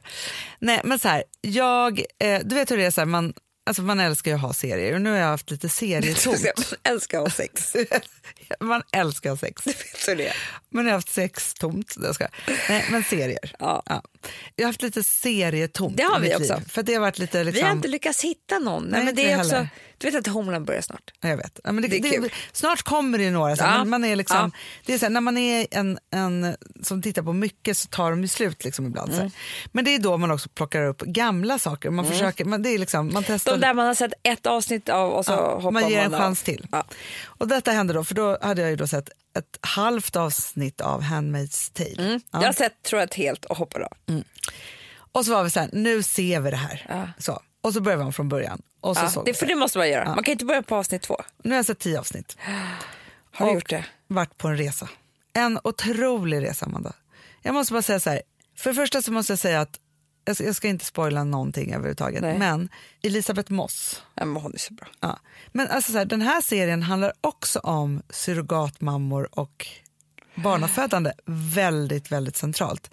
Nej, 0.60 0.82
men 0.84 1.00
så 1.00 1.08
här, 1.08 1.24
jag, 1.42 2.00
eh, 2.20 2.40
du 2.44 2.56
vet 2.56 2.72
hur 2.72 2.78
det 2.78 2.86
är, 2.86 2.92
så 2.92 3.02
här, 3.02 3.06
man, 3.06 3.34
alltså 3.66 3.82
man 3.82 4.00
älskar 4.00 4.32
ju 4.32 4.36
att 4.36 4.42
ha 4.42 4.54
serier 4.54 4.94
och 4.94 5.02
nu 5.02 5.12
har 5.12 5.18
jag 5.18 5.28
haft 5.28 5.52
lite 5.52 5.70
serietomt. 5.70 6.44
Jag 6.84 6.94
älskar 6.94 7.18
att 7.18 7.24
ha 7.24 7.32
sex. 7.32 7.76
man 8.60 8.84
älskar 8.92 9.32
att 9.32 9.42
ha 9.42 9.48
sex. 9.48 9.68
Vet 9.68 10.06
du 10.06 10.16
det? 10.16 10.34
Men 10.70 10.86
jag 10.86 10.92
har 10.92 10.98
haft 10.98 11.14
sex 11.14 11.54
tomt. 11.54 11.96
Det 11.98 12.14
ska. 12.14 12.28
Nej, 12.70 12.86
men 12.92 13.04
serier. 13.04 13.56
Ja. 13.60 13.84
Jag 14.56 14.64
har 14.66 14.70
haft 14.70 14.82
lite 14.82 15.04
serietomt 15.04 15.98
Det 15.98 16.04
har 16.04 16.20
vi 16.20 16.36
också. 16.36 16.56
liv. 16.58 16.66
För 16.70 16.84
det 16.84 16.94
har 16.94 17.02
varit 17.02 17.20
lite 17.20 17.44
liksom... 17.44 17.60
Vi 17.62 17.68
har 17.68 17.72
inte 17.76 17.88
lyckats 17.88 18.22
hitta 18.24 18.60
någon. 18.60 18.84
Nej, 18.84 19.04
men 19.06 19.16
det 19.16 19.32
är 19.32 19.40
också, 19.40 19.56
heller. 19.56 19.70
du 19.98 20.08
vet 20.12 20.16
att 20.20 20.34
Homeland 20.34 20.66
börjar 20.66 20.82
snart. 20.82 21.12
Ja, 21.22 21.30
Jag 21.30 21.38
vet. 21.38 21.60
Ja, 21.64 21.72
men 21.72 21.82
det, 21.82 21.88
Det 21.88 22.18
det, 22.22 22.30
snart 22.52 22.82
kommer 22.84 23.18
det 23.18 23.32
några. 23.32 23.56
Så 23.56 23.64
Ja. 23.64 23.78
man, 23.78 23.90
man 23.90 24.04
är 24.06 24.16
liksom, 24.16 24.38
Ja. 24.38 24.60
det 24.86 24.94
är 24.94 24.98
så 24.98 25.06
här, 25.06 25.10
när 25.10 25.22
man 25.22 25.38
är 25.38 25.68
en, 25.72 26.00
en 26.12 26.56
som 26.84 27.02
tittar 27.02 27.22
på 27.24 27.34
mycket 27.34 27.78
så 27.78 27.88
tar 27.88 28.10
de 28.12 28.22
ju 28.22 28.28
slut 28.28 28.64
liksom 28.64 28.86
ibland. 28.86 29.14
Mm. 29.14 29.32
Men 29.72 29.86
det 29.86 29.96
är 29.96 30.00
då 30.00 30.18
man 30.18 30.32
också 30.32 30.50
plockar 30.50 30.84
upp 30.84 31.02
gamla 31.02 31.60
saker. 31.60 31.90
Man, 31.90 32.06
försöker, 32.06 32.46
man, 32.46 32.62
det 32.64 32.70
är 32.70 32.78
liksom, 32.78 33.14
man 33.14 33.24
testar. 33.28 33.52
De 33.52 33.60
där 33.62 33.74
man 33.74 33.88
har 33.88 33.96
sett 33.96 34.14
ett 34.24 34.46
avsnitt 34.46 34.90
av 34.90 35.12
och 35.12 35.26
så 35.26 35.32
Ja, 35.32 35.56
hoppar 35.56 35.72
man 35.72 35.90
ger 35.90 36.00
en 36.00 36.14
av. 36.14 36.20
chans 36.20 36.44
till. 36.44 36.68
Och 37.26 37.48
detta 37.48 37.72
hände 37.72 37.94
då, 37.94 38.04
för 38.04 38.16
då 38.16 38.38
hade 38.42 38.62
jag 38.62 38.70
ju 38.70 38.76
då 38.76 38.88
sett 38.88 39.10
ett 39.38 39.58
halvt 39.62 40.16
avsnitt 40.16 40.82
av 40.82 41.02
Handmaid's 41.02 41.72
Tale. 41.74 42.08
Mm. 42.10 42.22
Ja. 42.32 42.40
Jag 42.42 42.48
har 42.48 42.54
sett 42.54 42.84
tror 42.84 43.00
jag, 43.00 43.08
ett 43.10 43.14
helt 43.16 43.46
och 43.46 43.58
hoppar 43.58 43.80
av. 43.82 44.24
Och 44.96 45.26
så 45.26 45.32
var 45.32 45.44
vi 45.44 45.50
så 45.50 45.60
här, 45.60 45.70
nu 45.74 46.04
ser 46.04 46.40
vi 46.40 46.50
det 46.52 46.58
här. 46.58 46.86
Ja. 46.90 47.08
Så. 47.18 47.42
Och 47.62 47.74
så 47.74 47.82
började 47.82 48.04
vi 48.04 48.06
om 48.08 48.14
från 48.14 48.30
början. 48.30 48.62
Och 48.82 48.98
så 48.98 49.04
Ja, 49.04 49.10
såg 49.10 49.26
det, 49.26 49.34
för 49.34 49.46
det 49.46 49.56
måste 49.56 49.78
man 49.78 49.90
göra. 49.90 50.16
Man 50.16 50.24
kan 50.24 50.32
inte 50.32 50.46
börja 50.46 50.62
på 50.64 50.76
avsnitt 50.76 51.02
två. 51.02 51.18
Nu 51.44 51.50
har 51.50 51.56
jag 51.56 51.66
sett 51.66 51.80
tio 51.80 52.00
avsnitt. 52.00 52.38
Har 53.32 53.46
du 53.46 53.50
och 53.52 53.56
gjort 53.56 53.70
det? 53.70 53.86
varit 54.08 54.38
på 54.38 54.48
en 54.48 54.58
resa. 54.58 54.90
En 55.34 55.60
otrolig 55.64 56.42
resa, 56.42 56.66
Amanda. 56.66 56.94
Jag 57.42 57.54
måste 57.54 57.74
bara 57.74 57.82
säga 57.82 58.00
så 58.00 58.10
här. 58.10 58.22
För 58.58 58.70
det 58.70 58.76
första 58.76 59.02
så 59.02 59.12
måste 59.12 59.32
jag 59.34 59.40
säga 59.40 59.62
att 59.62 59.80
jag 60.26 60.36
ska, 60.36 60.46
jag 60.46 60.56
ska 60.56 60.68
inte 60.68 60.86
spoila 60.86 61.24
någonting 61.24 61.74
överhuvudtaget. 61.74 62.22
Nej. 62.22 62.38
Men 62.38 62.70
Elisabeth 63.02 63.52
Moss. 63.52 64.02
Ja, 64.16 64.26
men 64.26 64.42
hon 64.42 64.54
är 64.54 64.58
så 64.58 64.74
bra. 64.74 64.88
Ja. 65.00 65.20
Men 65.52 65.68
alltså 65.68 65.92
så 65.92 65.98
här, 65.98 66.06
den 66.06 66.22
här 66.22 66.42
serien 66.42 66.84
handlar 66.84 67.14
också 67.22 67.60
om 67.60 68.02
surrogatmammor 68.10 69.30
och 69.32 69.68
barnafödande. 70.36 71.12
Väldigt, 71.26 72.12
väldigt 72.12 72.36
centralt. 72.38 72.90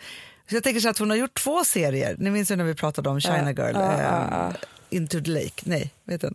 Så 0.49 0.57
jag 0.57 0.62
tänker 0.62 0.81
så 0.81 0.89
att 0.89 0.99
hon 0.99 1.11
har 1.11 1.16
gjort 1.16 1.35
två 1.35 1.64
serier. 1.64 2.16
Ni 2.18 2.31
minns 2.31 2.51
ju 2.51 2.57
när 2.57 2.64
vi 2.64 2.74
pratade 2.74 3.09
om 3.09 3.20
China 3.20 3.53
Girl. 3.53 3.74
ja, 3.74 4.03
ja, 4.03 4.28
ja. 4.31 4.53
Into 4.91 5.20
the 5.20 5.31
Lake. 5.31 5.62
Nej, 5.62 5.95
vet 6.05 6.20
den? 6.20 6.35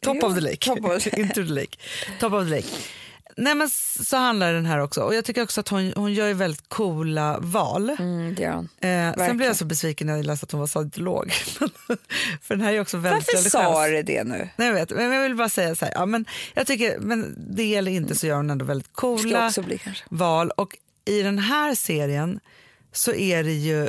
Top 0.00 0.16
Jo, 0.20 0.26
of 0.26 0.34
the 0.34 0.40
Lake. 0.40 0.56
Top. 0.56 0.78
Into 1.18 1.34
the 1.34 1.52
Lake. 1.52 1.76
Top 2.20 2.32
of 2.32 2.44
the 2.44 2.50
Lake. 2.50 2.68
Nej, 3.36 3.54
men 3.54 3.68
så 4.04 4.16
handlar 4.16 4.52
den 4.52 4.66
här 4.66 4.78
också. 4.78 5.02
Och 5.02 5.14
jag 5.14 5.24
tycker 5.24 5.42
också 5.42 5.60
att 5.60 5.68
hon, 5.68 5.92
hon 5.96 6.12
gör 6.12 6.26
ju 6.26 6.34
väldigt 6.34 6.68
coola 6.68 7.38
val. 7.40 7.90
Mm, 7.90 8.36
hon. 8.36 8.68
Eh, 8.90 9.14
sen 9.14 9.36
blev 9.36 9.48
jag 9.48 9.56
så 9.56 9.64
besviken 9.64 10.06
när 10.06 10.16
jag 10.16 10.26
läste 10.26 10.44
att 10.44 10.52
hon 10.52 10.60
var 10.60 10.66
scientolog. 10.66 11.32
För 12.42 12.56
den 12.56 12.60
här 12.60 12.72
är 12.72 12.80
också 12.80 12.96
väldigt 12.96 13.12
Varför 13.12 13.32
religiös. 13.32 13.52
sa 13.52 13.86
du 13.86 14.02
det 14.02 14.24
nu? 14.24 14.48
Nej, 14.56 14.68
jag 14.68 14.74
vet, 14.74 14.90
men 14.90 15.12
jag 15.12 15.22
vill 15.22 15.36
bara 15.36 15.48
säga 15.48 15.74
så 15.74 15.84
här, 15.84 15.92
ja, 15.94 16.06
men 16.06 16.24
jag 16.54 16.66
tycker, 16.66 16.98
men 16.98 17.36
det 17.56 17.76
eller 17.76 17.92
inte 17.92 18.14
så 18.14 18.26
gör 18.26 18.36
hon 18.36 18.50
ändå 18.50 18.64
väldigt 18.64 18.92
coola 18.92 19.46
också 19.46 19.62
bli 19.62 19.80
val 20.08 20.50
och 20.50 20.76
i 21.04 21.22
den 21.22 21.38
här 21.38 21.74
serien 21.74 22.40
så 22.92 23.12
är 23.12 23.44
det 23.44 23.52
ju, 23.52 23.88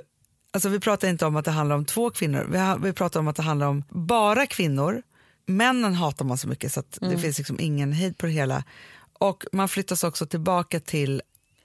alltså 0.53 0.69
vi 0.69 0.79
pratar 0.79 1.07
inte 1.07 1.25
om 1.25 1.35
att 1.35 1.45
det 1.45 1.51
handlar 1.51 1.75
om 1.75 1.85
två 1.85 2.09
kvinnor, 2.09 2.47
vi, 2.51 2.57
har, 2.57 2.77
vi 2.77 2.93
pratar 2.93 3.19
om 3.19 3.27
att 3.27 3.35
det 3.35 3.43
handlar 3.43 3.67
om 3.67 3.83
bara 3.89 4.45
kvinnor. 4.45 5.01
Männen 5.45 5.93
hatar 5.93 6.25
man 6.25 6.37
så 6.37 6.47
mycket 6.47 6.71
så 6.71 6.79
att 6.79 6.97
det 7.01 7.17
finns 7.17 7.37
liksom 7.37 7.59
ingen 7.59 7.93
hejd 7.93 8.17
på 8.17 8.25
det 8.25 8.31
hela. 8.31 8.63
Och 9.21 9.43
man 9.51 9.69
flyttas 9.69 10.03
också 10.03 10.25
tillbaka 10.25 10.79
till 10.79 11.21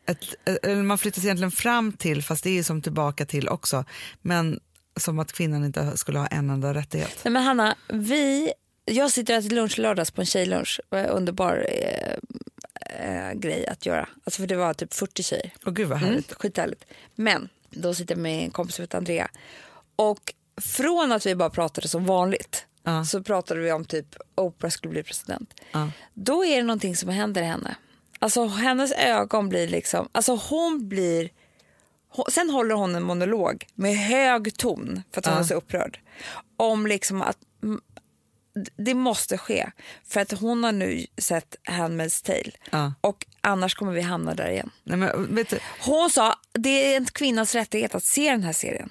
ett, 0.06 0.74
man 0.84 0.98
flyttas 0.98 1.24
egentligen 1.24 1.50
fram 1.50 1.92
till, 1.92 2.22
fast 2.22 2.44
det 2.44 2.58
är 2.58 2.62
som 2.62 2.82
tillbaka 2.82 3.26
till 3.26 3.48
också, 3.48 3.84
men 4.22 4.60
som 4.96 5.18
att 5.18 5.32
kvinnan 5.32 5.64
inte 5.64 5.96
skulle 5.96 6.18
ha 6.18 6.26
en 6.26 6.50
enda 6.50 6.74
rättighet. 6.74 7.20
Nej, 7.24 7.32
men 7.32 7.42
Hanna, 7.42 7.76
vi, 7.88 8.52
jag 8.84 9.10
sitter 9.10 9.34
och 9.38 9.44
äter 9.44 9.54
lunch 9.56 9.78
lördags 9.78 10.10
på 10.10 10.20
en 10.20 10.26
tjejlunch. 10.26 10.80
En 10.90 11.06
underbar 11.06 11.66
eh, 11.70 13.28
eh, 13.28 13.32
grej 13.34 13.66
att 13.66 13.86
göra. 13.86 14.08
Alltså 14.24 14.40
för 14.42 14.46
det 14.46 14.56
var 14.56 14.74
typ 14.74 14.94
40 14.94 15.22
tjejer. 15.22 15.52
Och 15.64 15.76
gud 15.76 15.88
vad 15.88 15.98
Mm, 15.98 16.10
härligt. 16.10 16.32
skithärligt. 16.34 16.84
Men 17.14 17.48
då 17.70 17.94
sitter 17.94 18.14
jag 18.14 18.22
med 18.22 18.44
en 18.44 18.50
kompis 18.50 18.74
som 18.76 18.82
heter 18.82 18.98
Andrea. 18.98 19.28
Och 19.96 20.34
från 20.60 21.12
att 21.12 21.26
vi 21.26 21.34
bara 21.34 21.50
pratade 21.50 21.88
som 21.88 22.04
vanligt 22.04 22.66
Ja. 22.88 23.04
så 23.04 23.22
pratade 23.22 23.60
vi 23.60 23.72
om 23.72 23.84
typ 23.84 24.16
Oprah 24.34 24.70
skulle 24.70 24.90
bli 24.90 25.02
president. 25.02 25.54
Ja. 25.72 25.90
Då 26.14 26.44
är 26.44 26.56
det 26.56 26.62
någonting 26.62 26.96
som 26.96 27.08
händer 27.08 27.42
henne. 27.42 27.76
Alltså 28.18 28.46
hennes 28.46 28.92
ögon 28.92 29.48
blir 29.48 29.68
liksom, 29.68 30.08
alltså 30.12 30.34
hon 30.36 30.88
blir 30.88 31.30
Sen 32.30 32.50
håller 32.50 32.74
hon 32.74 32.94
en 32.94 33.02
monolog 33.02 33.66
med 33.74 33.96
hög 33.96 34.56
ton 34.56 35.02
för 35.12 35.18
att 35.20 35.26
hon 35.26 35.34
Ja. 35.34 35.40
är 35.40 35.44
så 35.44 35.54
upprörd. 35.54 36.00
Om 36.56 36.86
liksom 36.86 37.22
att 37.22 37.38
det 38.76 38.94
måste 38.94 39.38
ske. 39.38 39.70
För 40.04 40.20
att 40.20 40.32
hon 40.32 40.64
har 40.64 40.72
nu 40.72 41.06
sett 41.18 41.56
Handmaid's 41.68 42.24
Tale. 42.26 42.50
Ja. 42.70 42.92
Och 43.00 43.26
annars 43.40 43.74
kommer 43.74 43.92
vi 43.92 44.00
hamna 44.00 44.34
där 44.34 44.50
igen. 44.50 44.70
Nej, 44.84 44.96
men, 44.96 45.34
vet 45.34 45.48
du, 45.48 45.58
Hon 45.80 46.10
sa 46.10 46.34
det 46.52 46.92
är 46.92 46.96
en 46.96 47.04
kvinnas 47.04 47.54
rättighet 47.54 47.94
att 47.94 48.04
se 48.04 48.30
den 48.30 48.42
här 48.42 48.52
serien. 48.52 48.90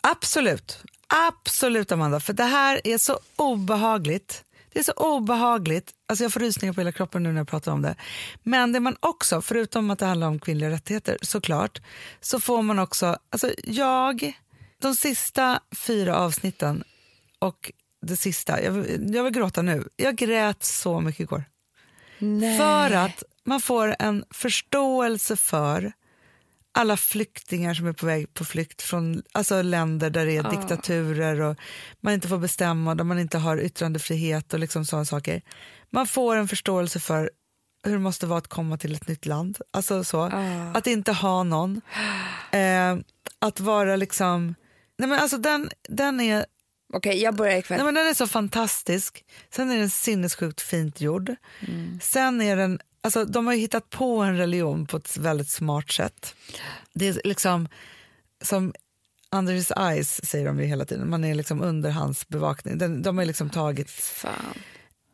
Absolut. 0.00 0.82
Absolut 1.08 1.92
Amanda, 1.92 2.20
för 2.20 2.32
det 2.32 2.44
här 2.44 2.80
är 2.84 2.98
så 2.98 3.18
obehagligt. 3.36 4.44
Det 4.72 4.78
är 4.78 4.82
så 4.84 4.92
obehagligt. 4.92 5.92
Alltså 6.08 6.24
jag 6.24 6.32
får 6.32 6.40
rysningar 6.40 6.72
på 6.72 6.80
hela 6.80 6.92
kroppen 6.92 7.22
nu 7.22 7.32
när 7.32 7.40
jag 7.40 7.48
pratar 7.48 7.72
om 7.72 7.82
det. 7.82 7.96
Men 8.42 8.72
det 8.72 8.80
man 8.80 8.96
också, 9.00 9.42
förutom 9.42 9.90
att 9.90 9.98
det 9.98 10.06
handlar 10.06 10.26
om 10.26 10.38
kvinnliga 10.38 10.70
rättigheter 10.70 11.18
såklart, 11.22 11.80
så 12.20 12.40
får 12.40 12.62
man 12.62 12.78
också, 12.78 13.16
alltså 13.30 13.50
jag, 13.64 14.32
de 14.80 14.94
sista 14.96 15.60
fyra 15.76 16.16
avsnitten 16.16 16.84
och 17.38 17.72
det 18.02 18.16
sista, 18.16 18.62
jag, 18.62 18.72
vill- 18.72 19.14
jag 19.14 19.24
vill 19.24 19.32
gråta 19.32 19.62
nu. 19.62 19.88
Jag 19.96 20.16
grät 20.16 20.64
så 20.64 21.00
mycket 21.00 21.20
igår. 21.20 21.44
Nej. 22.18 22.58
För 22.58 22.90
att 22.90 23.22
man 23.44 23.60
får 23.60 23.96
en 23.98 24.24
förståelse 24.30 25.36
för 25.36 25.92
alla 26.78 26.96
flyktingar 26.96 27.74
som 27.74 27.86
är 27.86 27.92
på 27.92 28.06
väg 28.06 28.34
på 28.34 28.44
flykt 28.44 28.82
från 28.82 29.22
alltså 29.32 29.62
länder 29.62 30.10
där 30.10 30.26
det 30.26 30.36
är 30.36 30.50
diktaturer 30.50 31.40
och 31.40 31.56
man 32.00 32.14
inte 32.14 32.28
får 32.28 32.38
bestämma, 32.38 32.94
där 32.94 33.04
man 33.04 33.18
inte 33.18 33.38
har 33.38 33.60
yttrandefrihet 33.60 34.52
och 34.54 34.58
liksom 34.58 34.84
sådana 34.84 35.04
saker. 35.04 35.42
Man 35.90 36.06
får 36.06 36.36
en 36.36 36.48
förståelse 36.48 37.00
för 37.00 37.30
hur 37.84 37.92
det 37.92 37.98
måste 37.98 38.26
vara 38.26 38.38
att 38.38 38.48
komma 38.48 38.78
till 38.78 38.94
ett 38.94 39.08
nytt 39.08 39.26
land. 39.26 39.58
Alltså 39.70 40.04
så. 40.04 40.22
Att 40.74 40.86
inte 40.86 41.12
ha 41.12 41.42
någon. 41.42 41.80
Eh, 42.52 42.96
att 43.38 43.60
vara 43.60 43.96
liksom... 43.96 44.54
Nej 44.98 45.08
men 45.08 45.18
alltså 45.18 45.38
den, 45.38 45.70
den 45.88 46.20
är 46.20 46.46
Okej, 46.92 47.22
jag 47.22 47.34
börjar 47.34 47.58
ikväll. 47.58 47.78
Nej, 47.78 47.84
men 47.84 47.94
den 47.94 48.06
är 48.06 48.14
så 48.14 48.26
fantastisk. 48.26 49.24
Sen 49.50 49.70
är 49.70 49.78
den 49.78 49.90
sinnessjukt 49.90 50.60
fint 50.60 51.00
gjord. 51.00 51.34
Sen 52.02 52.40
är 52.40 52.56
den, 52.56 52.80
alltså, 53.00 53.24
de 53.24 53.46
har 53.46 53.54
ju 53.54 53.60
hittat 53.60 53.90
på 53.90 54.18
en 54.18 54.36
religion 54.36 54.86
på 54.86 54.96
ett 54.96 55.16
väldigt 55.16 55.50
smart 55.50 55.90
sätt. 55.90 56.34
Det 56.92 57.08
är 57.08 57.20
liksom 57.24 57.68
som 58.42 58.72
under 59.30 59.52
his 59.52 59.70
eyes 59.70 60.26
säger 60.26 60.46
de 60.46 60.60
ju 60.60 60.66
hela 60.66 60.84
tiden. 60.84 61.10
Man 61.10 61.24
är 61.24 61.34
liksom 61.34 61.62
under 61.62 61.90
hans 61.90 62.28
bevakning. 62.28 62.78
Den, 62.78 63.02
de 63.02 63.18
har 63.18 63.24
liksom 63.24 63.50
tagit, 63.50 63.90
Fan. 63.90 64.34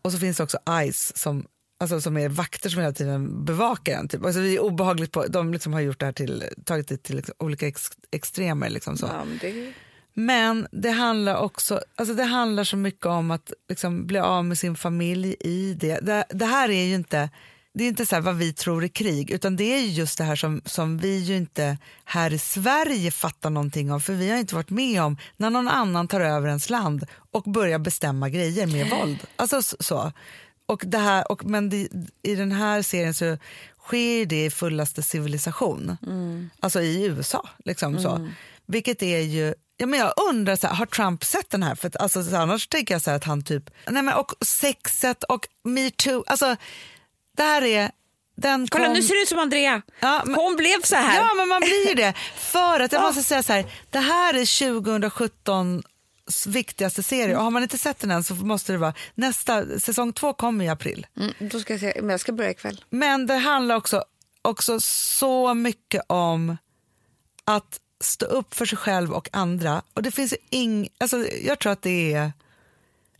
och 0.02 0.12
så 0.12 0.18
finns 0.18 0.36
det 0.36 0.42
också 0.42 0.58
eyes 0.68 1.16
som 1.18 1.46
Alltså 1.78 2.00
som 2.00 2.16
är 2.16 2.28
vakter 2.28 2.70
som 2.70 2.80
hela 2.80 2.92
tiden 2.92 3.44
bevakar 3.44 3.98
en. 3.98 4.08
Typ. 4.08 4.24
Alltså 4.24 4.40
det 4.40 4.48
är 4.48 4.58
obehagligt 4.58 5.12
på, 5.12 5.26
de 5.26 5.52
liksom 5.52 5.72
har 5.72 5.80
gjort 5.80 6.00
det 6.00 6.06
här 6.06 6.12
till, 6.12 6.44
tagit 6.64 6.88
det 6.88 6.96
till 6.96 7.16
liksom 7.16 7.34
olika 7.38 7.66
ex, 7.66 7.90
extremer. 8.10 8.70
Liksom 8.70 8.96
så. 8.96 9.06
Ja, 9.06 9.24
men 9.24 9.38
det... 9.38 9.72
Men 10.14 10.66
det 10.72 10.90
handlar 10.90 11.36
också 11.36 11.80
alltså 11.94 12.14
det 12.14 12.24
handlar 12.24 12.64
så 12.64 12.76
mycket 12.76 13.06
om 13.06 13.30
att 13.30 13.52
liksom 13.68 14.06
bli 14.06 14.18
av 14.18 14.44
med 14.44 14.58
sin 14.58 14.76
familj 14.76 15.36
i 15.40 15.74
det. 15.74 15.98
Det, 16.00 16.24
det 16.30 16.46
här 16.46 16.68
är 16.70 16.84
ju 16.84 16.94
inte, 16.94 17.30
det 17.74 17.84
är 17.84 17.88
inte 17.88 18.06
så 18.06 18.14
här 18.14 18.22
vad 18.22 18.36
vi 18.36 18.52
tror 18.52 18.84
är 18.84 18.88
krig 18.88 19.30
utan 19.30 19.56
det 19.56 19.64
är 19.64 19.80
ju 19.80 19.86
just 19.86 20.18
det 20.18 20.24
här 20.24 20.36
som, 20.36 20.62
som 20.64 20.98
vi 20.98 21.18
ju 21.18 21.36
inte 21.36 21.78
här 22.04 22.32
i 22.32 22.38
Sverige 22.38 23.10
fattar 23.10 23.50
någonting 23.50 23.92
av 23.92 24.00
för 24.00 24.12
vi 24.12 24.30
har 24.30 24.38
inte 24.38 24.54
varit 24.54 24.70
med 24.70 25.02
om 25.02 25.16
när 25.36 25.50
någon 25.50 25.68
annan 25.68 26.08
tar 26.08 26.20
över 26.20 26.48
ens 26.48 26.70
land 26.70 27.06
och 27.30 27.42
börjar 27.42 27.78
bestämma 27.78 28.28
grejer 28.28 28.66
med 28.66 28.90
våld. 28.90 29.18
Alltså 29.36 29.62
så. 29.62 30.12
Och 30.66 30.82
det 30.86 30.98
här, 30.98 31.32
och, 31.32 31.44
men 31.44 31.70
det, 31.70 31.88
i 32.22 32.34
den 32.34 32.52
här 32.52 32.82
serien 32.82 33.14
så 33.14 33.38
sker 33.78 34.26
det 34.26 34.44
i 34.44 34.50
fullaste 34.50 35.02
civilisation. 35.02 35.96
Alltså 36.60 36.80
i 36.82 37.04
USA. 37.04 37.48
Liksom 37.64 37.98
så. 38.02 38.28
Vilket 38.66 39.02
är 39.02 39.20
ju... 39.20 39.54
Ja, 39.76 39.86
men 39.86 40.00
jag 40.00 40.12
undrar, 40.30 40.56
så 40.56 40.66
här, 40.66 40.74
har 40.74 40.86
Trump 40.86 41.24
sett 41.24 41.50
den 41.50 41.62
här? 41.62 41.74
För 41.74 41.88
att, 41.88 41.96
alltså, 41.96 42.24
så 42.24 42.36
annars 42.36 42.68
tänker 42.68 42.94
jag 42.94 43.02
så 43.02 43.10
här, 43.10 43.16
att 43.16 43.24
han 43.24 43.42
typ... 43.42 43.70
Nej, 43.88 44.02
men, 44.02 44.14
och 44.14 44.32
sexet 44.40 45.24
och 45.24 45.46
metoo. 45.64 46.24
Alltså, 46.26 46.56
det 47.36 47.42
här 47.42 47.62
är... 47.64 47.90
Den 48.36 48.68
Kolla, 48.68 48.84
kom, 48.84 48.94
nu 48.94 49.02
ser 49.02 49.14
det 49.14 49.22
ut 49.22 49.28
som 49.28 49.38
Andrea. 49.38 49.82
Ja, 50.00 50.22
men- 50.26 50.34
Hon 50.34 50.56
blev 50.56 50.82
så 50.82 50.96
här. 50.96 51.16
Ja, 51.16 51.34
men 51.34 51.48
man 51.48 51.60
blir 51.60 51.94
det. 51.94 52.14
För 52.36 52.80
att 52.80 52.92
jag 52.92 53.02
måste 53.02 53.22
säga 53.22 53.42
så 53.42 53.52
här, 53.52 53.66
det 53.90 53.98
här 53.98 54.34
är 54.34 54.70
2017 54.80 55.82
viktigaste 56.46 57.02
serie 57.02 57.36
och 57.36 57.42
har 57.42 57.50
man 57.50 57.62
inte 57.62 57.78
sett 57.78 57.98
den 57.98 58.10
än 58.10 58.24
så 58.24 58.34
måste 58.34 58.72
det 58.72 58.78
vara 58.78 58.94
nästa, 59.14 59.78
säsong 59.78 60.12
två 60.12 60.32
kommer 60.32 60.64
i 60.64 60.68
april. 60.68 61.06
Mm, 61.16 61.34
då 61.38 61.60
ska 61.60 61.72
jag, 61.72 61.80
se, 61.80 61.92
men 62.00 62.10
jag 62.10 62.20
ska 62.20 62.32
börja 62.32 62.50
ikväll. 62.50 62.84
Men 62.90 63.26
det 63.26 63.34
handlar 63.34 63.76
också, 63.76 64.04
också 64.42 64.80
så 64.80 65.54
mycket 65.54 66.02
om 66.06 66.56
att 67.44 67.80
stå 68.00 68.26
upp 68.26 68.54
för 68.54 68.66
sig 68.66 68.78
själv 68.78 69.12
och 69.12 69.28
andra. 69.32 69.82
Och 69.94 70.02
det 70.02 70.10
finns 70.10 70.32
ju 70.32 70.36
ing, 70.50 70.88
alltså 70.98 71.26
jag 71.28 71.58
tror 71.58 71.72
att 71.72 71.82
det 71.82 72.12
är 72.12 72.32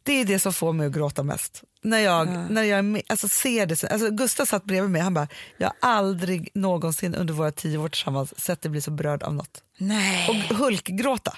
det 0.04 0.12
är 0.20 0.24
det 0.24 0.38
som 0.38 0.52
får 0.52 0.72
mig 0.72 0.86
att 0.86 0.92
gråta 0.92 1.22
mest. 1.22 1.62
När 1.82 1.98
jag, 1.98 2.28
när 2.50 2.62
jag 2.62 2.84
med, 2.84 3.02
alltså 3.06 3.28
ser 3.28 3.66
det. 3.66 3.76
så- 3.76 3.86
Alltså 3.86 4.10
Gustav 4.10 4.44
satt 4.46 4.64
bredvid 4.64 4.90
mig 4.90 5.00
han 5.02 5.14
bara, 5.14 5.28
jag 5.58 5.66
har 5.68 5.90
aldrig 5.90 6.50
någonsin 6.54 7.14
under 7.14 7.34
våra 7.34 7.50
tio 7.52 7.78
år 7.78 7.88
tillsammans 7.88 8.40
sett 8.40 8.62
dig 8.62 8.70
bli 8.70 8.80
så 8.80 8.90
berörd 8.90 9.22
av 9.22 9.34
något. 9.34 9.62
Nej. 9.78 10.28
Och 10.50 10.56
hulkgråta. 10.56 11.36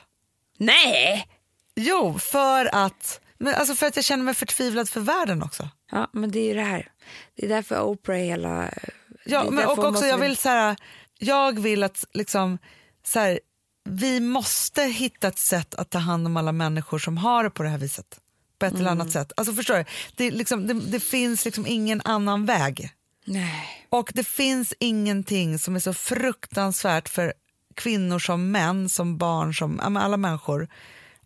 Nej! 0.59 1.29
Jo, 1.77 2.19
för 2.19 2.75
att, 2.75 3.21
men 3.39 3.55
alltså 3.55 3.75
för 3.75 3.87
att 3.87 3.97
jag 3.97 4.05
känner 4.05 4.25
mig 4.25 4.35
förtvivlad 4.35 4.89
för 4.89 5.01
världen 5.01 5.43
också. 5.43 5.69
Ja, 5.91 6.11
men 6.13 6.31
det 6.31 6.39
är 6.39 6.45
ju 6.49 6.55
det 6.55 6.63
här. 6.63 6.91
Det 7.37 7.45
är 7.45 7.49
därför 7.49 7.83
Oprah 7.83 8.19
är 8.21 8.25
hela... 8.25 8.71
Ja, 9.25 9.51
men, 9.51 9.65
och 9.67 9.71
också 9.79 9.91
måste- 9.91 10.07
jag 10.07 10.19
vill 10.19 10.37
så 10.37 10.49
här, 10.49 10.77
jag 11.19 11.61
vill 11.61 11.83
att 11.83 12.05
liksom 12.13 12.59
så 13.07 13.21
här, 13.21 13.41
vi 13.89 14.21
måste 14.21 14.83
hitta 14.83 15.29
ett 15.29 15.39
sätt 15.39 15.75
att 15.75 15.91
ta 15.91 15.99
hand 15.99 16.27
om 16.27 16.37
alla 16.37 16.53
människor 16.53 16.99
som 16.99 17.17
har 17.17 17.45
det 17.45 17.51
på 17.51 17.63
det 17.63 17.69
här 17.69 17.79
viset. 17.79 18.21
På 18.59 18.67
ett 18.67 18.75
eller 18.75 18.91
annat 18.91 19.11
sätt. 19.11 19.33
Alltså 19.37 19.55
förstår 19.55 19.75
du? 19.77 19.85
Det, 20.17 20.31
liksom, 20.31 20.67
det, 20.67 20.75
det 20.75 21.01
finns 21.01 21.45
liksom 21.45 21.67
ingen 21.67 22.03
annan 22.05 22.47
väg. 22.47 22.91
Nej. 23.25 23.87
Och 23.89 24.13
det 24.15 24.25
finns 24.25 24.75
ingenting 24.81 25.59
som 25.59 25.77
är 25.77 25.81
så 25.81 25.95
fruktansvärt 25.95 27.09
för 27.09 27.35
kvinnor 27.75 28.19
som 28.19 28.51
män, 28.51 28.89
som 28.89 29.19
barn, 29.19 29.55
som 29.55 29.81
alla 29.81 30.17
människor 30.17 30.69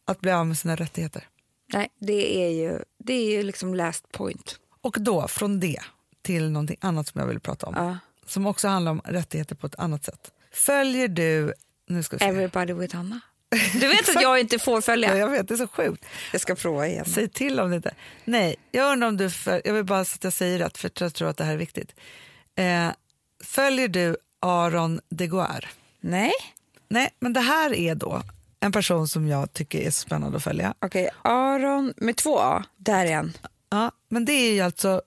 att 0.05 0.21
bli 0.21 0.31
av 0.31 0.47
med 0.47 0.59
sina 0.59 0.77
rättigheter. 0.77 1.25
Nej, 1.73 1.89
det 2.01 2.45
är 2.45 2.51
ju, 2.51 2.79
det 2.99 3.13
är 3.13 3.31
ju 3.31 3.43
liksom 3.43 3.75
last 3.75 4.13
point. 4.13 4.57
Och 4.81 4.97
då 5.01 5.29
från 5.29 5.61
det 5.61 5.81
till 6.23 6.51
någonting 6.51 6.77
annat 6.81 7.09
som 7.09 7.21
jag 7.21 7.29
vill 7.29 7.41
prata 7.41 7.67
om. 7.67 7.75
Ja. 7.77 7.99
Som 8.27 8.47
också 8.47 8.69
handlar 8.69 8.93
om 8.93 9.01
rättigheter 9.05 9.55
på 9.55 9.67
ett 9.67 9.75
annat 9.79 10.05
sätt. 10.05 10.31
Följer 10.53 11.09
du... 11.09 11.53
Nu 11.89 12.03
ska 12.03 12.17
vi 12.17 12.21
se. 12.21 12.27
Everybody 12.27 12.73
with 12.73 12.97
Anna. 12.97 13.21
Du 13.73 13.89
vet 13.89 14.09
att 14.17 14.23
jag 14.23 14.41
inte 14.41 14.59
får 14.59 14.75
Ja, 14.77 14.81
följa. 14.83 15.17
jag 15.19 15.29
vet, 15.29 15.49
det 15.49 15.55
är 15.55 15.59
så 15.59 15.67
sjukt. 15.69 16.05
Jag 16.33 16.41
ska 16.41 16.55
prova 16.55 16.87
igen. 16.89 17.05
Säg 17.05 17.29
till 17.29 17.61
om 17.61 17.71
det 17.71 17.77
inte... 17.77 17.95
Nej, 18.25 18.57
jag 18.71 18.93
undrar 18.93 19.09
om 19.09 19.17
du... 19.17 19.31
Föl... 19.31 19.61
Jag 19.65 19.75
vill 19.75 19.85
bara 19.85 20.01
att 20.01 20.25
jag 20.25 20.33
säger 20.33 20.59
rätt, 20.59 20.79
för 20.79 20.91
jag 21.01 21.15
tror 21.15 21.29
att 21.29 21.37
det 21.37 21.45
här 21.45 21.53
är 21.53 21.57
viktigt. 21.57 21.95
Eh, 22.57 22.89
följer 23.45 23.89
du 23.89 24.17
Aron 24.41 25.01
de 25.09 25.27
Goer? 25.27 25.69
Nej. 26.01 26.33
Nej, 26.89 27.11
men 27.21 27.33
det 27.33 27.41
här 27.41 27.75
är 27.75 27.95
då 27.95 28.23
en 28.61 28.73
person 28.73 29.09
som 29.09 29.29
jag 29.29 29.53
tycker 29.53 29.79
är 29.81 29.91
spännande 29.91 30.37
att 30.37 30.45
följa. 30.45 30.75
Okej, 30.79 31.11
Aron 31.23 31.95
med 31.97 32.17
två 32.17 32.39
A. 32.39 32.65
Där 32.77 33.07
är 33.07 33.17
han. 33.17 33.33
Ja, 33.71 33.91
men 34.09 34.25
det 34.25 34.33
är 34.33 34.53
ju 34.53 34.61
alltså 34.61 35.03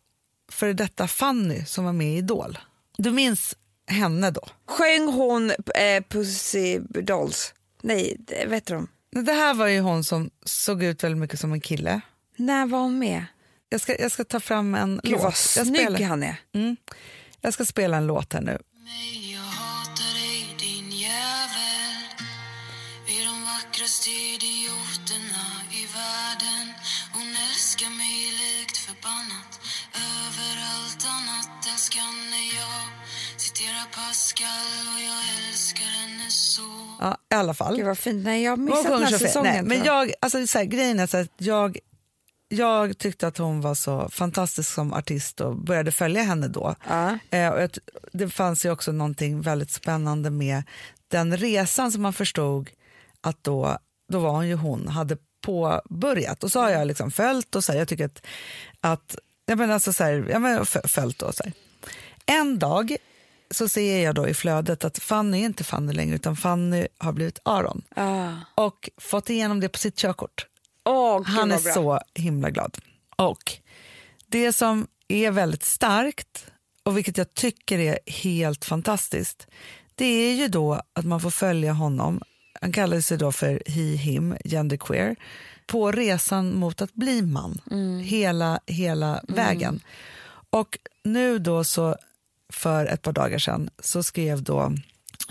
för 0.51 0.73
detta 0.73 1.07
Fanny 1.07 1.65
som 1.65 1.85
var 1.85 1.93
med 1.93 2.07
i 2.13 2.17
Idol. 2.17 2.57
Du 2.97 3.11
minns 3.11 3.55
henne 3.87 4.31
då? 4.31 4.47
Sjöng 4.67 5.07
hon 5.07 5.51
eh, 5.51 6.03
Pussy 6.09 6.79
Dolls? 6.79 7.53
Nej, 7.83 8.15
det 8.19 8.45
vet 8.45 8.65
de. 8.65 8.87
Det 9.11 9.33
här 9.33 9.53
var 9.53 9.67
ju 9.67 9.79
hon 9.79 10.03
som 10.03 10.29
såg 10.45 10.83
ut 10.83 11.03
väldigt 11.03 11.19
mycket 11.19 11.39
som 11.39 11.53
en 11.53 11.61
kille. 11.61 12.01
När 12.35 12.65
var 12.65 12.79
hon 12.79 12.99
med? 12.99 13.25
Jag 13.69 13.81
ska, 13.81 14.01
jag 14.01 14.11
ska 14.11 14.23
ta 14.23 14.39
fram 14.39 14.75
en 14.75 14.99
Gud 15.03 15.11
låt. 15.11 15.21
vad 15.21 15.31
jag, 15.31 15.35
snygg 15.67 15.75
spelar, 15.81 16.01
han 16.01 16.23
är. 16.23 16.35
mm, 16.53 16.77
jag 17.41 17.53
ska 17.53 17.65
spela 17.65 17.97
en 17.97 18.07
låt 18.07 18.33
här 18.33 18.41
nu. 18.41 18.57
mig 18.83 19.31
Jag 19.33 19.39
hatar 19.41 20.13
dig 20.13 20.55
din 20.59 20.91
jävel 20.91 21.93
vackraste 23.73 24.09
idioterna 24.09 25.45
i 25.71 25.83
världen 25.97 26.65
Hon 27.13 27.29
älskar 27.47 27.89
mig 28.01 28.17
likt 28.41 28.77
förbannat 28.77 29.51
Över 29.93 30.53
allt 30.71 31.03
annat 31.15 31.67
älskar 31.73 32.01
Ja, 36.99 37.17
i 37.31 37.35
alla 37.35 37.53
fall. 37.53 37.75
Gud 37.77 37.85
vad 37.85 37.97
fint. 37.97 38.23
Nej, 38.25 38.43
jag 38.43 38.51
har 38.51 38.57
missat 38.57 38.83
den 38.83 39.03
här 39.03 39.17
säsongen. 39.17 39.53
Nej, 39.53 39.63
men 39.63 39.85
jag. 39.85 40.11
alltså, 40.21 40.47
så 40.47 40.57
här, 40.57 40.65
grejen 40.65 40.99
är 40.99 41.07
så 41.07 41.17
att 41.17 41.29
jag, 41.37 41.77
jag 42.47 42.97
tyckte 42.97 43.27
att 43.27 43.37
hon 43.37 43.61
var 43.61 43.75
så 43.75 44.09
fantastisk 44.09 44.73
som 44.73 44.93
artist 44.93 45.41
och 45.41 45.55
började 45.55 45.91
följa 45.91 46.23
henne 46.23 46.47
då. 46.47 46.75
Ja. 46.89 47.17
Eh, 47.29 47.49
och 47.49 47.61
jag, 47.61 47.69
det 48.13 48.29
fanns 48.29 48.65
ju 48.65 48.71
också 48.71 48.91
någonting 48.91 49.41
väldigt 49.41 49.71
spännande 49.71 50.29
med 50.29 50.63
den 51.07 51.37
resan 51.37 51.91
som 51.91 52.01
man 52.01 52.13
förstod 52.13 52.69
att 53.21 53.43
då, 53.43 53.77
då 54.11 54.19
var 54.19 54.31
hon 54.31 54.47
ju 54.47 54.55
hon, 54.55 54.87
hade 54.87 55.17
påbörjat. 55.45 56.43
Och 56.43 56.51
så 56.51 56.59
har 56.61 56.69
jag 56.69 56.87
liksom 56.87 57.11
följt 57.11 57.55
och 57.55 57.63
så 57.63 57.71
här, 57.71 57.79
jag 57.79 57.87
tycker 57.87 58.05
att, 58.05 58.25
att 58.81 59.15
jag 59.45 59.57
menar 59.57 59.73
alltså 59.73 59.93
så 59.93 60.03
här, 60.03 60.27
jag 60.29 60.41
menar 60.41 60.63
fö- 60.63 60.87
följt 60.87 61.21
och 61.21 61.35
så 61.35 61.43
här. 61.43 61.53
En 62.25 62.59
dag 62.59 62.95
så 63.53 63.69
ser 63.69 64.03
jag 64.03 64.15
då 64.15 64.27
i 64.27 64.33
flödet 64.33 64.83
att 64.83 64.97
Fanny 64.99 65.41
är 65.41 65.45
inte 65.45 65.63
Fanny 65.63 65.93
längre 65.93 66.15
utan 66.15 66.35
Fanny 66.35 66.87
har 66.97 67.13
blivit 67.13 67.39
Aron 67.43 67.81
Ah. 67.95 68.29
och 68.55 68.89
fått 68.97 69.29
igenom 69.29 69.59
det 69.59 69.69
på 69.69 69.77
sitt 69.77 69.95
körkort. 69.97 70.47
Gud 71.17 71.27
Han 71.27 71.51
är 71.51 71.57
så 71.57 71.99
himla 72.15 72.49
glad. 72.49 72.77
Och 73.15 73.53
det 74.27 74.53
som 74.53 74.87
är 75.07 75.31
väldigt 75.31 75.63
starkt 75.63 76.45
och 76.83 76.97
vilket 76.97 77.17
jag 77.17 77.33
tycker 77.33 77.79
är 77.79 77.99
helt 78.07 78.65
fantastiskt 78.65 79.47
det 79.95 80.05
är 80.05 80.33
ju 80.33 80.47
då 80.47 80.81
att 80.93 81.05
man 81.05 81.19
får 81.19 81.29
följa 81.29 81.73
honom, 81.73 82.21
han 82.61 82.71
kallar 82.71 83.01
sig 83.01 83.17
då 83.17 83.31
för 83.31 83.63
he, 83.65 83.81
him, 83.81 84.35
genderqueer, 84.45 85.15
på 85.67 85.91
resan 85.91 86.55
mot 86.55 86.81
att 86.81 86.93
bli 86.93 87.21
man 87.21 87.61
hela, 88.03 88.59
hela 88.65 89.21
vägen. 89.27 89.79
Och 90.49 90.77
nu 91.03 91.39
då 91.39 91.63
så 91.63 91.95
för 92.53 92.85
ett 92.85 93.01
par 93.01 93.11
dagar 93.11 93.39
sedan 93.39 93.69
så 93.79 94.03
skrev 94.03 94.43
då 94.43 94.73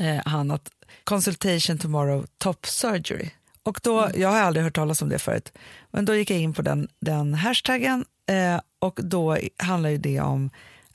eh, 0.00 0.20
han 0.24 0.50
att 0.50 0.70
consultation 1.04 1.78
tomorrow 1.78 2.26
top 2.38 2.66
surgery. 2.66 3.30
Och 3.62 3.80
då, 3.82 4.10
Jag 4.14 4.28
har 4.28 4.40
aldrig 4.40 4.64
hört 4.64 4.74
talas 4.74 5.02
om 5.02 5.08
det 5.08 5.18
förut, 5.18 5.52
men 5.90 6.04
då 6.04 6.14
gick 6.14 6.30
jag 6.30 6.38
in 6.38 6.54
på 6.54 6.62
den, 6.62 6.88
den 7.00 7.34
hashtaggen 7.34 8.04
eh, 8.26 8.60
och 8.78 9.00
då 9.02 9.38
handlar 9.56 9.90
ju 9.90 9.98
det 9.98 10.20
om 10.20 10.50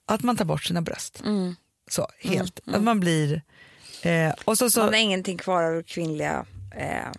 att 0.05 0.23
man 0.23 0.37
tar 0.37 0.45
bort 0.45 0.63
sina 0.63 0.81
bröst. 0.81 1.23
Så, 1.89 2.07
helt. 2.19 2.59
Att 2.65 2.83
man 2.83 2.99
blir... 2.99 3.41
Eh, 4.01 4.33
och 4.45 4.57
så, 4.57 4.69
så, 4.69 4.79
Man 4.79 4.89
har 4.93 4.99
ingenting 4.99 5.37
kvar 5.37 5.63
av 5.63 5.83
kvinnliga, 5.83 6.45
eh, 6.75 7.11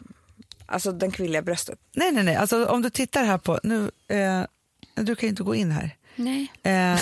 alltså 0.66 0.92
den 0.92 1.10
kvinnliga 1.10 1.42
bröstet. 1.42 1.78
nej, 1.92 2.12
nej, 2.12 2.24
nej. 2.24 2.36
Alltså, 2.36 2.66
om 2.66 2.82
du 2.82 2.90
tittar 2.90 3.24
här 3.24 3.38
på... 3.38 3.60
Nu, 3.62 3.90
eh, 4.08 4.42
du 4.94 5.14
kan 5.16 5.26
ju 5.26 5.28
inte 5.28 5.42
gå 5.42 5.54
in 5.54 5.70
här. 5.70 5.96
Nej. 6.18 6.52
Eh, 6.62 7.00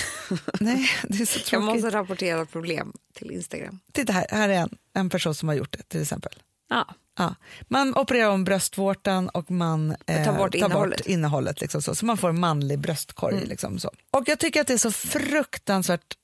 nej, 0.60 0.88
det 1.02 1.20
är 1.22 1.26
så 1.26 1.38
Jag 1.38 1.44
tråkigt. 1.46 1.64
måste 1.82 1.90
rapportera 1.98 2.46
problem 2.46 2.92
till 3.14 3.30
Instagram. 3.30 3.80
Titta 3.92 4.12
här, 4.12 4.26
här 4.30 4.48
är 4.48 4.54
en, 4.54 4.76
en 4.94 5.10
person 5.10 5.34
som 5.34 5.48
har 5.48 5.54
gjort 5.56 5.72
det 5.78 5.82
till 5.88 6.02
exempel. 6.02 6.32
Ja. 6.70 6.86
Ja. 7.18 7.34
Man 7.68 7.96
opererar 7.96 8.28
om 8.30 8.44
bröstvårtan 8.44 9.28
och 9.28 9.50
man 9.50 9.96
eh, 10.06 10.24
Tar 10.24 10.32
bort 10.38 10.54
innehållet. 10.54 10.98
bort 10.98 11.06
innehållet 11.06 11.60
liksom 11.60 11.82
så, 11.82 11.94
så 11.94 12.06
man 12.06 12.16
får 12.16 12.28
en 12.28 12.40
manlig 12.40 12.78
bröstkorg. 12.78 13.36
Mm. 13.36 13.48
Liksom 13.48 13.78
så. 13.78 13.90
Och 14.10 14.22
jag 14.28 14.38
tycker 14.38 14.60
att 14.60 14.66
det 14.66 14.72
är 14.74 14.78
så 14.78 14.92
fruktansvärt 14.92 16.14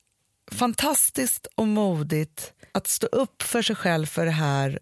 fantastiskt 0.52 1.46
och 1.54 1.68
modigt 1.68 2.52
att 2.72 2.86
stå 2.86 3.06
upp 3.06 3.42
för 3.42 3.62
sig 3.62 3.76
själv 3.76 4.06
för 4.06 4.24
det 4.24 4.30
här, 4.30 4.78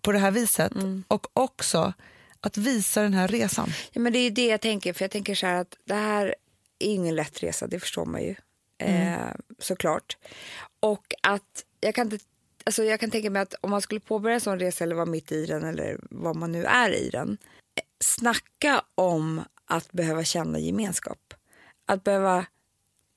på 0.00 0.12
det 0.12 0.18
här 0.18 0.30
viset 0.30 0.72
Mm. 0.74 1.04
och 1.08 1.26
också 1.32 1.92
att 2.40 2.56
visa 2.56 3.02
den 3.02 3.14
här 3.14 3.28
resan. 3.28 3.72
Ja, 3.92 4.00
men 4.00 4.12
det 4.12 4.18
är 4.18 4.22
ju 4.24 4.30
det 4.30 4.46
jag 4.46 4.60
tänker, 4.60 4.92
för 4.92 5.04
jag 5.04 5.10
tänker 5.10 5.34
så 5.34 5.46
här 5.46 5.54
att 5.60 5.76
det 5.84 5.94
här 5.94 6.34
är 6.84 6.94
ingen 6.94 7.14
lätt 7.14 7.42
resa, 7.42 7.66
det 7.66 7.80
förstår 7.80 8.04
man 8.04 8.22
ju. 8.22 8.34
Eh, 8.78 9.16
såklart. 9.58 10.16
Och 10.80 11.14
att 11.22 11.64
jag 11.80 11.94
kan, 11.94 12.06
inte, 12.12 12.24
alltså 12.64 12.84
jag 12.84 13.00
kan 13.00 13.10
tänka 13.10 13.30
mig 13.30 13.42
att 13.42 13.54
om 13.60 13.70
man 13.70 13.82
skulle 13.82 14.00
påbörja 14.00 14.34
en 14.34 14.40
sån 14.40 14.58
resa 14.58 14.84
eller 14.84 14.94
vara 14.94 15.06
mitt 15.06 15.32
i 15.32 15.46
den 15.46 15.64
eller 15.64 15.98
vad 16.10 16.36
man 16.36 16.52
nu 16.52 16.64
är 16.64 16.90
i 16.94 17.10
den. 17.10 17.38
eh, 17.74 17.82
Snacka 18.00 18.82
om 18.94 19.42
att 19.64 19.92
behöva 19.92 20.24
känna 20.24 20.58
gemenskap. 20.58 21.34
Att 21.86 22.04
behöva, 22.04 22.46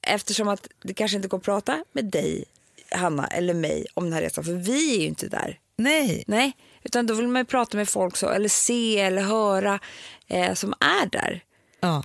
eftersom 0.08 0.48
att 0.48 0.68
det 0.84 0.94
kanske 0.94 1.16
inte 1.18 1.28
går 1.28 1.38
att 1.38 1.44
prata 1.44 1.84
med 1.92 2.06
dig, 2.06 2.46
Hanna, 2.92 3.28
eller 3.28 3.54
mig 3.54 3.86
om 3.94 4.04
den 4.04 4.14
här 4.14 4.22
resan, 4.22 4.44
för 4.44 4.54
vi 4.54 4.96
är 4.96 5.02
ju 5.02 5.08
inte 5.08 5.28
där. 5.28 5.60
Nej, 5.78 6.24
Nej, 6.28 6.58
utan 6.84 7.06
då 7.06 7.14
vill 7.14 7.28
man 7.28 7.40
ju 7.42 7.46
prata 7.46 7.78
med 7.78 7.90
folk 7.90 8.18
så, 8.18 8.30
eller 8.30 8.50
se 8.50 9.00
eller 9.00 9.22
höra 9.22 9.80
eh, 10.28 10.54
som 10.54 10.74
är 10.80 11.10
där. 11.10 11.44
ja. 11.80 12.04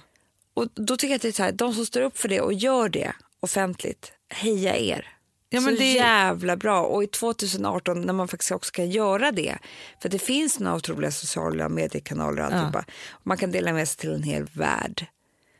Och 0.60 0.68
då 0.74 0.96
tycker 0.96 1.12
jag 1.12 1.16
att 1.16 1.22
det 1.22 1.28
är 1.28 1.32
så 1.32 1.42
här, 1.42 1.52
de 1.52 1.74
som 1.74 1.86
står 1.86 2.00
upp 2.00 2.18
för 2.18 2.28
det 2.28 2.40
och 2.40 2.52
gör 2.52 2.88
det 2.88 3.12
offentligt, 3.40 4.12
heja 4.28 4.76
er. 4.76 5.06
Ja, 5.50 5.60
men 5.60 5.74
så 5.74 5.80
det- 5.80 5.92
jävla 5.92 6.56
bra. 6.56 6.82
Och 6.82 7.04
i 7.04 7.06
2018 7.06 8.02
när 8.02 8.12
man 8.12 8.28
faktiskt 8.28 8.52
också 8.52 8.70
kan 8.72 8.90
göra 8.90 9.32
det, 9.32 9.58
för 10.02 10.08
det 10.08 10.18
finns 10.18 10.58
några 10.60 10.76
otroliga 10.76 11.10
sociala 11.10 11.68
mediekanaler 11.68 12.40
och 12.42 12.46
alltihopa, 12.46 12.84
och 13.10 13.26
man 13.26 13.36
kan 13.36 13.50
dela 13.52 13.72
med 13.72 13.88
sig 13.88 13.98
till 13.98 14.12
en 14.12 14.22
hel 14.22 14.44
värld, 14.44 15.06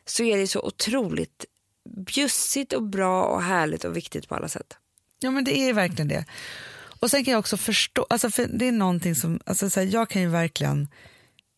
så 0.07 0.23
är 0.23 0.39
det 0.39 0.47
så 0.47 0.61
otroligt 0.61 1.45
bjussigt 1.97 2.73
och 2.73 2.83
bra 2.83 3.25
och 3.25 3.43
härligt 3.43 3.85
och 3.85 3.97
viktigt 3.97 4.29
på 4.29 4.35
alla 4.35 4.49
sätt. 4.49 4.77
Ja 5.21 5.31
men 5.31 5.45
det 5.45 5.59
är 5.59 5.73
verkligen 5.73 6.09
det. 6.09 6.25
Och 7.01 7.11
sen 7.11 7.25
kan 7.25 7.33
jag 7.33 7.39
också 7.39 7.57
förstå, 7.57 8.07
alltså 8.11 8.31
för 8.31 8.47
det 8.53 8.69
är 8.69 8.73
någonting 8.73 9.15
som, 9.15 9.41
alltså 9.47 9.71
så 9.71 9.81
här, 9.81 9.87
jag 9.87 10.09
kan 10.11 10.23
ju 10.23 10.29
verkligen, 10.29 10.89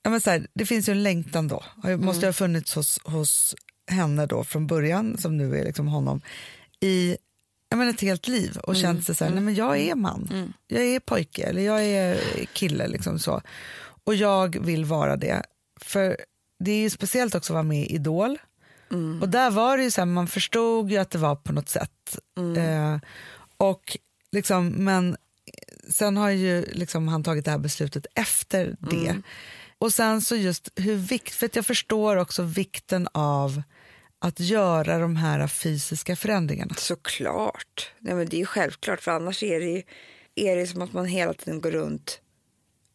ja 0.03 0.11
men 0.11 0.20
så 0.20 0.30
här, 0.30 0.46
det 0.55 0.66
finns 0.66 0.88
ju 0.88 0.90
en 0.90 1.03
längtan 1.03 1.48
då, 1.48 1.64
det 1.82 1.96
måste 1.96 2.20
ju 2.20 2.28
ha 2.28 2.32
funnits 2.32 2.74
hos, 2.74 3.00
hos 3.05 3.55
henne 3.86 4.26
då 4.26 4.44
från 4.44 4.66
början, 4.66 5.18
som 5.18 5.36
nu 5.36 5.59
är 5.59 5.64
liksom 5.64 5.88
honom, 5.88 6.20
i 6.80 7.16
jag 7.68 7.78
menar, 7.78 7.90
ett 7.90 8.00
helt 8.00 8.28
liv 8.28 8.57
och 8.57 8.76
känt 8.76 9.05
sig 9.05 9.14
så 9.14 9.24
här, 9.24 9.32
nej 9.32 9.42
men 9.42 9.55
jag 9.55 9.78
är 9.78 9.94
man, 9.94 10.53
jag 10.66 10.82
är 10.82 11.00
pojke 11.00 11.42
eller 11.42 11.62
jag 11.62 11.84
är 11.84 12.20
kille 12.53 12.88
liksom 12.88 13.18
så. 13.18 13.40
Och 14.05 14.14
jag 14.14 14.64
vill 14.64 14.84
vara 14.84 15.16
det. 15.16 15.42
För 15.80 16.16
det 16.59 16.70
är 16.72 16.80
ju 16.80 16.90
speciellt 16.90 17.34
också 17.34 17.53
att 17.53 17.55
vara 17.55 17.62
med 17.62 17.78
i 17.82 17.94
Idol. 17.94 18.38
Och 19.22 19.28
där 19.28 19.50
var 19.50 19.76
det 19.76 19.82
ju 19.82 19.90
så 19.90 20.00
här, 20.00 20.07
man 20.07 20.26
förstod 20.26 20.90
ju 20.90 20.96
att 20.96 21.11
det 21.11 21.18
var 21.18 21.36
på 21.36 21.53
något 21.53 21.68
sätt. 21.68 22.18
Eh, 22.57 22.98
och 23.57 23.96
liksom, 24.32 24.68
men 24.68 25.16
sen 25.88 26.16
har 26.16 26.30
ju 26.30 26.64
liksom 26.72 27.09
han 27.09 27.22
tagit 27.22 27.44
det 27.44 27.50
här 27.50 27.59
beslutet 27.59 28.07
efter 28.14 28.76
det. 28.80 29.16
Och 29.83 29.93
sen 29.93 30.22
så 30.22 30.37
just 30.37 30.68
hur 30.76 30.97
viktigt, 30.97 31.35
för 31.35 31.47
att 31.47 31.57
jag 31.57 31.66
förstår 31.66 32.16
också 32.16 32.43
vikten 32.43 33.09
av 33.12 33.62
att 34.18 34.41
göra 34.41 34.99
de 34.99 35.16
här 35.16 35.47
fysiska 35.47 36.16
förändringarna. 36.16 36.74
Såklart. 36.74 37.91
Nej, 37.99 38.14
men 38.14 38.28
det 38.28 38.37
är 38.37 38.39
ju 38.39 38.47
självklart, 38.47 39.01
för 39.01 39.11
annars 39.11 39.43
är 39.43 39.61
det 39.61 39.66
ju 39.66 39.83
är 40.35 40.57
det 40.57 40.66
som 40.66 40.83
att 40.83 40.93
man 40.93 41.07
hela 41.07 41.35
tiden 41.35 41.61
går 41.61 41.70
runt 41.70 42.20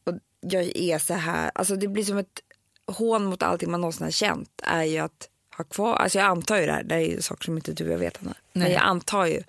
och 0.06 0.14
jag 0.42 0.64
är 0.76 1.00
så 1.00 1.14
här. 1.14 1.52
Alltså 1.56 1.76
det 1.76 1.88
blir 1.88 2.04
som 2.04 2.18
ett 2.18 2.40
hån 2.88 3.26
mot 3.26 3.44
allting 3.44 3.72
man 3.72 3.82
någonsin 3.82 4.04
har 4.04 4.12
känt 4.12 4.62
är 4.64 4.84
ju 4.84 4.98
att 4.98 5.30
ha 5.58 5.64
kvar, 5.64 5.96
alltså 5.96 6.18
jag 6.18 6.28
antar 6.28 6.58
ju 6.58 6.66
det 6.66 6.72
här, 6.72 6.84
det 6.84 6.96
är 6.96 7.00
ju 7.00 7.22
saker 7.22 7.44
som 7.44 7.58
inte 7.58 7.74
du 7.74 7.86
och 7.86 7.94
jag 7.94 8.00
vet 8.00 8.18
Hanna. 8.18 8.36
Men 8.54 8.72
jag 8.72 8.82
antar 8.82 9.26
ju 9.26 9.44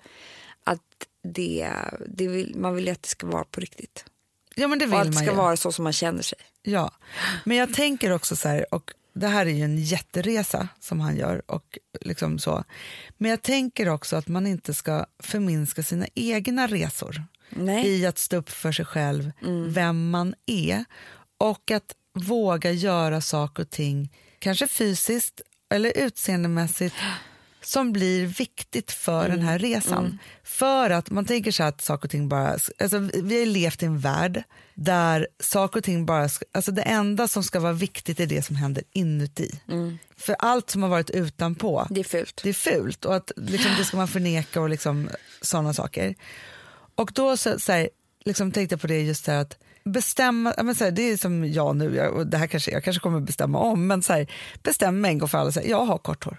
att 0.63 1.07
det, 1.23 1.69
det 2.07 2.27
vill, 2.27 2.55
man 2.55 2.75
vill 2.75 2.85
ju 2.85 2.91
att 2.91 3.03
det 3.03 3.09
ska 3.09 3.27
vara 3.27 3.43
på 3.43 3.61
riktigt. 3.61 4.05
Ja 4.55 4.67
men 4.67 4.79
det 4.79 4.85
Och 4.85 4.91
vill 4.91 4.99
att 4.99 5.07
det 5.11 5.13
ska 5.13 5.25
ju. 5.25 5.31
vara 5.31 5.57
så 5.57 5.71
som 5.71 5.83
man 5.83 5.93
känner 5.93 6.21
sig. 6.21 6.39
Ja, 6.69 6.91
men 7.43 7.57
jag 7.57 7.73
tänker 7.73 8.11
också 8.11 8.35
så 8.35 8.49
här, 8.49 8.73
och 8.73 8.93
det 9.13 9.27
här 9.27 9.45
är 9.45 9.49
ju 9.49 9.63
en 9.63 9.77
jätteresa 9.77 10.67
som 10.79 10.99
han 10.99 11.17
gör. 11.17 11.41
Och 11.45 11.77
liksom 12.01 12.39
så. 12.39 12.63
Men 13.17 13.31
jag 13.31 13.41
tänker 13.41 13.89
också 13.89 14.15
att 14.15 14.27
man 14.27 14.47
inte 14.47 14.73
ska 14.73 15.05
förminska 15.19 15.83
sina 15.83 16.07
egna 16.15 16.67
resor 16.67 17.23
Nej. 17.49 17.87
i 17.87 18.05
att 18.05 18.17
stå 18.17 18.37
upp 18.37 18.49
för 18.49 18.71
sig 18.71 18.85
själv, 18.85 19.31
vem 19.67 20.09
man 20.09 20.33
är 20.45 20.85
och 21.37 21.71
att 21.71 21.95
våga 22.13 22.71
göra 22.71 23.21
saker 23.21 23.63
och 23.63 23.69
ting, 23.69 24.09
kanske 24.39 24.67
fysiskt 24.67 25.41
eller 25.69 25.97
utseendemässigt 25.97 26.95
som 27.61 27.93
blir 27.93 28.25
viktigt 28.25 28.91
för 28.91 29.29
den 29.29 29.41
här 29.41 29.59
resan. 29.59 30.19
För 30.43 30.89
att 30.89 31.09
man 31.09 31.25
tänker 31.25 31.51
så 31.51 31.63
här 31.63 31.69
att 31.69 31.81
saker 31.81 32.05
och 32.05 32.09
ting 32.11 32.29
bara, 32.29 32.57
alltså 32.79 32.99
vi 32.99 33.39
har 33.39 33.45
levt 33.45 33.83
i 33.83 33.85
en 33.85 33.99
värld 33.99 34.43
där 34.73 35.27
saker 35.39 35.79
och 35.79 35.83
ting 35.83 36.05
bara, 36.05 36.29
alltså 36.51 36.71
det 36.71 36.81
enda 36.81 37.27
som 37.27 37.43
ska 37.43 37.59
vara 37.59 37.73
viktigt 37.73 38.19
är 38.19 38.25
det 38.25 38.41
som 38.41 38.55
händer 38.55 38.83
inuti. 38.93 39.59
För 40.17 40.35
allt 40.39 40.69
som 40.69 40.83
har 40.83 40.89
varit 40.89 41.09
utanpå, 41.09 41.87
Det 41.89 41.99
är 41.99 42.03
fult. 42.03 42.41
det 42.43 42.49
är 42.49 42.53
fult 42.53 43.05
och 43.05 43.15
att 43.15 43.31
liksom, 43.35 43.71
det 43.77 43.83
ska 43.85 43.97
man 43.97 44.07
förneka 44.07 44.61
och 44.61 44.69
liksom, 44.69 45.09
sådana 45.41 45.73
saker. 45.73 46.15
Och 46.95 47.11
då 47.13 47.37
så, 47.37 47.59
så 47.59 47.71
här, 47.71 47.89
liksom 48.25 48.51
tänkte 48.51 48.73
jag 48.73 48.81
på 48.81 48.87
det 48.87 49.01
just 49.01 49.27
här 49.27 49.41
att 49.41 49.57
bestämma, 49.83 50.53
men 50.63 50.75
så 50.75 50.83
här, 50.83 50.91
det 50.91 51.01
är 51.01 51.17
som 51.17 51.51
jag 51.51 51.75
nu, 51.75 51.95
jag, 51.95 52.13
och 52.13 52.27
det 52.27 52.37
här 52.37 52.47
kanske, 52.47 52.71
jag 52.71 52.83
kanske 52.83 52.99
kommer 52.99 53.19
bestämma 53.19 53.59
om, 53.59 53.87
men 53.87 54.03
så 54.03 54.13
här, 54.13 54.27
bestäm 54.63 55.05
en 55.05 55.17
gång 55.17 55.29
för 55.29 55.37
alla, 55.37 55.51
så 55.51 55.59
här, 55.59 55.67
jag 55.67 55.85
har 55.85 55.97
kort 55.97 56.23
hår. 56.23 56.37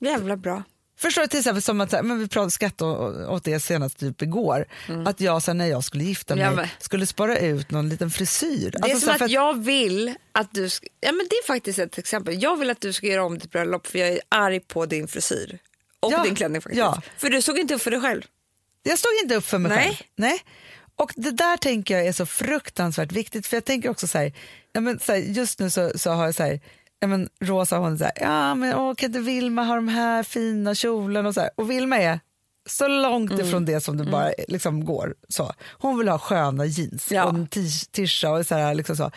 Jävla 0.00 0.36
bra. 0.36 0.62
Förstår 0.98 1.22
du 1.22 1.28
till 1.28 1.38
exempel 1.38 1.62
som 1.62 1.80
att 1.80 1.92
men 2.04 2.18
vi 2.18 2.28
pratade 2.28 2.50
skatt 2.50 2.82
åt 2.82 3.44
det 3.44 3.60
senast 3.60 3.98
typ 3.98 4.22
igår. 4.22 4.66
Att 5.06 5.20
jag 5.20 5.42
sen 5.42 5.58
när 5.58 5.66
jag 5.66 5.84
skulle 5.84 6.04
gifta 6.04 6.36
mig 6.36 6.44
Mm. 6.44 6.58
Ja, 6.58 6.66
skulle 6.78 7.06
spara 7.06 7.38
ut 7.38 7.70
någon 7.70 7.88
liten 7.88 8.10
frisyr. 8.10 8.70
Det 8.70 8.78
är 8.78 8.82
Alltså, 8.82 9.00
som 9.00 9.10
att 9.10 9.18
för 9.18 9.28
jag 9.28 9.64
vill 9.64 10.14
att 10.32 10.48
du 10.52 10.68
ska, 10.68 10.86
ja 11.00 11.12
men 11.12 11.26
det 11.30 11.36
är 11.36 11.46
faktiskt 11.46 11.78
ett 11.78 11.98
exempel. 11.98 12.42
Jag 12.42 12.56
vill 12.56 12.70
att 12.70 12.80
du 12.80 12.92
ska 12.92 13.06
göra 13.06 13.24
om 13.24 13.38
ditt 13.38 13.50
bröllop 13.50 13.86
för 13.86 13.98
jag 13.98 14.08
är 14.08 14.20
arg 14.28 14.60
på 14.60 14.86
din 14.86 15.08
frisyr. 15.08 15.58
Och 16.00 16.12
Ja, 16.12 16.22
din 16.22 16.34
klänning 16.34 16.62
faktiskt. 16.62 16.78
ja. 16.78 17.02
För 17.18 17.30
du 17.30 17.42
såg 17.42 17.58
inte 17.58 17.74
upp 17.74 17.82
för 17.82 17.90
dig 17.90 18.00
själv. 18.00 18.22
Jag 18.82 18.98
stod 18.98 19.10
inte 19.22 19.34
upp 19.34 19.44
för 19.44 19.58
mig 19.58 19.70
Nej. 19.76 19.84
själv. 19.86 19.96
Nej. 20.16 20.40
Och 20.96 21.12
det 21.16 21.30
där 21.30 21.56
tänker 21.56 21.96
jag 21.98 22.06
är 22.06 22.12
så 22.12 22.26
fruktansvärt 22.26 23.12
viktigt 23.12 23.46
för 23.46 23.56
jag 23.56 23.64
tänker 23.64 23.88
också 23.88 24.06
så 24.06 24.18
här, 24.18 24.32
ja, 24.72 24.80
men, 24.80 24.98
så 24.98 25.12
här 25.12 25.18
just 25.18 25.58
nu 25.58 25.70
så, 25.70 25.92
så 25.94 26.10
har 26.10 26.24
jag 26.24 26.34
så 26.34 26.42
här, 26.42 26.60
men, 27.06 27.28
Rosa 27.40 27.78
hon 27.78 27.98
här, 28.00 28.12
ja 28.20 28.54
men 28.54 28.74
åh, 28.74 28.94
kan 28.94 29.06
inte 29.06 29.20
Vilma 29.20 29.62
ha 29.62 29.74
de 29.74 29.88
här 29.88 30.22
fina 30.22 30.74
kjolarna 30.74 31.28
och 31.28 31.34
så 31.34 31.40
här. 31.40 31.50
Och 31.56 31.70
Vilma 31.70 31.98
är 31.98 32.20
så 32.68 32.88
långt 32.88 33.30
Mm. 33.32 33.46
ifrån 33.46 33.64
det 33.64 33.80
som 33.80 33.96
det 33.96 34.04
bara 34.04 34.32
liksom 34.48 34.84
går. 34.84 35.14
Så. 35.28 35.52
Hon 35.78 35.98
vill 35.98 36.08
ha 36.08 36.18
sköna 36.18 36.64
jeans 36.66 37.12
Ja. 37.12 37.24
och 37.24 37.34
en 37.34 37.48
tisha 37.92 38.30
och 38.30 38.46
så 38.46 38.54
här, 38.54 38.74
liksom 38.74 38.96
så. 38.96 39.10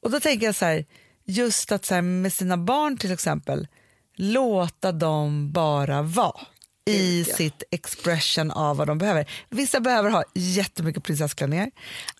Och 0.00 0.10
då 0.10 0.20
tänker 0.20 0.46
jag 0.46 0.54
så 0.54 0.64
här, 0.64 0.84
just 1.24 1.72
att 1.72 1.84
så 1.84 1.94
här, 1.94 2.02
med 2.02 2.32
sina 2.32 2.56
barn 2.56 2.96
till 2.96 3.12
exempel, 3.12 3.68
låta 4.16 4.92
dem 4.92 5.52
bara 5.52 6.02
vara 6.02 6.40
i 6.86 7.24
sitt 7.24 7.62
expression 7.70 8.50
av 8.50 8.76
vad 8.76 8.86
de 8.86 8.98
behöver. 8.98 9.30
Vissa 9.50 9.80
behöver 9.80 10.10
ha 10.10 10.24
jättemycket 10.34 11.02
prinsessklänningar, 11.04 11.70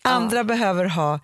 andra 0.01 0.43
behöver 0.43 0.85
ha 0.85 1.19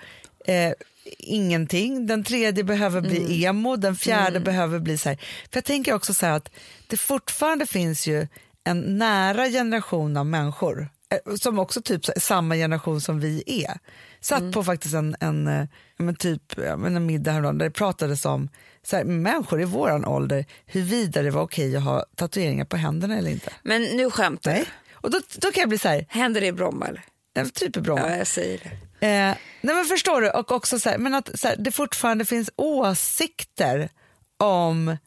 eh, 0.45 0.73
ingenting, 1.17 2.07
den 2.07 2.23
tredje 2.23 2.63
behöver 2.63 3.01
bli 3.01 3.17
Mm. 3.17 3.43
emo, 3.57 3.75
den 3.75 3.95
fjärde 3.95 4.39
behöver 4.39 4.79
bli 4.79 4.97
så 4.97 5.09
här. 5.09 5.15
För 5.51 5.57
jag 5.57 5.63
tänker 5.65 5.93
också 5.93 6.13
så 6.13 6.25
att 6.25 6.49
det 6.87 6.97
fortfarande 6.97 7.65
finns 7.65 8.07
ju 8.07 8.27
en 8.63 8.97
nära 8.97 9.49
generation 9.49 10.17
av 10.17 10.25
människor 10.25 10.89
eh, 11.09 11.35
som 11.35 11.59
också 11.59 11.81
typ 11.81 12.05
samma 12.17 12.55
generation 12.55 13.01
som 13.01 13.19
vi 13.19 13.43
är. 13.45 13.77
Satt 14.21 14.39
Mm. 14.39 14.51
på 14.51 14.63
faktiskt 14.63 14.93
en, 14.93 15.15
en, 15.19 15.47
eh, 15.47 15.65
men 15.97 16.15
typ, 16.15 16.57
en 16.57 17.05
middag 17.05 17.31
häromdagen 17.31 17.57
där 17.57 17.65
det 17.65 17.71
pratades 17.71 18.25
om 18.25 18.49
så 18.83 18.95
här, 18.95 19.03
människor 19.03 19.61
i 19.61 19.65
våran 19.65 20.05
ålder 20.05 20.45
huruvida 20.65 21.21
det 21.21 21.31
var 21.31 21.41
okej 21.41 21.75
att 21.77 21.83
ha 21.83 22.05
tatueringar 22.15 22.65
på 22.65 22.77
händerna 22.77 23.17
eller 23.17 23.31
inte. 23.31 23.53
Men 23.63 23.81
nu 23.81 24.09
skämtar 24.11 24.51
Nej. 24.51 24.65
Och 24.93 25.11
då, 25.11 25.19
då 25.37 25.51
kan 25.51 25.61
jag 25.61 25.69
bli 25.69 25.77
så 25.77 25.87
här, 25.87 26.05
Händer 26.09 26.41
det 26.41 26.47
i 26.47 26.51
Bromma 26.51 26.87
eller? 26.87 27.03
en 27.33 27.49
typ 27.49 27.77
av 27.77 27.83
bra. 27.83 27.99
Ja, 27.99 28.15
jag 28.17 28.27
säger 28.27 28.57
det. 28.57 28.71
Eh, 29.01 29.35
nej 29.61 29.75
men 29.75 29.85
förstår 29.85 30.21
du, 30.21 30.29
och 30.29 30.51
också 30.51 30.79
så 30.79 30.89
här, 30.89 30.97
men 30.97 31.13
att 31.13 31.39
så 31.39 31.47
här, 31.47 31.55
det 31.59 31.71
fortfarande 31.71 32.25
finns 32.25 32.49
åsikter 32.55 33.89
om 34.37 34.97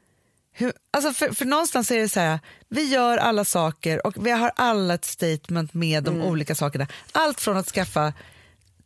hur, 0.53 0.73
alltså 0.91 1.13
för, 1.13 1.35
för 1.35 1.45
någonstans 1.45 1.91
är 1.91 1.99
det 1.99 2.09
så 2.09 2.21
här, 2.21 2.39
vi 2.69 2.85
gör 2.85 3.19
alla 3.19 3.45
saker 3.45 4.07
och 4.07 4.27
vi 4.27 4.31
har 4.31 4.53
alla 4.57 4.95
ett 4.95 5.05
statement 5.05 5.75
med 5.75 6.05
de 6.05 6.23
olika 6.23 6.55
sakerna. 6.55 6.87
Allt 7.13 7.41
från 7.41 7.57
att 7.57 7.71
skaffa 7.71 8.13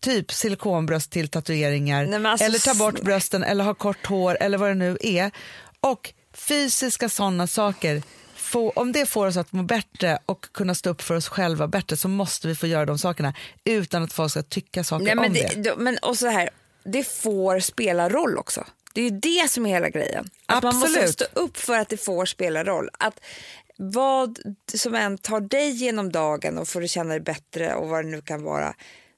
typ 0.00 0.32
silikonbröst 0.32 1.10
till 1.10 1.28
tatueringar 1.28 2.06
Nej, 2.06 2.26
alltså, 2.26 2.44
eller 2.46 2.58
ta 2.58 2.74
bort 2.74 3.00
brösten 3.00 3.44
eller 3.44 3.64
ha 3.64 3.74
kort 3.74 4.06
hår 4.06 4.36
eller 4.40 4.58
vad 4.58 4.68
det 4.68 4.74
nu 4.74 4.98
är. 5.00 5.30
Och 5.80 6.12
fysiska 6.34 7.08
sådana 7.08 7.46
saker, 7.46 8.02
få, 8.48 8.70
om 8.70 8.92
det 8.92 9.06
får 9.06 9.26
oss 9.26 9.36
att 9.36 9.52
må 9.52 9.62
bättre 9.62 10.18
och 10.26 10.52
kunna 10.52 10.74
stå 10.74 10.90
upp 10.90 11.02
för 11.02 11.14
oss 11.14 11.28
själva 11.28 11.68
bättre 11.68 11.96
så 11.96 12.08
måste 12.08 12.48
vi 12.48 12.54
få 12.54 12.66
göra 12.66 12.86
de 12.86 12.98
sakerna 12.98 13.34
utan 13.64 14.02
att 14.02 14.12
folk 14.12 14.30
ska 14.30 14.42
tycka 14.42 14.84
saker 14.84 15.04
Nej, 15.04 15.14
men, 15.14 15.24
om 15.24 15.32
det. 15.32 15.62
det, 15.62 15.76
men 15.76 15.98
och 15.98 16.18
så 16.18 16.26
här, 16.26 16.50
det 16.84 17.04
får 17.04 17.60
spela 17.60 18.08
roll 18.08 18.38
också. 18.38 18.64
Det 18.94 19.00
är 19.00 19.04
ju 19.04 19.10
det 19.10 19.50
som 19.50 19.66
är 19.66 19.70
hela 19.70 19.88
grejen. 19.88 20.30
Att 20.46 20.62
man 20.62 20.74
måste 20.74 21.00
Absolut. 21.00 21.14
stå 21.14 21.24
upp 21.40 21.56
för 21.56 21.78
att 21.78 21.88
det 21.88 21.96
får 21.96 22.26
spela 22.26 22.64
roll. 22.64 22.90
Att 22.98 23.20
vad 23.76 24.38
som 24.74 24.94
än 24.94 25.18
tar 25.18 25.40
dig 25.40 25.70
genom 25.70 26.12
dagen 26.12 26.58
och 26.58 26.68
får 26.68 26.80
du 26.80 26.88
känna 26.88 27.10
dig 27.10 27.20
bättre 27.20 27.74
och 27.74 27.88
vad 27.88 28.04
det 28.04 28.10
nu 28.10 28.20
kan 28.20 28.42
vara. 28.42 28.74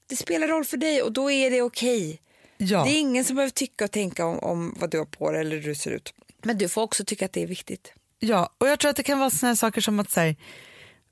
Det 0.06 0.16
spelar 0.16 0.48
roll 0.48 0.64
för 0.64 0.76
dig 0.76 1.02
och 1.02 1.12
då 1.12 1.30
är 1.30 1.50
det 1.50 1.62
okej. 1.62 2.20
Ja. 2.56 2.84
Det 2.84 2.90
är 2.90 2.98
ingen 2.98 3.24
som 3.24 3.36
behöver 3.36 3.50
tycka 3.50 3.84
och 3.84 3.90
tänka 3.90 4.26
om, 4.26 4.38
om 4.38 4.76
vad 4.80 4.90
du 4.90 4.98
har 4.98 5.04
på 5.04 5.30
dig 5.30 5.40
eller 5.40 5.56
hur 5.56 5.62
du 5.62 5.74
ser 5.74 5.90
ut. 5.90 6.14
Men 6.42 6.58
du 6.58 6.68
får 6.68 6.82
också 6.82 7.04
tycka 7.04 7.24
att 7.24 7.32
det 7.32 7.42
är 7.42 7.46
viktigt. 7.46 7.92
Ja, 8.20 8.54
och 8.58 8.68
jag 8.68 8.78
tror 8.78 8.90
att 8.90 8.96
det 8.96 9.02
kan 9.02 9.18
vara 9.18 9.30
såna 9.30 9.56
saker 9.56 9.80
som 9.80 10.00
att 10.00 10.10
säga, 10.10 10.34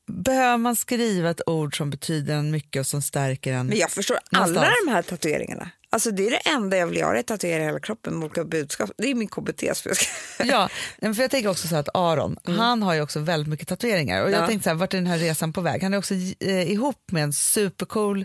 behöver 0.06 0.56
man 0.56 0.76
skriva 0.76 1.30
ett 1.30 1.40
ord 1.46 1.76
som 1.76 1.90
betyder 1.90 2.34
en 2.34 2.50
mycket 2.50 2.80
och 2.80 2.86
som 2.86 3.02
stärker 3.02 3.52
en? 3.52 3.66
Men 3.66 3.78
jag 3.78 3.90
förstår 3.90 4.18
alla 4.32 4.46
Någonstans. 4.46 4.76
de 4.86 4.90
här 4.92 5.02
tatueringarna. 5.02 5.70
Alltså 5.90 6.10
det 6.10 6.26
är 6.26 6.30
det 6.30 6.36
enda 6.50 6.76
jag 6.76 6.86
vill 6.86 6.98
göra, 6.98 7.22
tatuera 7.22 7.62
hela 7.64 7.80
kroppen 7.80 8.14
med 8.18 8.24
olika 8.26 8.44
budskap. 8.44 8.90
Det 8.98 9.10
är 9.10 9.14
min 9.14 9.28
KBT. 9.28 9.62
Så. 9.76 9.90
Ja, 10.44 10.68
men 10.98 11.14
för 11.14 11.22
jag 11.22 11.30
tänker 11.30 11.48
också 11.48 11.68
så 11.68 11.76
att 11.76 11.88
Aron, 11.94 12.36
han 12.44 12.82
har 12.82 12.94
ju 12.94 13.00
också 13.00 13.20
väldigt 13.20 13.48
mycket 13.48 13.68
tatueringar 13.68 14.22
och 14.22 14.28
jag 14.30 14.34
Mm. 14.34 14.40
Ja. 14.40 14.46
tänkte 14.46 14.64
så 14.64 14.70
här, 14.70 14.76
vart 14.76 14.94
är 14.94 14.98
den 14.98 15.06
här 15.06 15.18
resan 15.18 15.52
på 15.52 15.60
väg? 15.60 15.82
Han 15.82 15.94
är 15.94 15.98
också 15.98 16.14
eh, 16.40 16.70
ihop 16.72 17.10
med 17.12 17.22
en 17.22 17.32
supercool 17.32 18.24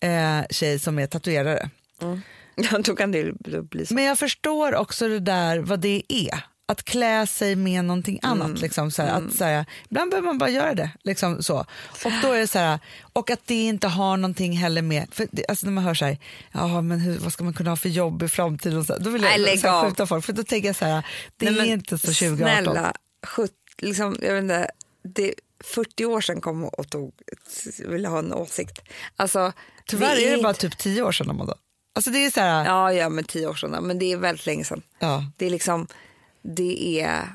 eh, 0.00 0.40
tjej 0.50 0.78
som 0.78 0.98
är 0.98 1.06
tatuerare. 1.06 1.70
Ja, 2.70 2.78
då 2.78 2.96
kan 2.96 3.12
det 3.12 3.32
bli 3.70 3.86
så. 3.86 3.94
Men 3.94 4.04
jag 4.04 4.18
förstår 4.18 4.74
också 4.74 5.08
det 5.08 5.20
där 5.20 5.58
vad 5.58 5.80
det 5.80 6.02
är. 6.08 6.40
Att 6.68 6.82
klä 6.82 7.26
sig 7.26 7.56
med 7.56 7.84
någonting 7.84 8.18
annat. 8.22 8.46
Mm. 8.46 8.60
Liksom, 8.60 8.90
så 8.90 9.02
här, 9.02 9.10
att, 9.10 9.34
så 9.34 9.44
här, 9.44 9.64
ibland 9.90 10.10
behöver 10.10 10.26
man 10.26 10.38
bara 10.38 10.50
göra 10.50 10.74
det. 10.74 10.90
Liksom, 11.04 11.42
så. 11.42 11.58
Och, 12.04 12.12
då 12.22 12.32
är 12.32 12.38
det 12.40 12.46
så 12.46 12.58
här, 12.58 12.78
och 13.12 13.30
att 13.30 13.40
det 13.46 13.54
inte 13.54 13.88
har 13.88 14.16
någonting 14.16 14.56
heller 14.56 14.82
med... 14.82 15.06
För 15.12 15.28
det, 15.32 15.46
alltså 15.48 15.66
när 15.66 15.72
man 15.72 15.84
hör 15.84 15.94
så 15.94 16.04
här, 16.04 16.18
Jaha, 16.52 16.82
men 16.82 17.00
hur, 17.00 17.18
vad 17.18 17.32
ska 17.32 17.44
man 17.44 17.54
kunna 17.54 17.70
ha 17.70 17.76
för 17.76 17.88
jobb 17.88 18.22
i 18.22 18.28
framtiden? 18.28 18.78
Och 18.78 18.86
så, 18.86 18.98
då 18.98 19.10
vill 19.10 19.22
jag 19.22 19.40
Nej, 19.40 19.58
så 19.58 19.68
här, 19.68 19.88
skjuta 19.88 20.06
folk. 20.06 20.24
För 20.24 20.32
då 20.32 20.42
tänker 20.42 20.68
jag 20.68 20.76
så 20.76 20.84
här, 20.84 21.06
det 21.36 21.50
Nej, 21.50 21.60
är 21.68 21.72
inte 21.72 21.98
så 21.98 22.06
2018. 22.06 22.64
Snälla, 22.64 22.92
70, 23.26 23.54
liksom, 23.78 24.18
jag 24.22 24.34
vet 24.34 24.42
inte, 24.42 24.70
det, 25.02 25.34
40 25.64 26.04
år 26.04 26.20
sedan 26.20 26.40
kom 26.40 26.64
och 26.64 26.90
tog, 26.90 27.12
ville 27.78 28.08
ha 28.08 28.18
en 28.18 28.32
åsikt. 28.32 28.82
Alltså, 29.16 29.52
Tyvärr 29.86 30.16
är 30.26 30.36
det 30.36 30.42
bara 30.42 30.54
typ 30.54 30.78
tio 30.78 31.02
år 31.02 31.12
sedan. 31.12 31.30
Amanda. 31.30 31.54
Alltså 31.94 32.10
det 32.10 32.24
är 32.24 32.30
så 32.30 32.40
här, 32.40 32.64
Ja, 32.64 32.92
ja, 32.92 33.08
men 33.08 33.24
10 33.24 33.46
år 33.46 33.54
sedan. 33.54 33.84
Men 33.86 33.98
det 33.98 34.12
är 34.12 34.16
väldigt 34.16 34.46
länge 34.46 34.64
sedan. 34.64 34.82
ja. 34.98 35.24
Det 35.36 35.46
är 35.46 35.50
liksom, 35.50 35.86
det 36.46 37.00
är, 37.00 37.28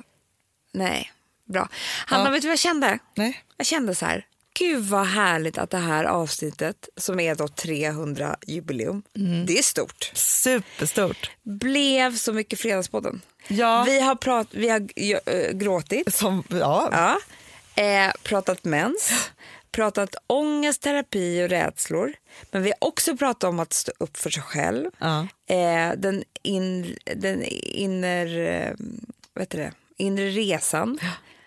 nej, 0.73 1.11
bra. 1.45 1.69
Hanna, 2.05 2.23
Ja. 2.25 2.31
vet 2.31 2.41
du 2.41 2.47
vad 2.47 2.51
jag 2.53 2.59
kände? 2.59 2.99
nej. 3.15 3.43
Jag 3.57 3.67
kände 3.67 3.95
så 3.95 4.05
här, 4.05 4.25
gud 4.59 4.83
vad 4.83 5.05
härligt 5.07 5.57
att 5.57 5.69
det 5.69 5.77
här 5.77 6.03
avsnittet, 6.03 6.89
som 6.97 7.19
är 7.19 7.35
då 7.35 7.47
300 7.47 8.35
jubileum, 8.47 9.03
Mm. 9.15 9.45
det 9.45 9.57
är 9.59 9.63
stort, 9.63 10.11
Superstort. 10.13 11.31
blev 11.43 12.15
så 12.15 12.33
mycket 12.33 12.59
Fredagspodden. 12.59 13.21
Ja, 13.47 13.83
Vi 13.87 13.99
har, 13.99 14.15
prat, 14.15 14.47
vi 14.51 14.69
har 14.69 14.79
äh, 14.95 15.51
gråtit, 15.51 16.15
som, 16.15 16.43
ja. 16.49 16.89
ja. 16.91 17.19
eh, 17.83 18.11
pratat 18.23 18.63
mens, 18.63 19.29
pratat 19.71 20.15
ångest, 20.27 20.81
terapi 20.81 21.43
och 21.45 21.49
rädslor. 21.49 22.13
Men 22.51 22.63
vi 22.63 22.69
har 22.69 22.87
också 22.87 23.17
pratat 23.17 23.43
om 23.43 23.59
att 23.59 23.73
stå 23.73 23.91
upp 23.99 24.17
för 24.17 24.29
sig 24.29 24.43
själv. 24.43 24.89
Ja. 24.97 25.27
Eh, 25.49 25.91
den, 25.97 26.23
in, 26.43 26.95
den 27.15 27.43
inner, 27.43 28.39
eh, 28.39 28.73
heter 29.39 29.57
det? 29.57 29.71
inre 29.97 30.29
resan, 30.29 30.99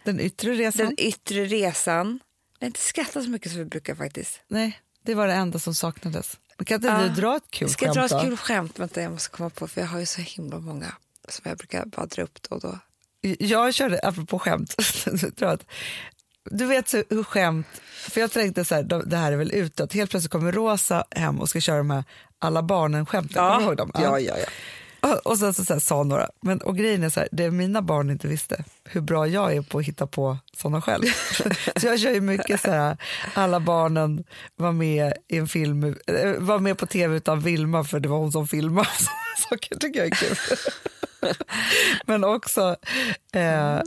Den 0.05 0.21
yttre 0.21 0.55
resan. 0.55 0.87
den 0.87 0.95
yttre 1.01 1.45
resan. 1.45 2.21
Jag 2.59 2.67
har 2.67 2.67
inte 2.67 2.81
skrattat 2.81 3.25
så 3.25 3.31
mycket 3.31 3.51
som 3.53 3.59
vi 3.59 3.65
brukar 3.65 3.95
faktiskt. 3.95 4.41
Nej, 4.49 4.81
det 5.03 5.15
var 5.15 5.27
det 5.27 5.33
enda 5.33 5.59
som 5.59 5.75
saknades. 5.75 6.39
Men 6.57 6.65
kan 6.65 6.75
inte 6.75 6.87
Ja. 6.89 6.99
du 7.03 7.09
dra 7.21 7.37
ett 7.37 7.51
kul 7.51 7.69
Ska 7.69 7.85
jag 7.87 7.95
skämt 7.95 8.09
dra 8.11 8.17
då? 8.19 8.23
ett 8.23 8.29
kul 8.29 8.37
skämt? 8.37 8.79
Vänta, 8.79 9.03
jag 9.03 9.13
måste 9.13 9.31
komma 9.31 9.51
på, 9.51 9.69
för 9.69 9.81
jag 9.81 9.89
har 9.89 10.01
ju 10.01 10.07
så 10.07 10.21
himla 10.21 10.59
många 10.61 10.93
som 11.29 11.43
jag 11.49 11.59
brukar 11.59 11.85
bara 11.87 12.07
dra 12.07 12.23
upp 12.23 12.43
då 12.43 12.55
och 12.57 12.61
då. 12.63 12.79
Jag 13.39 13.75
körde, 13.75 14.01
apropå 14.03 14.39
skämt, 14.39 14.75
jag 15.39 15.61
du 16.51 16.67
vet 16.67 16.89
så, 16.89 17.03
hur 17.11 17.25
skämt, 17.25 17.67
för 18.11 18.21
jag 18.21 18.33
tänkte 18.33 18.65
så 18.65 18.75
här, 18.75 18.83
de- 18.83 19.09
det 19.09 19.17
här 19.17 19.33
är 19.33 19.37
väl 19.37 19.55
utåt, 19.55 19.93
helt 19.93 20.11
plötsligt 20.11 20.33
kommer 20.33 20.53
Rosa 20.53 21.05
hem 21.11 21.41
och 21.41 21.49
ska 21.49 21.61
köra 21.61 21.79
de 21.79 21.91
här 21.91 22.05
alla 22.39 22.63
barnen-skämten, 22.63 23.35
kommer 23.35 23.59
du 23.59 23.65
ihåg 23.65 23.77
dem? 23.77 23.91
ja, 23.95 24.21
ja. 24.21 24.35
ja. 24.39 24.47
Och, 25.05 25.27
och 25.27 25.39
sen 25.39 25.55
så, 25.55 25.65
så 25.65 25.73
här, 25.73 25.81
sa 25.81 26.03
några, 26.03 26.29
men 26.43 26.59
och 26.61 26.77
grejen 26.77 27.03
är 27.03 27.09
så 27.11 27.21
här, 27.21 27.29
det 27.33 27.51
mina 27.51 27.83
barn 27.83 28.11
inte 28.11 28.29
visste, 28.29 28.65
hur 28.85 29.01
bra 29.01 29.27
jag 29.27 29.57
är 29.57 29.63
på 29.63 29.79
att 29.79 29.85
hitta 29.85 30.07
på 30.07 30.39
sådana 30.57 30.83
själv. 30.83 31.03
så 31.77 31.87
jag 31.87 32.01
kör 32.01 32.11
ju 32.11 32.21
mycket 32.21 32.61
så 32.61 32.71
här, 32.71 32.97
alla 33.35 33.61
barnen 33.61 34.25
var 34.57 34.73
med 34.73 35.13
i 35.29 35.37
en 35.37 35.49
film, 35.49 35.85
eh, 36.07 36.33
var 36.39 36.59
med 36.59 36.79
på 36.79 36.87
tv 36.87 37.17
utan 37.17 37.41
Vilma 37.41 37.85
för 37.85 38.01
det 38.01 38.09
var 38.09 38.19
hon 38.19 38.33
som 38.33 38.49
filmade. 38.49 38.89
Saker 39.51 39.77
tycker 39.77 40.01
jag 40.01 40.07
är 40.07 40.15
kul. 40.15 40.37
men 42.07 42.25
också, 42.25 42.77
eh, 43.33 43.81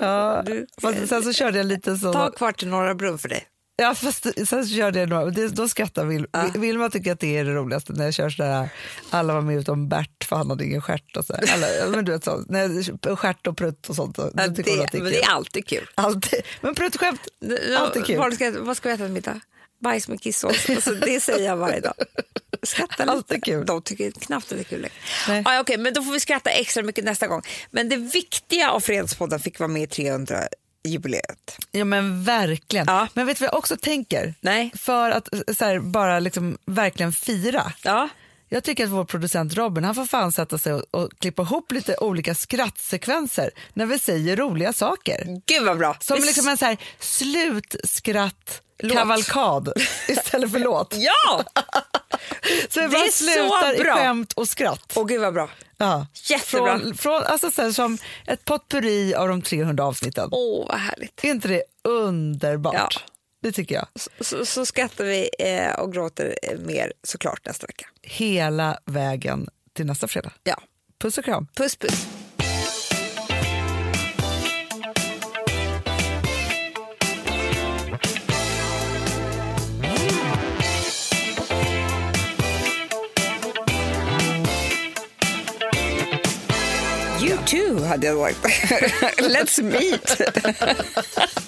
ja, 0.00 0.42
Du- 0.46 0.66
sen 1.06 1.22
så 1.22 1.32
körde 1.32 1.58
jag 1.58 1.66
lite 1.66 1.96
så. 1.96 2.12
Ta 2.12 2.30
kvart 2.30 2.58
till 2.58 2.68
Norra 2.68 2.94
Brunn 2.94 3.18
för 3.18 3.28
dig. 3.28 3.46
Ja, 3.82 3.94
fast 3.94 4.26
sen 4.48 4.66
så 4.66 4.74
körde 4.74 5.00
jag 5.00 5.08
några, 5.08 5.30
det, 5.30 5.48
då 5.48 5.68
skrattar 5.68 6.04
Vil, 6.04 6.26
Vilma 6.54 6.90
tycker 6.90 7.12
att 7.12 7.20
det 7.20 7.36
är 7.36 7.44
det 7.44 7.54
roligaste 7.54 7.92
när 7.92 8.04
jag 8.04 8.14
kör 8.14 8.30
sådär, 8.30 8.68
alla 9.10 9.34
var 9.34 9.40
med 9.40 9.56
utom 9.56 9.88
Bert 9.88 10.24
för 10.24 10.36
han 10.36 10.50
hade 10.50 10.64
ingen 10.64 10.82
stjärt 10.82 11.16
och 11.16 11.24
så. 11.24 11.34
här. 11.34 11.54
Alla, 11.54 11.90
men 11.90 12.04
du 12.04 12.12
vet 12.12 12.24
så, 12.24 12.44
när, 12.48 13.16
stjärt 13.16 13.46
och 13.46 13.56
prutt 13.56 13.88
och 13.88 13.96
sånt. 13.96 14.18
Ja, 14.18 14.24
det, 14.34 14.48
det 14.48 14.70
är 14.70 15.10
det 15.10 15.22
är 15.22 15.30
alltid 15.30 15.66
kul. 15.66 15.88
Alltid. 15.94 16.40
Men 16.60 16.74
pruttskämt, 16.74 17.20
alltid 17.78 18.06
kul. 18.06 18.16
Vad 18.18 18.34
ska, 18.34 18.54
vad 18.60 18.76
ska 18.76 18.88
vi 18.88 18.94
äta 18.94 19.04
till 19.04 19.12
middag? 19.12 19.40
Bajs 19.80 20.08
med 20.08 20.20
kissås. 20.20 20.70
Alltså, 20.70 20.94
det 20.94 21.20
säger 21.20 21.46
jag 21.46 21.56
varje 21.56 21.80
dag. 21.80 21.94
Skratta 22.62 23.02
lite. 23.02 23.12
Alltid 23.12 23.44
kul. 23.44 23.66
De 23.66 23.82
tycker 23.82 24.10
knappt 24.10 24.52
att 24.52 24.58
det 24.58 24.62
är 24.62 24.64
kul 24.64 24.80
längre. 25.26 25.44
Ah, 25.46 25.64
men 25.78 25.94
då 25.94 26.02
får 26.02 26.12
vi 26.12 26.20
skratta 26.20 26.50
extra 26.50 26.82
mycket 26.82 27.04
nästa 27.04 27.26
gång. 27.26 27.42
Men 27.70 27.88
det 27.88 27.96
viktiga 27.96 28.70
av 28.70 28.80
Fredagspodden 28.80 29.40
fick 29.40 29.58
vara 29.58 29.68
med 29.68 29.82
i 29.82 29.86
300 29.86 30.38
jubileet. 30.84 31.58
Ja 31.70 31.84
men 31.84 32.24
verkligen. 32.24 32.86
Ja. 32.88 33.08
Men 33.14 33.26
vet 33.26 33.38
du 33.38 33.44
vad 33.44 33.52
jag 33.52 33.58
också 33.58 33.76
tänker? 33.76 34.34
Nej. 34.40 34.72
För 34.74 35.10
att 35.10 35.28
här, 35.60 35.78
bara 35.78 36.20
liksom 36.20 36.58
verkligen 36.66 37.12
fira. 37.12 37.72
Ja. 37.82 38.08
Jag 38.52 38.64
tycker 38.64 38.84
att 38.84 38.90
vår 38.90 39.04
producent 39.04 39.54
Robin 39.54 39.84
han 39.84 39.94
får 39.94 40.04
fan 40.04 40.32
sätta 40.32 40.58
sig 40.58 40.72
och, 40.72 40.84
och 40.90 41.10
klippa 41.18 41.42
ihop 41.42 41.72
lite 41.72 41.96
olika 41.96 42.34
skrattsekvenser 42.34 43.50
när 43.72 43.86
vi 43.86 43.98
säger 43.98 44.36
roliga 44.36 44.72
saker. 44.72 45.40
Gud 45.46 45.62
vad 45.62 45.78
bra. 45.78 45.96
Som 46.00 46.16
liksom 46.16 46.48
en 46.48 46.58
så 46.58 46.64
här 46.64 46.76
slutskratt-kavalkad 47.00 49.72
istället 50.08 50.52
för 50.52 50.58
låt. 50.58 50.94
Ja! 50.96 51.44
Så 52.68 52.80
Det 52.80 52.88
bara 52.88 53.08
slutar 53.10 53.80
i 53.80 53.84
skämt 53.84 54.32
och 54.32 54.48
skratt. 54.48 54.92
Åh 54.94 55.06
gud 55.06 55.20
vad 55.20 55.34
bra. 55.34 55.50
Ja. 55.76 56.06
Jättebra. 56.24 56.78
Från, 56.78 56.94
från, 56.94 57.22
alltså 57.22 57.50
så 57.50 57.72
som 57.72 57.98
ett 58.26 58.44
potpurri 58.44 59.14
av 59.14 59.28
de 59.28 59.42
300 59.42 59.84
avsnitten. 59.84 60.28
Åh 60.32 60.66
vad 60.68 60.78
härligt. 60.78 61.24
Är 61.24 61.28
inte 61.28 61.48
det 61.48 61.62
underbart? 61.84 62.74
Ja. 62.74 62.88
Det 63.42 63.52
tycker 63.52 63.74
jag. 63.74 63.86
Så, 64.20 64.46
så 64.46 64.66
skrattar 64.66 65.04
vi 65.04 65.30
eh, 65.38 65.72
och 65.72 65.92
gråter 65.92 66.38
eh, 66.42 66.58
mer 66.58 66.92
såklart 67.02 67.46
nästa 67.46 67.66
vecka. 67.66 67.86
Hela 68.02 68.78
vägen 68.84 69.48
till 69.72 69.86
nästa 69.86 70.08
fredag. 70.08 70.32
Ja. 70.44 70.62
Puss 70.98 71.18
och 71.18 71.24
kram. 71.24 71.46
Puss 71.56 71.76
puss. 71.76 72.21
Too 87.52 87.84
hade 87.84 88.06
jag 88.06 88.14
varit. 88.14 88.36
Let's 89.18 89.62
meet. 89.62 90.20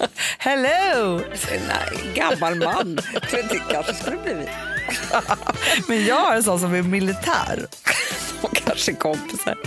Hello! 0.37 1.21
En 1.51 2.13
gammal 2.13 2.55
man. 2.55 2.99
Tror 3.29 3.41
inte 3.41 3.61
kanske 3.69 3.93
skulle 3.93 4.17
blivit. 4.17 4.49
Men 5.87 6.05
jag 6.05 6.31
är 6.31 6.35
en 6.35 6.43
sån 6.43 6.59
som 6.59 6.73
är 6.73 6.81
militär. 6.81 7.65
Och 8.41 8.55
kanske 8.55 8.93
kompisar. 8.93 9.57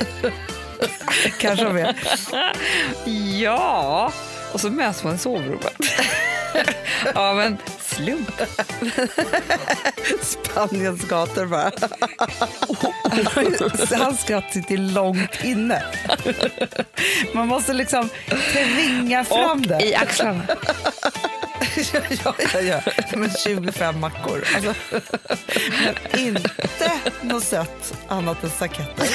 Kanske 1.38 1.64
de 1.64 1.76
är. 1.76 1.96
Ja, 3.40 4.12
och 4.52 4.60
så 4.60 4.70
möts 4.70 5.04
man 5.04 5.14
i 5.14 5.18
sovrummet. 5.18 5.74
Av 7.14 7.40
en 7.40 7.58
slump. 7.98 8.42
Spaniens 10.22 11.04
gator 11.08 11.46
bara. 11.46 11.70
Hans 14.04 14.20
skratt 14.20 14.52
sitter 14.52 14.76
långt 14.76 15.44
inne. 15.44 15.82
Man 17.34 17.48
måste 17.48 17.72
liksom 17.72 18.08
tvinga 18.52 19.24
fram 19.24 19.62
det. 19.62 19.84
i 19.84 19.94
axlarna. 19.94 20.42
ja, 22.24 22.34
ja, 22.52 22.60
ja. 22.60 22.80
Men 23.16 23.30
25 23.30 24.00
mackor. 24.00 24.44
Alltså, 24.54 24.74
men 25.84 26.20
inte 26.20 26.92
något 27.22 27.44
sött 27.44 27.94
annat 28.08 28.44
än 28.44 28.50
saketter. 28.50 29.08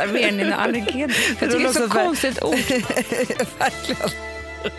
Allergener? 0.00 1.16
Jag 1.28 1.38
tycker 1.38 1.48
det 1.48 1.54
är 1.54 1.60
låter 1.60 1.80
så 1.80 1.88
konstigt 1.88 2.42
ord. 2.42 2.54
Verkligen. 3.58 4.31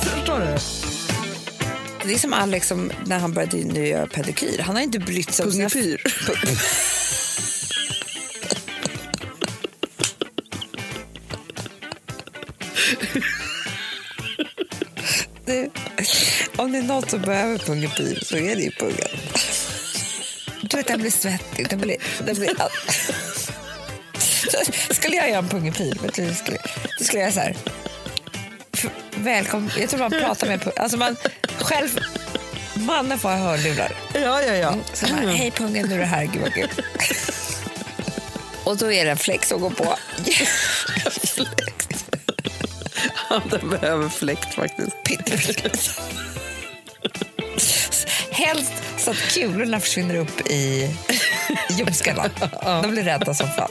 Förstår 0.00 0.38
du? 0.38 0.58
Det 2.04 2.14
är 2.14 2.18
som 2.18 2.32
Alex 2.32 2.68
som, 2.68 2.92
när 3.06 3.18
han 3.18 3.32
började 3.32 3.56
nu 3.56 3.86
göra 3.86 4.06
pedikyr. 4.06 4.58
Han 4.58 4.74
har 4.76 4.82
inte 4.82 4.98
brytt 4.98 5.32
sig 5.32 5.46
om 5.46 5.52
sina... 5.52 5.68
Pungepyr. 5.68 6.02
Det, 15.44 15.70
om 16.56 16.72
det 16.72 16.78
är 16.78 16.82
något 16.82 17.10
som 17.10 17.22
behöver 17.22 17.58
pungepyr 17.58 18.18
så 18.22 18.36
är 18.36 18.56
det 18.56 18.62
ju 18.62 18.70
pungen. 18.70 19.08
Du 20.62 20.76
vet, 20.76 20.86
den 20.86 21.00
blir 21.00 21.10
svettig. 21.10 21.68
Den 21.70 21.80
blir, 21.80 21.96
den 22.26 22.34
blir 22.34 22.60
all... 22.60 22.70
Skulle 24.90 25.16
jag 25.16 25.28
göra 25.30 25.38
en 25.38 25.48
vet 26.02 26.14
du, 26.14 26.22
hur 26.22 26.28
jag 26.28 26.36
skulle, 26.38 26.58
då 26.98 27.04
skulle 27.04 27.22
jag 27.22 27.32
så 27.32 27.40
här. 27.40 27.56
Välkommen. 29.16 29.70
Jag 29.78 29.90
tror 29.90 30.00
man 30.00 30.10
pratar 30.10 30.46
med 30.46 30.60
pung- 30.60 30.78
Alltså 30.80 30.96
man 30.96 31.16
själv... 31.60 31.98
Mannen 32.74 33.18
får 33.18 33.28
ha 33.28 33.36
hörlurar. 33.36 33.92
Ja, 34.14 34.42
ja, 34.42 34.54
ja. 34.54 34.74
Så 34.94 35.06
man, 35.08 35.28
hej 35.28 35.50
pungen, 35.50 35.88
nu 35.88 35.94
är 35.94 35.98
det 35.98 36.04
här. 36.04 36.24
Gud 36.24 36.42
vad 36.42 36.54
kul. 36.54 36.68
Och 38.64 38.76
då 38.76 38.92
är 38.92 39.04
det 39.04 39.10
en 39.10 39.16
fläkt 39.16 39.48
som 39.48 39.60
går 39.60 39.70
på. 39.70 39.96
Den 43.50 43.68
behöver 43.70 44.08
fläkt 44.08 44.54
faktiskt. 44.54 45.04
Pyttefläkt. 45.04 46.00
Helst 48.30 48.72
så 48.98 49.10
att 49.10 49.16
kulorna 49.16 49.80
försvinner 49.80 50.14
upp 50.14 50.50
i 50.50 50.90
ljumskarna. 51.70 52.30
De 52.82 52.90
blir 52.90 53.02
rädda 53.02 53.34
som 53.34 53.48
fan. 53.50 53.70